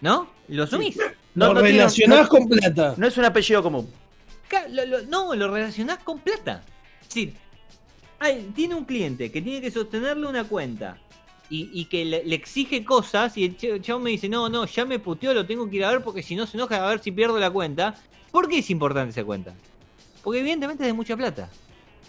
¿No? 0.00 0.30
¿Lo 0.48 0.62
asumís? 0.64 0.96
lo 1.34 1.52
tiene- 1.52 1.68
relacionás 1.68 2.22
no- 2.22 2.28
con 2.30 2.48
plata. 2.48 2.94
no 2.96 3.06
es 3.06 3.16
un 3.18 3.24
apellido 3.26 3.62
común. 3.62 3.86
Ca- 4.48 4.68
lo- 4.68 4.84
lo- 4.86 5.02
no, 5.02 5.34
lo 5.34 5.50
relacionás 5.52 5.98
con 5.98 6.20
plata. 6.20 6.62
Es 7.02 7.08
decir, 7.08 7.34
hay- 8.18 8.50
tiene 8.54 8.74
un 8.74 8.84
cliente 8.84 9.30
que 9.32 9.42
tiene 9.42 9.60
que 9.60 9.70
sostenerle 9.70 10.26
una 10.26 10.44
cuenta 10.44 10.98
y, 11.50 11.68
y 11.80 11.84
que 11.86 12.04
le, 12.04 12.24
le 12.24 12.34
exige 12.34 12.84
cosas 12.84 13.36
y 13.36 13.44
el 13.44 13.56
ch- 13.56 13.80
chabón 13.80 14.04
me 14.04 14.10
dice, 14.10 14.28
no, 14.28 14.48
no, 14.48 14.66
ya 14.66 14.84
me 14.84 14.98
puteó, 14.98 15.32
lo 15.34 15.46
tengo 15.46 15.68
que 15.68 15.76
ir 15.76 15.84
a 15.84 15.90
ver 15.90 16.02
porque 16.02 16.22
si 16.22 16.34
no 16.36 16.46
se 16.46 16.56
enoja 16.56 16.84
a 16.84 16.88
ver 16.90 17.00
si 17.00 17.12
pierdo 17.12 17.38
la 17.38 17.50
cuenta. 17.50 17.94
¿Por 18.30 18.48
qué 18.48 18.58
es 18.58 18.70
importante 18.70 19.10
esa 19.10 19.24
cuenta? 19.24 19.54
Porque 20.22 20.40
evidentemente 20.40 20.82
es 20.82 20.88
de 20.88 20.92
mucha 20.92 21.16
plata. 21.16 21.48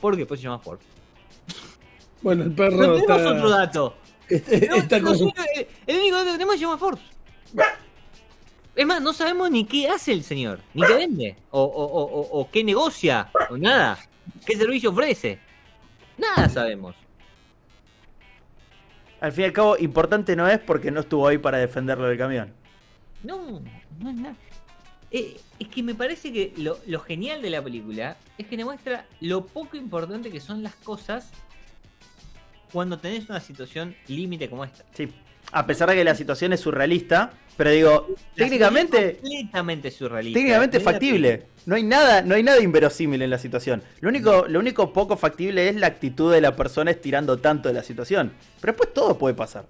Porque 0.01 0.25
pues 0.25 0.39
se 0.39 0.45
llama 0.45 0.59
Ford. 0.59 0.79
Bueno, 2.21 2.43
el 2.43 2.51
perro 2.51 2.75
No 2.77 2.93
tenemos 2.95 3.17
está, 3.19 3.31
otro 3.31 3.49
dato. 3.49 3.95
No, 4.29 4.75
está 4.75 4.99
no, 4.99 5.07
con- 5.17 5.33
el- 5.55 5.67
el 5.85 5.97
único 5.99 6.15
dato 6.17 6.25
que 6.27 6.31
tenemos 6.33 6.55
se 6.55 6.61
llama 6.61 6.77
Forbes. 6.77 7.01
Es 8.77 8.85
más, 8.85 9.01
no 9.01 9.11
sabemos 9.11 9.49
ni 9.51 9.65
qué 9.65 9.89
hace 9.89 10.13
el 10.13 10.23
señor, 10.23 10.59
ni 10.73 10.85
qué 10.85 10.93
vende, 10.93 11.35
o, 11.51 11.61
o- 11.61 11.85
o- 11.85 12.03
o- 12.21 12.39
o 12.41 12.51
qué 12.51 12.63
negocia, 12.63 13.29
o 13.49 13.57
nada. 13.57 13.97
¿Qué 14.45 14.55
servicio 14.55 14.91
ofrece? 14.91 15.39
Nada 16.17 16.47
sabemos. 16.47 16.95
Al 19.19 19.31
fin 19.31 19.43
y 19.43 19.45
al 19.47 19.53
cabo, 19.53 19.77
importante 19.77 20.35
no 20.35 20.47
es 20.47 20.59
porque 20.59 20.91
no 20.91 20.99
estuvo 20.99 21.27
ahí 21.27 21.39
para 21.39 21.57
defenderlo 21.57 22.07
del 22.07 22.17
camión. 22.19 22.53
No, 23.23 23.61
no 23.99 24.09
es 24.11 24.15
nada. 24.15 24.35
Eh, 25.09 25.39
es 25.57 25.67
que 25.69 25.81
me 25.81 25.95
parece 25.95 26.31
que 26.31 26.53
lo, 26.57 26.77
lo 26.85 26.99
genial 26.99 27.41
de 27.41 27.49
la 27.49 27.63
película 27.63 28.17
es 28.37 28.45
que 28.45 28.57
demuestra 28.57 29.05
lo 29.21 29.45
poco 29.47 29.75
importante 29.75 30.29
que 30.29 30.39
son 30.39 30.61
las 30.61 30.75
cosas 30.75 31.31
cuando 32.71 32.99
tenés 32.99 33.27
una 33.29 33.39
situación 33.39 33.95
límite 34.07 34.49
como 34.49 34.65
esta. 34.65 34.83
Sí. 34.93 35.09
A 35.51 35.65
pesar 35.65 35.89
de 35.89 35.95
que 35.95 36.03
la 36.03 36.15
situación 36.15 36.53
es 36.53 36.59
surrealista, 36.59 37.31
pero 37.55 37.71
digo, 37.71 38.07
La 38.35 38.45
técnicamente, 38.45 39.15
completamente 39.15 39.91
surrealista. 39.91 40.37
técnicamente 40.37 40.79
factible. 40.79 41.43
No 41.65 41.75
hay 41.75 41.83
nada, 41.83 42.21
no 42.21 42.35
hay 42.35 42.43
nada 42.43 42.61
inverosímil 42.61 43.21
en 43.21 43.29
la 43.29 43.37
situación. 43.39 43.81
Lo 43.99 44.09
único, 44.09 44.45
lo 44.47 44.59
único 44.59 44.93
poco 44.93 45.17
factible 45.17 45.67
es 45.69 45.75
la 45.75 45.87
actitud 45.87 46.31
de 46.31 46.39
la 46.41 46.55
persona 46.55 46.91
estirando 46.91 47.37
tanto 47.37 47.67
de 47.69 47.73
la 47.75 47.83
situación. 47.83 48.33
Pero 48.61 48.73
después 48.73 48.93
todo 48.93 49.17
puede 49.17 49.35
pasar. 49.35 49.65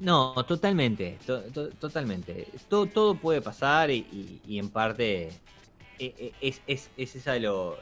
No, 0.00 0.34
totalmente, 0.46 1.18
to- 1.26 1.42
to- 1.52 1.68
totalmente. 1.70 2.46
Todo, 2.68 2.86
todo 2.86 3.14
puede 3.14 3.40
pasar 3.40 3.90
y, 3.90 3.98
y- 4.12 4.40
y 4.46 4.58
en 4.58 4.68
parte 4.70 5.24
eh, 5.28 6.14
eh, 6.18 6.32
es, 6.40 6.60
es, 6.66 6.90
es 6.96 7.16
esa 7.16 7.36
lo, 7.38 7.78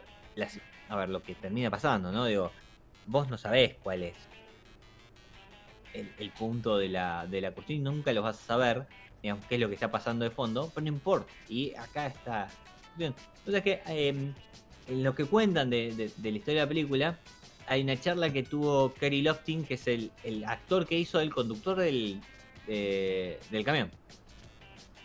a 0.88 0.96
ver, 0.96 1.08
lo 1.08 1.22
que 1.22 1.34
termina 1.34 1.70
pasando, 1.70 2.12
¿no? 2.12 2.26
Digo, 2.26 2.50
vos 3.06 3.28
no 3.28 3.36
sabés 3.38 3.74
cuál 3.82 4.04
es 4.04 4.14
el, 5.94 6.10
el 6.18 6.30
punto 6.30 6.76
de 6.76 6.88
la, 6.88 7.26
de 7.26 7.40
la 7.40 7.52
cuestión 7.52 7.78
y 7.78 7.82
nunca 7.82 8.12
lo 8.12 8.22
vas 8.22 8.38
a 8.38 8.42
saber, 8.44 8.86
digamos, 9.22 9.44
qué 9.46 9.54
es 9.54 9.60
lo 9.60 9.68
que 9.68 9.74
está 9.74 9.90
pasando 9.90 10.24
de 10.24 10.30
fondo, 10.30 10.70
pero 10.74 10.82
no 10.84 10.88
importa. 10.88 11.32
Y 11.48 11.74
acá 11.74 12.06
está. 12.08 12.48
Sea 13.46 13.62
que 13.62 13.80
eh, 13.88 14.08
en 14.88 15.02
lo 15.02 15.14
que 15.14 15.24
cuentan 15.24 15.70
de, 15.70 15.92
de- 15.94 16.12
de 16.16 16.30
la 16.30 16.36
historia 16.38 16.60
de 16.60 16.66
la 16.66 16.68
película, 16.68 17.18
hay 17.66 17.82
una 17.82 17.98
charla 17.98 18.30
que 18.32 18.42
tuvo 18.42 18.92
Kerry 18.94 19.22
Lofting, 19.22 19.64
que 19.64 19.74
es 19.74 19.86
el, 19.86 20.10
el 20.22 20.44
actor 20.44 20.86
que 20.86 20.98
hizo 20.98 21.20
el 21.20 21.32
conductor 21.32 21.76
del, 21.78 22.20
de- 22.66 23.38
del 23.50 23.64
camión. 23.64 23.90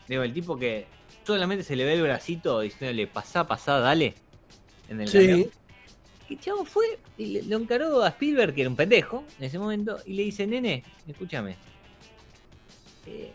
Digo, 0.08 0.24
el 0.24 0.34
tipo 0.34 0.58
que 0.58 0.86
solamente 1.26 1.64
se 1.64 1.76
le 1.76 1.86
ve 1.86 1.94
el 1.94 2.02
bracito 2.02 2.60
diciéndole 2.62 3.08
pasá, 3.08 3.48
pasá, 3.48 3.80
dale. 3.80 4.16
En 4.90 5.00
el 5.02 5.12
camión. 5.12 5.38
Sí. 5.38 5.50
Y 5.56 5.59
el 6.36 6.40
chavo 6.40 6.66
fue 6.66 7.00
y 7.18 7.42
lo 7.42 7.58
encaró 7.58 8.02
a 8.04 8.10
Spielberg, 8.10 8.54
que 8.54 8.62
era 8.62 8.70
un 8.70 8.76
pendejo 8.76 9.24
en 9.38 9.46
ese 9.46 9.60
momento, 9.60 10.00
y 10.06 10.14
le 10.14 10.24
dice, 10.24 10.46
nene, 10.48 10.84
escúchame. 11.08 11.56
eh, 13.06 13.32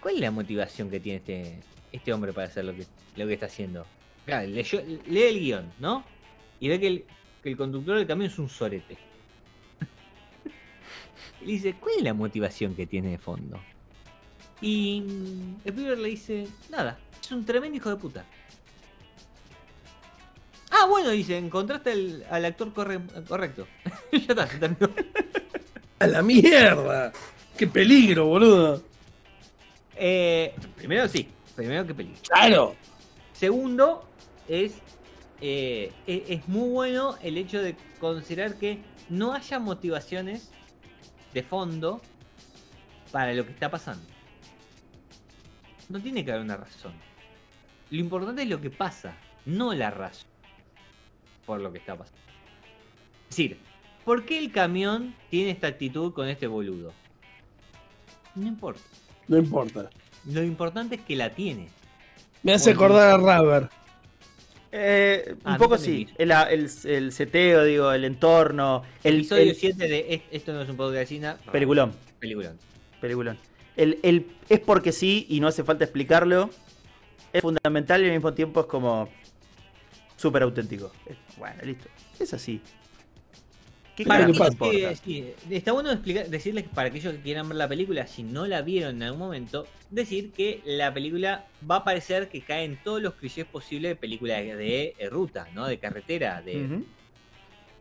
¿Cuál 0.00 0.14
es 0.14 0.20
la 0.20 0.30
motivación 0.30 0.88
que 0.90 1.00
tiene 1.00 1.18
este, 1.18 1.58
este 1.92 2.12
hombre 2.12 2.32
para 2.32 2.46
hacer 2.46 2.64
lo 2.64 2.74
que, 2.74 2.86
lo 3.16 3.26
que 3.26 3.34
está 3.34 3.46
haciendo? 3.46 3.86
Claro, 4.24 4.48
lee 4.48 5.22
el 5.22 5.40
guion, 5.40 5.72
¿no? 5.78 6.04
Y 6.60 6.68
ve 6.68 6.80
que 6.80 6.86
el, 6.86 7.04
que 7.42 7.50
el 7.50 7.56
conductor 7.56 7.96
del 7.98 8.06
camión 8.06 8.30
es 8.30 8.38
un 8.38 8.48
sorete. 8.48 8.96
y 11.42 11.44
le 11.46 11.52
dice, 11.52 11.74
¿cuál 11.74 11.96
es 11.98 12.02
la 12.02 12.14
motivación 12.14 12.74
que 12.74 12.86
tiene 12.86 13.10
de 13.10 13.18
fondo? 13.18 13.60
Y 14.62 15.00
mm, 15.00 15.66
Spielberg 15.66 15.98
le 15.98 16.08
dice, 16.10 16.46
nada, 16.70 16.98
es 17.20 17.32
un 17.32 17.44
tremendo 17.44 17.76
hijo 17.76 17.90
de 17.90 17.96
puta. 17.96 18.24
Ah, 20.82 20.86
bueno, 20.88 21.10
dice, 21.10 21.36
encontraste 21.36 21.92
al, 21.92 22.24
al 22.30 22.44
actor 22.46 22.72
corre- 22.72 23.00
correcto. 23.28 23.66
ya 24.12 24.18
está, 24.18 24.46
se 24.46 24.58
terminó. 24.58 24.88
A 25.98 26.06
la 26.06 26.22
mierda. 26.22 27.12
Qué 27.56 27.66
peligro, 27.66 28.26
boludo. 28.26 28.82
Eh, 29.96 30.54
primero 30.76 31.06
sí, 31.08 31.28
primero 31.54 31.86
que 31.86 31.94
peligro. 31.94 32.18
Claro. 32.26 32.76
Segundo, 33.34 34.08
es, 34.48 34.72
eh, 35.42 35.92
e- 36.06 36.24
es 36.28 36.48
muy 36.48 36.70
bueno 36.70 37.16
el 37.22 37.36
hecho 37.36 37.60
de 37.62 37.76
considerar 37.98 38.54
que 38.54 38.78
no 39.10 39.34
haya 39.34 39.58
motivaciones 39.58 40.50
de 41.34 41.42
fondo 41.42 42.00
para 43.12 43.34
lo 43.34 43.44
que 43.44 43.52
está 43.52 43.70
pasando. 43.70 44.06
No 45.90 46.00
tiene 46.00 46.24
que 46.24 46.30
haber 46.30 46.44
una 46.44 46.56
razón. 46.56 46.94
Lo 47.90 47.98
importante 48.00 48.42
es 48.42 48.48
lo 48.48 48.60
que 48.62 48.70
pasa, 48.70 49.14
no 49.44 49.74
la 49.74 49.90
razón 49.90 50.29
por 51.50 51.60
lo 51.60 51.72
que 51.72 51.78
está 51.78 51.96
pasando. 51.96 52.16
Es 53.28 53.36
decir, 53.36 53.58
¿por 54.04 54.24
qué 54.24 54.38
el 54.38 54.52
camión 54.52 55.16
tiene 55.30 55.50
esta 55.50 55.66
actitud 55.66 56.12
con 56.12 56.28
este 56.28 56.46
boludo? 56.46 56.92
No 58.36 58.46
importa. 58.46 58.80
No 59.26 59.36
importa. 59.36 59.90
Lo 60.26 60.44
importante 60.44 60.94
es 60.94 61.00
que 61.00 61.16
la 61.16 61.30
tiene. 61.30 61.68
Me 62.44 62.52
hace 62.52 62.70
acordar 62.70 63.10
a 63.10 63.16
Rubber. 63.16 63.68
Eh, 64.70 65.34
Ah, 65.42 65.48
un 65.48 65.52
no 65.54 65.58
poco 65.58 65.76
sí. 65.76 66.06
El, 66.18 66.30
el, 66.30 66.70
el 66.84 67.10
seteo, 67.12 67.64
digo, 67.64 67.90
el 67.90 68.04
entorno. 68.04 68.84
El, 69.02 69.16
Episodio 69.16 69.42
el- 69.50 69.56
7 69.56 69.88
de 69.88 70.14
"Es- 70.14 70.22
Esto 70.30 70.52
no 70.52 70.62
es 70.62 70.68
un 70.68 70.76
podcast 70.76 70.98
de 70.98 71.06
cine. 71.06 71.32
Peliculón. 71.50 71.92
Peliculón. 72.20 72.56
Peliculón. 73.00 73.38
El, 73.76 73.98
el- 74.04 74.26
es 74.48 74.60
porque 74.60 74.92
sí 74.92 75.26
y 75.28 75.40
no 75.40 75.48
hace 75.48 75.64
falta 75.64 75.82
explicarlo. 75.82 76.50
Es 77.32 77.42
fundamental 77.42 78.02
y 78.02 78.06
al 78.06 78.12
mismo 78.12 78.34
tiempo 78.34 78.60
es 78.60 78.66
como 78.66 79.08
súper 80.20 80.42
auténtico. 80.42 80.92
Bueno, 81.38 81.62
listo. 81.62 81.88
Es 82.18 82.34
así. 82.34 82.60
¿Qué 83.96 84.04
Para 84.04 84.26
que? 84.26 84.96
Sí, 84.96 84.96
sí. 85.02 85.34
Está 85.50 85.72
bueno 85.72 85.90
explicar, 85.90 86.28
decirles 86.28 86.64
para 86.74 86.88
aquellos 86.88 87.14
que 87.14 87.20
quieran 87.20 87.48
ver 87.48 87.56
la 87.56 87.68
película, 87.68 88.06
si 88.06 88.22
no 88.22 88.46
la 88.46 88.62
vieron 88.62 88.96
en 88.96 89.02
algún 89.04 89.20
momento, 89.20 89.66
decir 89.90 90.30
que 90.32 90.62
la 90.64 90.92
película 90.92 91.46
va 91.68 91.76
a 91.76 91.84
parecer 91.84 92.28
que 92.28 92.42
cae 92.42 92.64
en 92.64 92.82
todos 92.82 93.02
los 93.02 93.14
clichés 93.14 93.46
posibles 93.46 93.90
de 93.90 93.96
películas 93.96 94.38
de, 94.38 94.56
de, 94.56 94.94
eh, 94.98 95.08
ruta, 95.08 95.48
¿no? 95.54 95.66
De 95.66 95.78
carretera. 95.78 96.42
De. 96.42 96.82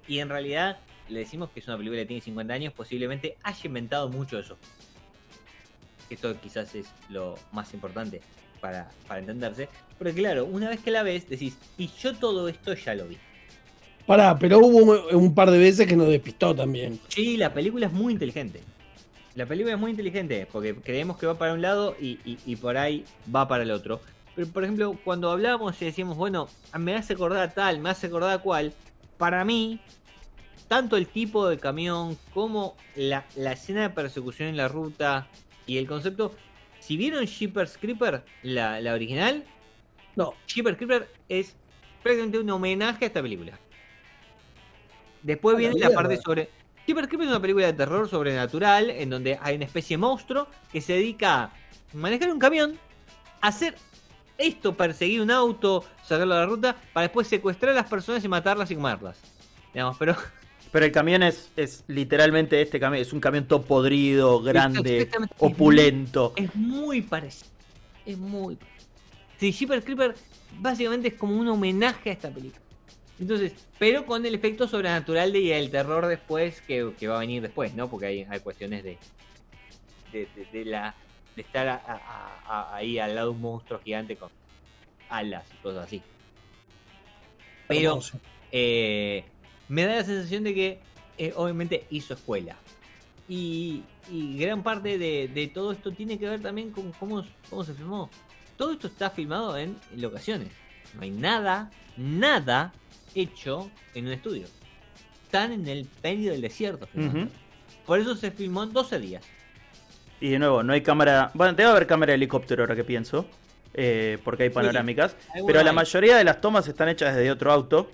Y 0.08 0.20
en 0.20 0.30
realidad 0.30 0.80
le 1.10 1.20
decimos 1.20 1.50
que 1.50 1.60
es 1.60 1.68
una 1.68 1.78
película 1.78 2.02
que 2.02 2.08
tiene 2.08 2.22
50 2.22 2.54
años, 2.54 2.74
posiblemente 2.74 3.38
haya 3.44 3.62
inventado 3.66 4.10
mucho 4.10 4.38
de 4.38 4.44
eso. 4.44 4.58
Esto 6.10 6.40
quizás 6.42 6.74
es 6.74 6.88
lo 7.10 7.36
más 7.52 7.74
importante 7.74 8.22
para, 8.60 8.90
para 9.08 9.20
entenderse. 9.20 9.70
Porque 9.98 10.14
claro, 10.14 10.46
una 10.46 10.70
vez 10.70 10.80
que 10.80 10.92
la 10.92 11.04
ves, 11.04 11.28
decís, 11.30 11.58
y 11.78 11.90
yo 12.02 12.16
todo 12.16 12.48
esto 12.48 12.74
ya 12.74 12.96
lo 12.96 13.08
vi. 13.08 13.18
Pará, 14.06 14.38
pero 14.40 14.60
hubo 14.60 14.78
un, 14.78 15.16
un 15.16 15.36
par 15.36 15.52
de 15.52 15.58
veces 15.60 15.86
que 15.88 15.96
nos 15.96 16.08
despistó 16.08 16.56
también. 16.56 17.00
Sí, 17.10 17.38
la 17.38 17.54
película 17.54 17.86
es 17.88 17.92
muy 17.94 18.14
inteligente. 18.14 18.62
La 19.36 19.46
película 19.46 19.76
es 19.76 19.80
muy 19.80 19.92
inteligente 19.92 20.48
porque 20.52 20.76
creemos 20.76 21.18
que 21.18 21.28
va 21.28 21.38
para 21.38 21.54
un 21.54 21.62
lado 21.62 21.96
y, 22.00 22.20
y- 22.26 22.40
y 22.46 22.56
por 22.56 22.78
ahí 22.78 23.06
va 23.34 23.48
para 23.48 23.64
el 23.64 23.72
otro. 23.72 24.02
Pero 24.36 24.48
por 24.48 24.64
ejemplo, 24.64 24.98
cuando 25.04 25.30
hablábamos 25.32 25.80
y 25.82 25.86
decíamos, 25.86 26.18
bueno, 26.18 26.48
me 26.78 26.96
hace 26.96 27.14
acordar 27.14 27.54
tal, 27.54 27.80
me 27.80 27.90
hace 27.90 28.08
acordar 28.08 28.42
cual, 28.42 28.74
para 29.18 29.46
mí, 29.46 29.80
tanto 30.68 30.98
el 30.98 31.08
tipo 31.08 31.48
de 31.48 31.58
camión 31.60 32.18
como 32.34 32.76
la, 32.96 33.26
la 33.36 33.52
escena 33.52 33.82
de 33.84 33.90
persecución 33.92 34.50
en 34.50 34.58
la 34.58 34.68
ruta 34.68 35.28
y 35.68 35.78
el 35.78 35.88
concepto, 35.88 36.34
si 36.90 36.98
vieron 36.98 37.24
Jeepers 37.24 37.78
Creeper, 37.78 38.24
la, 38.42 38.82
la 38.82 38.96
original, 38.96 39.44
No, 40.16 40.34
Jeepers 40.48 40.76
Creeper 40.76 41.08
es 41.30 41.56
prácticamente 42.02 42.40
un 42.40 42.50
homenaje 42.50 43.06
a 43.06 43.08
esta 43.10 43.22
película. 43.22 43.60
Después 45.22 45.54
la 45.54 45.60
viene 45.60 45.80
la 45.80 45.92
parte 45.92 46.18
sobre. 46.18 46.50
Jeepers 46.88 47.08
Creeper 47.08 47.28
es 47.28 47.32
una 47.32 47.40
película 47.40 47.68
de 47.68 47.74
terror 47.74 48.10
sobrenatural 48.10 48.90
en 48.90 49.12
donde 49.12 49.38
hay 49.40 49.58
una 49.58 49.66
especie 49.66 49.98
de 49.98 50.00
monstruo 50.00 50.48
que 50.72 50.82
se 50.82 50.94
dedica 50.94 51.44
a 51.44 51.52
manejar 51.94 52.32
un 52.32 52.40
camión, 52.40 52.80
hacer 53.40 53.76
esto, 54.40 54.76
perseguir 54.76 55.22
un 55.22 55.30
auto, 55.30 55.86
sacarlo 56.02 56.34
de 56.34 56.42
la 56.42 56.48
ruta, 56.48 56.76
para 56.92 57.04
después 57.04 57.28
secuestrar 57.28 57.74
a 57.74 57.76
las 57.76 57.88
personas 57.88 58.26
y 58.26 58.28
matarlas 58.28 58.72
y 58.72 58.76
comerlas. 58.76 59.22
Digamos, 59.76 59.96
pero 60.00 60.16
Pero 60.72 60.86
el 60.86 60.92
camión 60.92 61.24
es, 61.24 61.50
es 61.56 61.84
literalmente 61.88 62.62
este 62.62 62.80
camión. 62.80 63.02
Es 63.02 63.12
un 63.14 63.20
camión 63.20 63.46
todo 63.48 63.64
podrido, 63.64 64.42
grande, 64.42 65.10
opulento. 65.40 66.34
es 66.36 66.54
muy 66.56 67.02
parecido. 67.02 67.50
Es 68.06 68.18
muy 68.18 68.56
parecido. 68.56 68.80
Sí, 69.40 69.52
Jeepers 69.52 69.84
Creeper 69.86 70.16
básicamente 70.60 71.08
es 71.10 71.14
como 71.16 71.36
un 71.38 71.48
homenaje 71.48 72.10
a 72.10 72.14
esta 72.14 72.30
película. 72.30 72.62
Entonces, 73.20 73.54
pero 73.78 74.06
con 74.06 74.26
el 74.26 74.34
efecto 74.36 74.68
sobrenatural 74.68 75.32
de 75.34 75.40
y 75.40 75.52
el 75.52 75.70
terror 75.72 76.06
después 76.06 76.62
que, 76.62 76.94
que 77.00 77.08
va 77.08 77.18
a 77.18 77.20
venir 77.20 77.42
después, 77.42 77.74
¿no? 77.74 77.90
Porque 77.90 78.06
hay, 78.06 78.28
hay 78.30 78.40
cuestiones 78.40 78.84
de, 78.84 78.98
de, 80.12 80.28
de- 80.36 80.46
de 80.52 80.66
la 80.66 80.96
de 81.36 81.42
estar 81.42 81.68
a- 81.68 81.76
a- 81.86 82.42
a- 82.46 82.76
ahí 82.76 82.98
al 83.00 83.16
lado 83.16 83.30
de 83.30 83.36
un 83.36 83.42
monstruo 83.42 83.80
gigante 83.84 84.16
con 84.16 84.30
alas 85.10 85.46
y 85.54 85.58
cosas 85.64 85.86
así. 85.86 86.02
Pero 87.68 88.00
eh, 88.52 89.24
me 89.70 89.86
da 89.86 89.96
la 89.96 90.04
sensación 90.04 90.44
de 90.44 90.54
que 90.54 90.80
eh, 91.18 91.34
obviamente 91.36 91.86
hizo 91.90 92.14
escuela. 92.14 92.56
Y, 93.28 93.84
y 94.12 94.38
gran 94.40 94.64
parte 94.64 94.98
de, 94.98 95.30
de 95.34 95.48
todo 95.48 95.72
esto 95.72 95.92
tiene 95.92 96.18
que 96.18 96.28
ver 96.28 96.42
también 96.42 96.72
con 96.72 96.92
cómo, 96.94 97.24
cómo 97.50 97.64
se 97.64 97.74
filmó. 97.74 98.10
Todo 98.58 98.74
esto 98.74 98.88
está 98.88 99.10
filmado 99.10 99.56
en 99.58 99.78
locaciones. 99.96 100.50
No 100.96 101.02
hay 101.04 101.12
nada, 101.12 101.70
nada 101.96 102.74
hecho 103.16 103.70
en 103.94 104.08
un 104.08 104.14
estudio. 104.14 104.48
Están 105.26 105.52
en 105.54 105.68
el 105.68 105.88
medio 106.04 106.32
del 106.32 106.42
desierto. 106.42 106.88
Ujú. 106.96 107.28
Por 107.86 108.00
eso 108.00 108.16
se 108.16 108.32
filmó 108.32 108.64
en 108.64 108.74
12 108.74 109.00
días. 109.00 109.24
Y 110.20 110.30
de 110.32 110.40
nuevo, 110.40 110.64
no 110.64 110.74
hay 110.74 110.82
cámara. 110.82 111.32
Bueno, 111.36 111.54
debe 111.54 111.70
haber 111.70 111.86
cámara 111.88 112.12
de 112.12 112.16
helicóptero 112.16 112.64
ahora 112.64 112.76
que 112.76 112.84
pienso. 112.84 113.26
eh, 113.76 114.18
porque 114.24 114.44
hay 114.44 114.50
panorámicas. 114.50 115.16
Pero 115.46 115.62
la 115.62 115.70
hay. 115.70 115.76
mayoría 115.76 116.18
de 116.18 116.24
las 116.24 116.42
tomas 116.42 116.68
están 116.68 116.90
hechas 116.90 117.16
desde 117.16 117.30
otro 117.32 117.52
auto. 117.52 117.90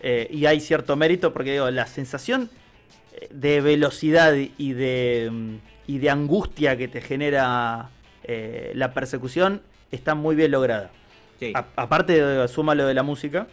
Eh, 0.00 0.28
y 0.30 0.46
hay 0.46 0.60
cierto 0.60 0.96
mérito 0.96 1.32
porque 1.32 1.52
digo, 1.52 1.70
la 1.70 1.86
sensación 1.86 2.50
eh, 3.14 3.28
de 3.30 3.60
velocidad 3.60 4.34
y 4.34 4.72
de, 4.72 5.28
mm, 5.32 5.54
y 5.86 5.98
de 5.98 6.10
angustia 6.10 6.76
que 6.76 6.88
te 6.88 7.00
genera 7.00 7.90
eh, 8.24 8.72
la 8.74 8.92
persecución 8.92 9.62
está 9.90 10.14
muy 10.14 10.34
bien 10.36 10.50
lograda. 10.50 10.90
Sí. 11.38 11.52
A- 11.54 11.66
aparte, 11.76 12.20
de, 12.22 12.48
suma 12.48 12.74
lo 12.74 12.86
de 12.86 12.94
la 12.94 13.02
música. 13.02 13.46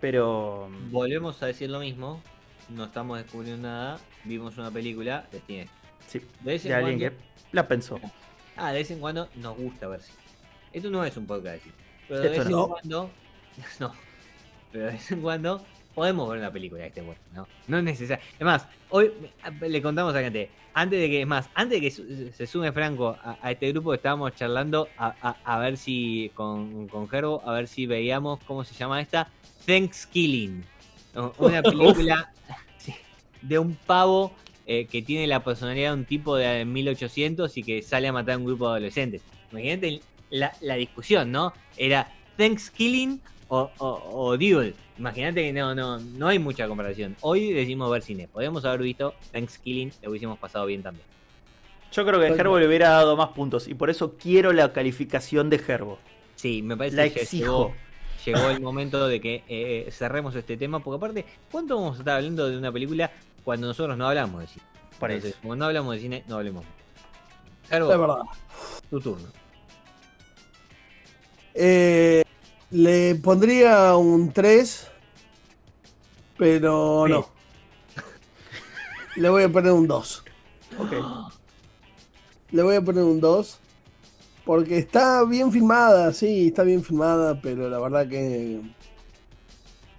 Pero. 0.00 0.68
mm, 0.70 0.90
Volvemos 0.92 1.42
a 1.42 1.46
decir 1.46 1.68
lo 1.70 1.80
mismo. 1.80 2.22
No 2.68 2.84
estamos 2.84 3.18
descubriendo 3.18 3.68
nada. 3.68 3.98
Vimos 4.24 4.56
una 4.58 4.70
película 4.70 5.26
de 5.32 5.40
cine. 5.40 5.68
Sí, 6.06 6.20
De 6.40 6.52
vez 6.52 6.64
en 6.64 6.68
de 6.70 6.74
alguien 6.76 6.98
cuando- 7.00 7.16
que 7.18 7.24
la 7.52 7.66
pensó. 7.68 8.00
Ah, 8.56 8.72
de 8.72 8.78
vez 8.78 8.90
en 8.90 9.00
cuando 9.00 9.28
nos 9.36 9.56
gusta 9.56 9.88
ver 9.88 10.00
cine. 10.00 10.18
Esto 10.72 10.90
no 10.90 11.04
es 11.04 11.16
un 11.16 11.26
podcast. 11.26 11.62
Pero 12.08 12.20
de 12.20 12.26
Esto 12.28 12.38
vez 12.40 12.50
no. 12.50 12.62
en 12.64 12.68
cuando. 12.70 13.10
No. 13.80 13.92
Pero 14.72 14.84
de 14.86 14.92
vez 14.92 15.10
en 15.12 15.20
cuando 15.22 15.64
podemos 16.00 16.30
ver 16.30 16.38
una 16.38 16.50
película 16.50 16.80
que 16.80 16.88
esté 16.88 17.02
buena, 17.02 17.20
¿no? 17.34 17.46
No 17.68 17.76
es 17.76 17.84
necesario. 17.84 18.24
Es 18.38 18.40
más, 18.46 18.66
hoy 18.88 19.12
le 19.60 19.82
contamos 19.82 20.14
a 20.14 20.16
la 20.16 20.22
gente. 20.22 20.48
Antes 20.72 20.98
de 20.98 21.10
que, 21.10 21.20
es 21.20 21.26
más, 21.26 21.50
antes 21.54 21.78
de 21.78 21.90
que 21.90 22.32
se 22.32 22.46
sume 22.46 22.72
Franco 22.72 23.18
a, 23.22 23.36
a 23.42 23.50
este 23.50 23.70
grupo, 23.70 23.92
estábamos 23.92 24.34
charlando 24.34 24.88
a, 24.96 25.14
a- 25.20 25.36
a 25.44 25.58
ver 25.58 25.76
si, 25.76 26.30
con, 26.32 26.88
con 26.88 27.06
Gerbo, 27.06 27.42
a 27.44 27.52
ver 27.52 27.68
si 27.68 27.84
veíamos, 27.84 28.40
¿cómo 28.46 28.64
se 28.64 28.74
llama 28.74 28.98
esta? 29.02 29.28
Thanksgiving. 29.66 30.64
Una 31.36 31.60
película 31.70 32.32
de 33.42 33.58
un 33.58 33.74
pavo 33.74 34.32
eh, 34.66 34.86
que 34.86 35.02
tiene 35.02 35.26
la 35.26 35.44
personalidad 35.44 35.90
de 35.92 35.98
un 35.98 36.04
tipo 36.06 36.34
de 36.36 36.64
1800 36.64 37.58
y 37.58 37.62
que 37.62 37.82
sale 37.82 38.08
a 38.08 38.12
matar 38.14 38.36
a 38.36 38.38
un 38.38 38.46
grupo 38.46 38.64
de 38.68 38.70
adolescentes. 38.76 39.20
Imagínate 39.50 40.00
la, 40.30 40.50
la 40.62 40.76
discusión, 40.76 41.30
¿no? 41.30 41.52
Era 41.76 42.10
Thanksgiving 42.38 43.20
o, 43.50 43.70
o, 43.78 44.00
o 44.12 44.38
Duel. 44.38 44.74
Imagínate 44.98 45.42
que 45.42 45.52
no, 45.52 45.74
no, 45.74 45.98
no 45.98 46.28
hay 46.28 46.38
mucha 46.38 46.66
comparación. 46.68 47.16
Hoy 47.20 47.52
decimos 47.52 47.90
ver 47.90 48.02
cine. 48.02 48.28
Podemos 48.28 48.64
haber 48.64 48.80
visto 48.82 49.14
Thanksgiving, 49.32 49.92
lo 50.02 50.10
hubiésemos 50.10 50.38
pasado 50.38 50.66
bien 50.66 50.82
también. 50.82 51.06
Yo 51.92 52.06
creo 52.06 52.20
que 52.20 52.32
Gerbo 52.34 52.58
le 52.58 52.68
hubiera 52.68 52.90
dado 52.90 53.16
más 53.16 53.30
puntos. 53.30 53.66
Y 53.66 53.74
por 53.74 53.90
eso 53.90 54.14
quiero 54.16 54.52
la 54.52 54.72
calificación 54.72 55.50
de 55.50 55.58
Gerbo. 55.58 55.98
Sí, 56.36 56.62
me 56.62 56.76
parece 56.76 56.96
La 56.96 57.08
que 57.10 57.22
exijo. 57.22 57.74
llegó, 58.24 58.38
llegó 58.40 58.50
el 58.50 58.60
momento 58.60 59.08
de 59.08 59.20
que 59.20 59.42
eh, 59.48 59.88
cerremos 59.90 60.34
este 60.36 60.56
tema. 60.56 60.80
Porque 60.80 60.96
aparte, 60.98 61.24
¿cuánto 61.50 61.74
vamos 61.76 61.96
a 61.96 61.98
estar 62.00 62.16
hablando 62.18 62.48
de 62.48 62.56
una 62.56 62.70
película 62.70 63.10
cuando 63.42 63.66
nosotros 63.66 63.96
no 63.98 64.06
hablamos 64.06 64.40
de 64.42 64.46
cine? 64.46 64.64
Por 65.00 65.10
Entonces, 65.10 65.32
eso. 65.32 65.40
como 65.42 65.56
no 65.56 65.64
hablamos 65.64 65.94
de 65.96 66.00
cine, 66.00 66.24
no 66.28 66.36
hablemos. 66.36 66.64
Es 67.64 67.70
Gerbo, 67.70 67.88
verdad. 67.88 68.18
tu 68.88 69.00
turno. 69.00 69.26
Eh, 71.54 72.22
le 72.70 73.14
pondría 73.16 73.96
un 73.96 74.32
3, 74.32 74.86
pero 76.38 77.04
Sí. 77.06 77.12
no. 77.12 77.28
Le 79.16 79.28
voy 79.28 79.42
a 79.42 79.48
poner 79.48 79.72
un 79.72 79.86
2. 79.86 80.24
Ok. 80.78 80.92
Le 82.52 82.62
voy 82.62 82.76
a 82.76 82.80
poner 82.82 83.04
un 83.04 83.20
2. 83.20 83.58
Porque 84.44 84.78
está 84.78 85.24
bien 85.24 85.52
filmada, 85.52 86.12
sí, 86.12 86.48
está 86.48 86.62
bien 86.62 86.82
filmada, 86.82 87.40
pero 87.40 87.68
la 87.68 87.78
verdad 87.78 88.08
que. 88.08 88.60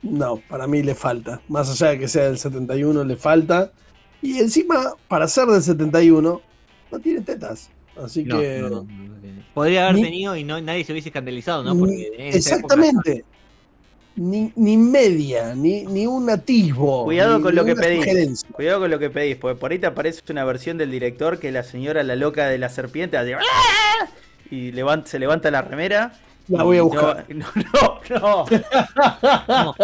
No, 0.01 0.37
para 0.49 0.65
mí 0.67 0.81
le 0.81 0.95
falta. 0.95 1.41
Más 1.47 1.69
allá 1.69 1.91
de 1.91 1.99
que 1.99 2.07
sea 2.07 2.23
del 2.23 2.37
71, 2.39 3.03
le 3.03 3.15
falta. 3.15 3.71
Y 4.21 4.39
encima, 4.39 4.93
para 5.07 5.27
ser 5.27 5.47
del 5.47 5.61
71, 5.61 6.41
no 6.91 6.99
tiene 6.99 7.21
tetas. 7.21 7.69
Así 8.03 8.23
No, 8.23 8.39
que. 8.39 8.59
no, 8.61 8.69
no. 8.69 8.87
Podría 9.53 9.83
haber 9.83 9.95
Ni- 9.95 10.03
tenido 10.03 10.35
y 10.35 10.43
no, 10.43 10.59
nadie 10.61 10.83
se 10.85 10.91
hubiese 10.93 11.09
escandalizado, 11.09 11.63
¿no? 11.63 11.77
Porque 11.77 12.03
época- 12.07 12.37
exactamente. 12.37 13.25
Ni, 14.15 14.51
ni 14.57 14.75
media, 14.77 15.55
ni, 15.55 15.83
ni 15.83 16.05
un 16.05 16.29
atisbo. 16.29 17.05
Cuidado 17.05 17.37
ni- 17.37 17.43
con 17.43 17.51
ni 17.53 17.55
lo 17.57 17.65
que 17.65 17.75
pedís. 17.75 17.99
sugerencia. 17.99 18.49
Cuidado 18.51 18.79
con 18.81 18.91
lo 18.91 18.99
que 18.99 19.09
pedís, 19.09 19.37
porque 19.37 19.59
por 19.59 19.71
ahí 19.71 19.79
te 19.79 19.87
aparece 19.87 20.21
una 20.29 20.43
versión 20.45 20.77
del 20.77 20.91
director 20.91 21.39
que 21.39 21.51
la 21.51 21.63
señora, 21.63 22.03
la 22.03 22.15
loca 22.15 22.47
de 22.47 22.57
la 22.57 22.69
serpiente, 22.69 23.17
hace 23.17 23.35
¡Ah! 23.35 23.39
y 24.49 24.71
levanta- 24.73 25.09
se 25.09 25.17
levanta 25.19 25.49
la 25.49 25.61
remera 25.61 26.13
La 26.49 26.63
voy 26.63 26.77
a 26.77 26.81
buscar. 26.81 27.25
no, 27.29 27.45
no, 27.55 27.99
no. 28.09 28.45
No, 29.47 29.75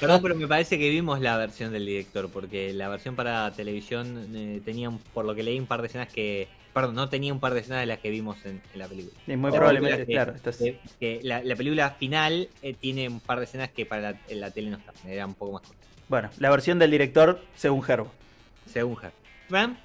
perdón, 0.00 0.20
pero 0.22 0.34
me 0.34 0.46
parece 0.48 0.78
que 0.78 0.88
vimos 0.88 1.20
la 1.20 1.36
versión 1.36 1.72
del 1.72 1.84
director, 1.84 2.30
porque 2.30 2.72
la 2.72 2.88
versión 2.88 3.14
para 3.16 3.50
televisión 3.52 4.28
eh, 4.34 4.60
tenía, 4.64 4.90
por 5.12 5.24
lo 5.26 5.34
que 5.34 5.42
leí, 5.42 5.58
un 5.58 5.66
par 5.66 5.80
de 5.82 5.88
escenas 5.88 6.08
que. 6.08 6.48
Perdón, 6.74 6.96
no 6.96 7.08
tenía 7.08 7.32
un 7.32 7.38
par 7.40 7.54
de 7.54 7.60
escenas 7.60 7.80
de 7.80 7.86
las 7.86 7.98
que 8.00 8.10
vimos 8.10 8.44
en, 8.44 8.60
en 8.72 8.78
la 8.78 8.88
película. 8.88 9.14
Y 9.28 9.36
muy 9.36 9.50
probablemente, 9.52 10.04
que- 10.06 10.12
claro. 10.12 10.34
estás- 10.34 10.56
que- 10.58 10.80
que 11.00 11.20
la, 11.22 11.42
la 11.42 11.54
película 11.56 11.90
final 11.92 12.48
eh, 12.62 12.74
tiene 12.78 13.08
un 13.08 13.20
par 13.20 13.38
de 13.38 13.44
escenas 13.44 13.70
que 13.70 13.86
para 13.86 14.02
la, 14.12 14.20
en 14.28 14.40
la 14.40 14.50
tele 14.50 14.70
no 14.70 14.78
están. 14.78 14.94
Era 15.08 15.24
un 15.24 15.34
poco 15.34 15.52
más 15.52 15.62
corta. 15.62 15.76
Bueno, 16.08 16.30
la 16.38 16.50
versión 16.50 16.78
del 16.80 16.90
director 16.90 17.40
según 17.54 17.82
Herbo. 17.88 18.10
Según 18.66 18.96
Her. 19.02 19.12
Fran, 19.48 19.78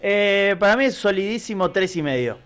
Eh, 0.00 0.54
para 0.60 0.76
mí 0.76 0.84
es 0.84 0.94
solidísimo 0.94 1.70
tres 1.72 1.96
y 1.96 2.02
medio. 2.02 2.38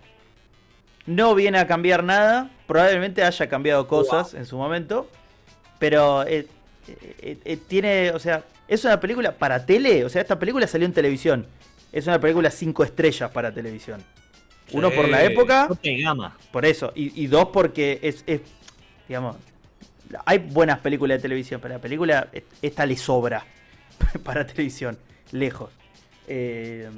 No 1.05 1.35
viene 1.35 1.59
a 1.59 1.67
cambiar 1.67 2.03
nada. 2.03 2.49
Probablemente 2.67 3.23
haya 3.23 3.47
cambiado 3.47 3.87
cosas 3.87 4.33
en 4.33 4.45
su 4.45 4.57
momento. 4.57 5.07
Pero 5.77 6.23
eh, 6.27 6.47
tiene, 7.67 8.11
o 8.11 8.19
sea, 8.19 8.43
es 8.67 8.83
una 8.85 8.99
película 8.99 9.33
para 9.33 9.65
tele. 9.65 10.03
O 10.05 10.09
sea, 10.09 10.21
esta 10.21 10.39
película 10.39 10.65
salió 10.67 10.85
en 10.87 10.93
televisión. 10.93 11.45
Es 11.91 12.07
una 12.07 12.19
película 12.19 12.49
cinco 12.51 12.83
estrellas 12.83 13.29
para 13.31 13.53
televisión. 13.53 14.01
Uno 14.73 14.89
por 14.91 15.09
la 15.09 15.23
época, 15.23 15.67
por 16.51 16.65
eso. 16.65 16.93
Y, 16.95 17.21
y 17.23 17.27
dos 17.27 17.47
porque 17.51 17.99
es, 18.01 18.23
es, 18.25 18.41
digamos, 19.07 19.35
hay 20.25 20.37
buenas 20.39 20.79
películas 20.79 21.17
de 21.17 21.21
televisión, 21.23 21.59
pero 21.61 21.73
la 21.75 21.81
película, 21.81 22.29
esta 22.61 22.85
le 22.85 22.95
sobra 22.95 23.45
para 24.23 24.47
televisión, 24.47 24.97
lejos. 25.33 25.71
Eh, 26.27 26.89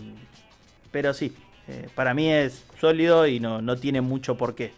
pero 0.91 1.13
sí, 1.15 1.33
eh, 1.67 1.87
para 1.95 2.13
mí 2.13 2.31
es 2.31 2.63
sólido 2.79 3.25
y 3.25 3.39
no, 3.39 3.61
no 3.61 3.75
tiene 3.77 4.01
mucho 4.01 4.37
por 4.37 4.53
qué. 4.53 4.71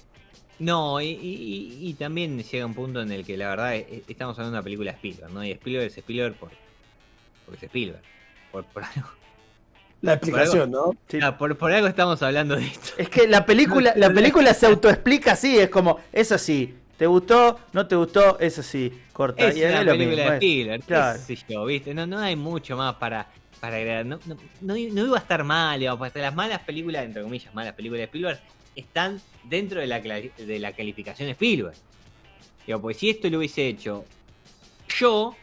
No, 0.60 1.02
y, 1.02 1.08
y- 1.08 1.18
y- 1.82 1.90
y 1.90 1.94
también 1.96 2.42
llega 2.42 2.66
un 2.66 2.74
punto 2.74 3.02
en 3.02 3.12
el 3.12 3.26
que 3.26 3.36
la 3.36 3.50
verdad 3.50 3.76
eh, 3.76 4.04
estamos 4.08 4.38
hablando 4.38 4.54
de 4.54 4.60
una 4.60 4.64
película 4.64 4.92
de 4.92 4.96
Spielberg, 4.96 5.34
¿no? 5.34 5.44
Y 5.44 5.52
Spielberg 5.52 5.88
es 5.88 5.98
Spielberg 5.98 6.36
por, 6.36 6.52
porque 7.46 7.66
es 7.66 7.70
Spielberg. 7.70 8.02
Por, 8.54 8.64
por 8.68 8.84
algo, 8.86 9.10
La 10.06 10.14
explicación, 10.14 10.72
¿no? 10.72 10.96
Sí. 11.08 11.20
Ah, 11.22 11.38
por, 11.38 11.58
por 11.58 11.72
algo 11.72 11.88
estamos 11.88 12.22
hablando 12.22 12.56
de 12.56 12.66
esto. 12.68 12.92
Es 12.98 13.10
que 13.10 13.28
la 13.28 13.46
película, 13.46 13.94
la 13.96 14.10
película 14.12 14.54
se 14.54 14.66
autoexplica 14.68 15.34
así, 15.34 15.58
es 15.58 15.70
como, 15.70 16.00
es 16.14 16.32
así. 16.32 16.74
¿Te 16.98 17.08
gustó? 17.08 17.60
¿No 17.74 17.86
te 17.88 17.96
gustó? 17.96 18.40
Es 18.40 18.58
así. 18.60 18.92
Corta. 19.12 19.48
Es 19.48 19.58
Y 19.58 19.64
es 19.64 19.72
una 19.72 19.84
lo 19.84 19.92
película 19.92 20.16
mismo, 20.16 20.30
de 20.32 20.38
es- 20.38 20.44
Spielberg, 20.44 20.82
qué 20.82 20.88
claro. 20.88 21.20
sé 21.20 21.38
yo, 21.50 21.66
¿viste? 21.66 21.94
No, 21.94 22.08
no 22.08 22.20
hay 22.20 22.36
mucho 22.38 22.78
más 22.78 22.96
para, 22.96 23.28
para 23.60 23.76
agregar. 23.78 24.06
No, 24.06 24.20
no, 24.26 24.36
no, 24.62 24.74
no 24.76 24.78
iba 25.06 25.18
a 25.18 25.20
estar 25.20 25.44
mal, 25.44 25.80
digamos, 25.80 26.00
porque 26.00 26.20
las 26.22 26.34
malas 26.34 26.60
películas, 26.62 27.04
entre 27.06 27.22
comillas, 27.24 27.54
malas 27.54 27.74
películas 27.74 28.00
de 28.00 28.04
Spielberg, 28.06 28.40
están 28.78 29.20
dentro 29.44 29.82
de 29.82 29.88
la, 29.88 30.00
de 30.00 30.60
la 30.60 30.72
calificación 30.72 31.28
de 31.28 31.32
Spielberg. 31.34 31.76
Digo, 32.66 32.80
pues 32.82 32.98
si 32.98 33.10
esto 33.10 33.30
lo 33.30 33.40
hubiese 33.40 33.68
hecho 33.68 34.06
yo, 34.98 35.36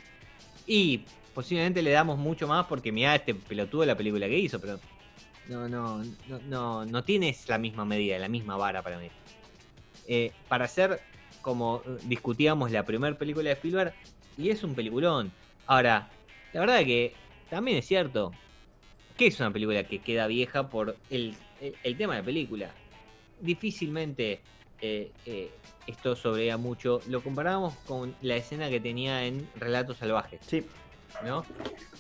y 0.67 1.03
posiblemente 1.35 1.83
le 1.83 1.91
damos 1.91 2.19
mucho 2.19 2.47
más 2.47 2.67
porque 2.67 2.93
mira 2.93 3.15
este 3.15 3.35
pelotudo 3.35 3.85
la 3.85 3.97
película 3.97 4.27
que 4.29 4.39
hizo, 4.39 4.61
pero 4.61 4.79
no, 5.49 5.69
no, 5.69 6.03
no, 6.29 6.39
no, 6.49 6.85
no 6.85 7.05
tienes 7.05 7.49
la 7.49 7.59
misma 7.59 7.85
medida, 7.85 8.19
la 8.19 8.29
misma 8.29 8.57
vara 8.57 8.83
para 8.83 8.99
mí. 8.99 9.09
Eh, 10.07 10.33
para 10.49 10.65
hacer 10.67 11.01
como 11.41 11.83
eh, 11.87 11.99
discutíamos 12.05 12.71
la 12.71 12.85
primera 12.85 13.17
película 13.17 13.49
de 13.49 13.55
Spielberg, 13.55 13.95
y 14.39 14.51
es 14.51 14.63
un 14.65 14.75
peliculón. 14.75 15.33
Ahora, 15.67 16.09
la 16.53 16.61
verdad 16.61 16.85
que 16.85 17.15
también 17.51 17.79
es 17.79 17.87
cierto 17.87 18.33
que 19.17 19.27
es 19.27 19.39
una 19.41 19.53
película 19.53 19.85
que 19.85 19.99
queda 20.01 20.27
vieja 20.27 20.69
por 20.69 20.97
el, 21.11 21.35
el- 21.61 21.97
tema 21.97 22.15
de 22.15 22.21
la 22.21 22.25
película. 22.25 22.71
Difícilmente 23.41 24.41
eh, 24.81 25.11
eh, 25.27 25.51
esto 25.87 26.17
sobrea 26.17 26.57
mucho. 26.57 27.01
Lo 27.09 27.23
comparábamos 27.23 27.75
con 27.87 28.15
la 28.23 28.37
escena 28.37 28.71
que 28.71 28.81
tenía 28.81 29.25
en 29.27 29.49
Relatos 29.57 29.99
Salvajes, 29.99 30.41
Sí, 30.47 30.65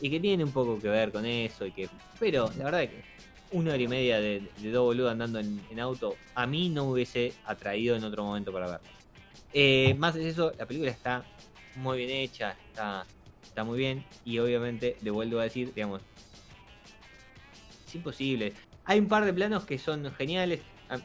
Y 0.00 0.10
que 0.10 0.20
tiene 0.20 0.44
un 0.44 0.52
poco 0.52 0.80
que 0.80 0.88
ver 0.88 1.12
con 1.12 1.24
eso. 1.24 1.66
y 1.66 1.72
que 1.72 1.88
Pero 2.18 2.50
la 2.58 2.64
verdad 2.64 2.80
que 2.80 3.00
una 3.52 3.72
hora 3.74 3.82
y 3.82 3.88
media 3.88 4.18
de, 4.20 4.40
de 4.56 4.70
dos 4.70 4.84
boludos 4.84 5.12
andando 5.12 5.38
en, 5.38 5.80
auto, 5.80 6.16
a 6.34 6.46
mí 6.46 6.68
no 6.70 6.86
me 6.86 6.92
hubiese 6.92 7.34
atraído 7.44 7.94
en 7.96 8.04
otro 8.04 8.24
momento 8.24 8.52
para 8.52 8.66
verlo. 8.66 8.86
Eh, 9.52 9.94
más 9.98 10.14
de 10.14 10.28
eso, 10.28 10.52
la 10.58 10.66
película 10.66 10.90
está 10.90 11.24
muy 11.76 11.98
bien 11.98 12.10
hecha, 12.10 12.56
está, 12.68 13.06
está 13.42 13.62
muy 13.64 13.78
bien. 13.78 14.02
Y 14.24 14.38
obviamente, 14.38 14.96
le 15.02 15.10
vuelvo 15.10 15.38
a 15.38 15.44
decir, 15.44 15.72
digamos, 15.74 16.00
es 17.86 17.94
imposible. 17.94 18.54
Hay 18.84 18.98
un 18.98 19.06
par 19.08 19.24
de 19.24 19.32
planos 19.32 19.64
que 19.64 19.78
son 19.78 20.10
geniales. 20.12 20.60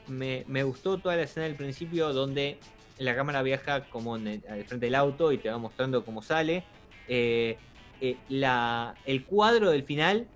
Me, 0.08 0.43
me 0.47 0.64
gustó 0.64 0.97
toda 0.99 1.16
la 1.16 1.24
escena 1.24 1.45
del 1.45 1.55
principio 1.55 2.14
donde 2.14 2.60
la 2.97 3.16
cámara 3.16 3.41
viaja 3.43 3.86
como 3.86 4.16
en 4.16 4.28
el- 4.28 4.43
al 4.49 4.64
frente 4.66 4.88
del 4.88 4.95
auto 4.95 5.32
y 5.32 5.38
te 5.38 5.49
va 5.49 5.58
mostrando 5.58 6.03
cómo 6.03 6.22
sale. 6.22 6.64
Eh, 7.08 7.58
eh, 8.01 8.17
la, 8.29 8.95
el 9.05 9.25
cuadro 9.25 9.69
del 9.71 9.83
final 9.83 10.27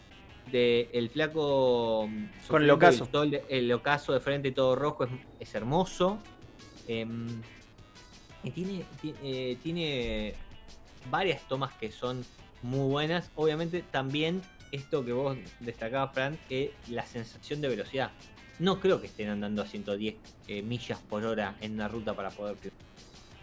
de 0.52 0.90
el 0.94 1.10
flaco 1.10 2.08
mm, 2.10 2.26
Con 2.48 2.64
el 2.64 2.70
ocaso. 2.72 3.04
El, 3.06 3.10
sol- 3.12 3.42
el 3.50 3.72
ocaso 3.72 4.14
de 4.14 4.20
frente 4.20 4.52
todo 4.52 4.76
rojo 4.76 5.06
es, 5.06 5.12
es 5.40 5.56
hermoso. 5.56 6.20
Em, 6.88 7.28
y 8.44 8.52
tiene, 8.52 8.84
ti- 9.02 9.14
eh, 9.24 9.58
tiene 9.62 10.34
varias 11.10 11.48
tomas 11.48 11.74
que 11.74 11.92
son 11.92 12.26
muy 12.64 12.90
buenas. 12.90 13.32
Obviamente 13.36 13.84
también 13.84 14.42
esto 14.72 15.04
que 15.06 15.14
vos 15.14 15.38
destacabas, 15.60 16.14
Fran, 16.14 16.38
que 16.50 16.74
la 16.90 17.06
sensación 17.06 17.62
de 17.62 17.68
velocidad. 17.70 18.12
No 18.60 18.80
creo 18.80 19.00
que 19.02 19.08
estén 19.08 19.30
andando 19.30 19.62
a 19.62 19.66
110 19.68 20.16
eh, 20.48 20.62
millas 20.62 21.00
por 21.00 21.26
hora 21.26 21.56
en 21.62 21.74
una 21.74 21.88
ruta 21.88 22.14
para 22.16 22.30
poder. 22.30 22.58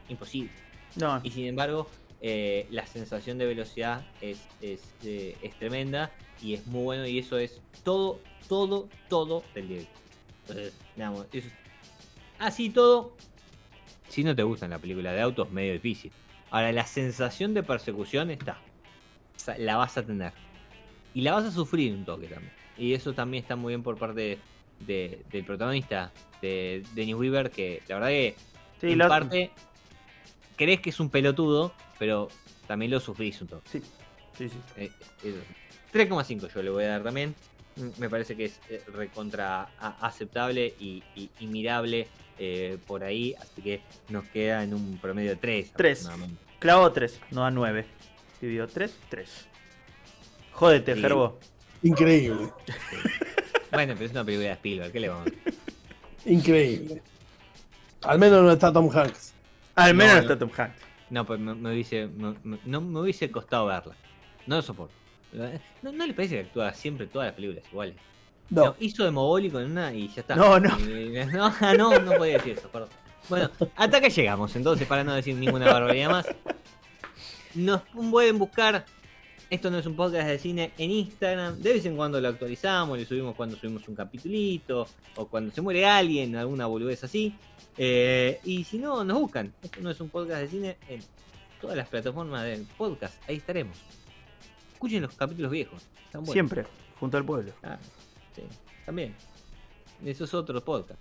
Imposible. 0.08 0.50
no, 0.96 1.20
Y 1.22 1.30
sin 1.30 1.46
embargo, 1.46 1.88
eh, 2.20 2.66
la 2.70 2.86
sensación 2.86 3.38
de 3.38 3.46
velocidad 3.46 4.04
es, 4.20 4.40
es, 4.60 4.80
eh, 5.04 5.36
es 5.42 5.54
tremenda 5.58 6.10
y 6.42 6.54
es 6.54 6.66
muy 6.66 6.82
bueno 6.82 7.06
y 7.06 7.18
eso 7.18 7.38
es 7.38 7.60
todo, 7.84 8.20
todo, 8.48 8.88
todo 9.08 9.44
del 9.54 9.68
directo. 9.68 10.00
Entonces, 10.48 10.72
digamos, 10.96 11.26
eso 11.32 11.46
es- 11.48 11.54
así 12.38 12.70
todo, 12.70 13.12
si 14.08 14.24
no 14.24 14.34
te 14.34 14.42
gustan 14.42 14.70
la 14.70 14.78
película 14.78 15.12
de 15.12 15.20
autos, 15.20 15.50
medio 15.50 15.72
difícil. 15.74 16.10
Ahora, 16.50 16.72
la 16.72 16.86
sensación 16.86 17.52
de 17.54 17.62
persecución 17.62 18.30
está. 18.30 18.58
La 19.58 19.76
vas 19.76 19.96
a 19.98 20.04
tener. 20.04 20.32
Y 21.14 21.20
la 21.22 21.34
vas 21.34 21.44
a 21.44 21.50
sufrir 21.50 21.92
un 21.94 22.04
toque 22.04 22.26
también. 22.26 22.52
Y 22.76 22.94
eso 22.94 23.12
también 23.12 23.42
está 23.42 23.54
muy 23.56 23.72
bien 23.72 23.82
por 23.82 23.96
parte 23.98 24.38
de- 24.80 25.22
del 25.30 25.44
protagonista, 25.44 26.12
de 26.40 26.84
Dennis 26.94 27.14
Weaver, 27.16 27.50
que 27.50 27.82
la 27.88 27.96
verdad 27.96 28.08
que 28.10 28.36
sí, 28.80 28.86
en 28.92 28.98
parte 28.98 29.50
crees 30.56 30.80
que 30.80 30.90
es 30.90 31.00
un 31.00 31.10
pelotudo, 31.10 31.74
pero 31.98 32.28
también 32.66 32.90
lo 32.90 33.00
sufrís 33.00 33.40
un 33.42 33.48
toque. 33.48 33.68
sí, 33.70 33.82
sí, 34.36 34.48
sí. 34.48 34.56
Eh, 34.76 34.90
eso. 35.24 35.38
3,5 35.92 36.52
yo 36.54 36.62
le 36.62 36.70
voy 36.70 36.84
a 36.84 36.88
dar 36.88 37.02
también. 37.02 37.34
Me 37.98 38.10
parece 38.10 38.36
que 38.36 38.46
es 38.46 38.60
eh, 38.68 38.82
recontra 38.92 39.68
aceptable 40.00 40.74
y, 40.80 41.02
y- 41.14 41.30
y 41.38 41.46
mirable 41.46 42.08
eh, 42.38 42.76
por 42.86 43.04
ahí, 43.04 43.34
así 43.40 43.62
que 43.62 43.80
nos 44.08 44.24
queda 44.28 44.64
en 44.64 44.74
un 44.74 44.98
promedio 44.98 45.30
de 45.30 45.36
3. 45.36 45.72
Tres. 45.76 46.08
Clavo 46.58 46.90
3, 46.92 47.20
no 47.30 47.44
a 47.46 47.50
9. 47.50 47.86
Dividió 48.40 48.66
3, 48.68 48.94
3. 49.08 49.46
Jódete, 50.52 50.94
Sí. 50.96 51.00
Gerbo. 51.00 51.38
Increíble. 51.82 52.48
Bueno, 53.70 53.94
pero 53.94 54.06
es 54.06 54.10
una 54.10 54.24
película 54.24 54.48
de 54.48 54.54
Spielberg, 54.54 54.92
¿qué 54.92 55.00
le 55.00 55.08
vamos 55.08 55.28
a? 55.28 56.28
Increíble. 56.30 57.00
Al 58.02 58.18
menos 58.18 58.42
no 58.42 58.50
está 58.52 58.72
Tom 58.72 58.90
Hanks. 58.92 59.32
Al 59.76 59.94
menos 59.94 60.14
No, 60.14 60.16
no 60.16 60.22
está 60.22 60.38
Tom 60.38 60.50
Hanks. 60.56 60.76
No, 61.10 61.24
pues 61.24 61.40
me, 61.40 61.54
me 61.54 61.72
hubiese, 61.72 62.06
me- 62.08 62.36
me- 62.44 62.58
no 62.64 62.80
me 62.80 63.00
hubiese 63.00 63.30
costado 63.30 63.66
verla. 63.66 63.94
No 64.46 64.56
lo 64.56 64.62
soporto. 64.62 64.94
¿No, 65.82 65.92
¿No 65.92 66.06
le 66.06 66.14
parece 66.14 66.36
que 66.36 66.40
actúa 66.48 66.72
siempre 66.72 67.06
todas 67.06 67.26
las 67.28 67.34
películas 67.34 67.64
iguales? 67.70 67.96
No. 68.50 68.64
No, 68.66 68.76
hizo 68.80 69.04
de 69.04 69.10
mogólico 69.10 69.60
en 69.60 69.72
una 69.72 69.92
y 69.92 70.08
ya 70.08 70.22
está. 70.22 70.34
No, 70.36 70.58
no. 70.58 70.70
No, 71.32 71.52
ah, 71.60 71.74
no, 71.76 71.98
no 71.98 72.12
podía 72.12 72.34
decir 72.38 72.56
eso, 72.58 72.68
perdón. 72.70 72.88
Bueno, 73.28 73.50
hasta 73.76 73.96
acá 73.98 74.08
llegamos, 74.08 74.56
entonces, 74.56 74.86
para 74.86 75.04
no 75.04 75.12
decir 75.14 75.34
ninguna 75.36 75.66
barbaridad 75.70 76.10
más. 76.10 76.26
Nos 77.54 77.82
pueden 78.10 78.38
buscar. 78.38 78.84
Esto 79.50 79.70
no 79.70 79.78
es 79.78 79.86
un 79.86 79.96
podcast 79.96 80.28
de 80.28 80.38
cine 80.38 80.72
en 80.76 80.90
Instagram. 80.90 81.58
De 81.58 81.72
vez 81.74 81.84
en 81.86 81.96
cuando 81.96 82.20
lo 82.20 82.28
actualizamos, 82.28 82.98
le 82.98 83.06
subimos 83.06 83.34
cuando 83.34 83.56
subimos 83.56 83.86
un 83.88 83.94
capitulito, 83.94 84.86
o 85.16 85.26
cuando 85.26 85.50
se 85.54 85.60
muere 85.62 85.86
alguien, 85.86 86.36
alguna 86.36 86.66
boludez 86.66 87.02
así. 87.04 87.34
Eh, 87.78 88.40
y 88.44 88.64
si 88.64 88.78
no, 88.78 89.04
nos 89.04 89.20
buscan. 89.20 89.54
Esto 89.62 89.80
no 89.80 89.90
es 89.90 90.00
un 90.00 90.10
podcast 90.10 90.42
de 90.42 90.48
cine 90.48 90.76
en 90.88 91.00
todas 91.60 91.76
las 91.76 91.88
plataformas 91.88 92.44
del 92.44 92.66
podcast. 92.76 93.14
Ahí 93.28 93.36
estaremos. 93.36 93.78
Escuchen 94.72 95.02
los 95.02 95.14
capítulos 95.14 95.50
viejos. 95.50 95.82
están 96.04 96.22
buenos. 96.22 96.32
Siempre, 96.32 96.66
junto 96.98 97.16
al 97.16 97.24
pueblo. 97.24 97.52
Ah, 97.62 97.78
sí, 98.34 98.42
también. 98.84 99.14
Eso 100.04 100.24
es 100.24 100.34
otro 100.34 100.62
podcast. 100.62 101.00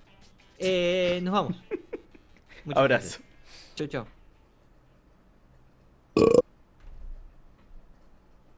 Eh, 0.60 1.20
nos 1.24 1.34
vamos. 1.34 1.58
Muchas 2.66 2.80
Abrazo. 2.80 3.20
Chau, 3.76 3.88
chau. 3.88 4.17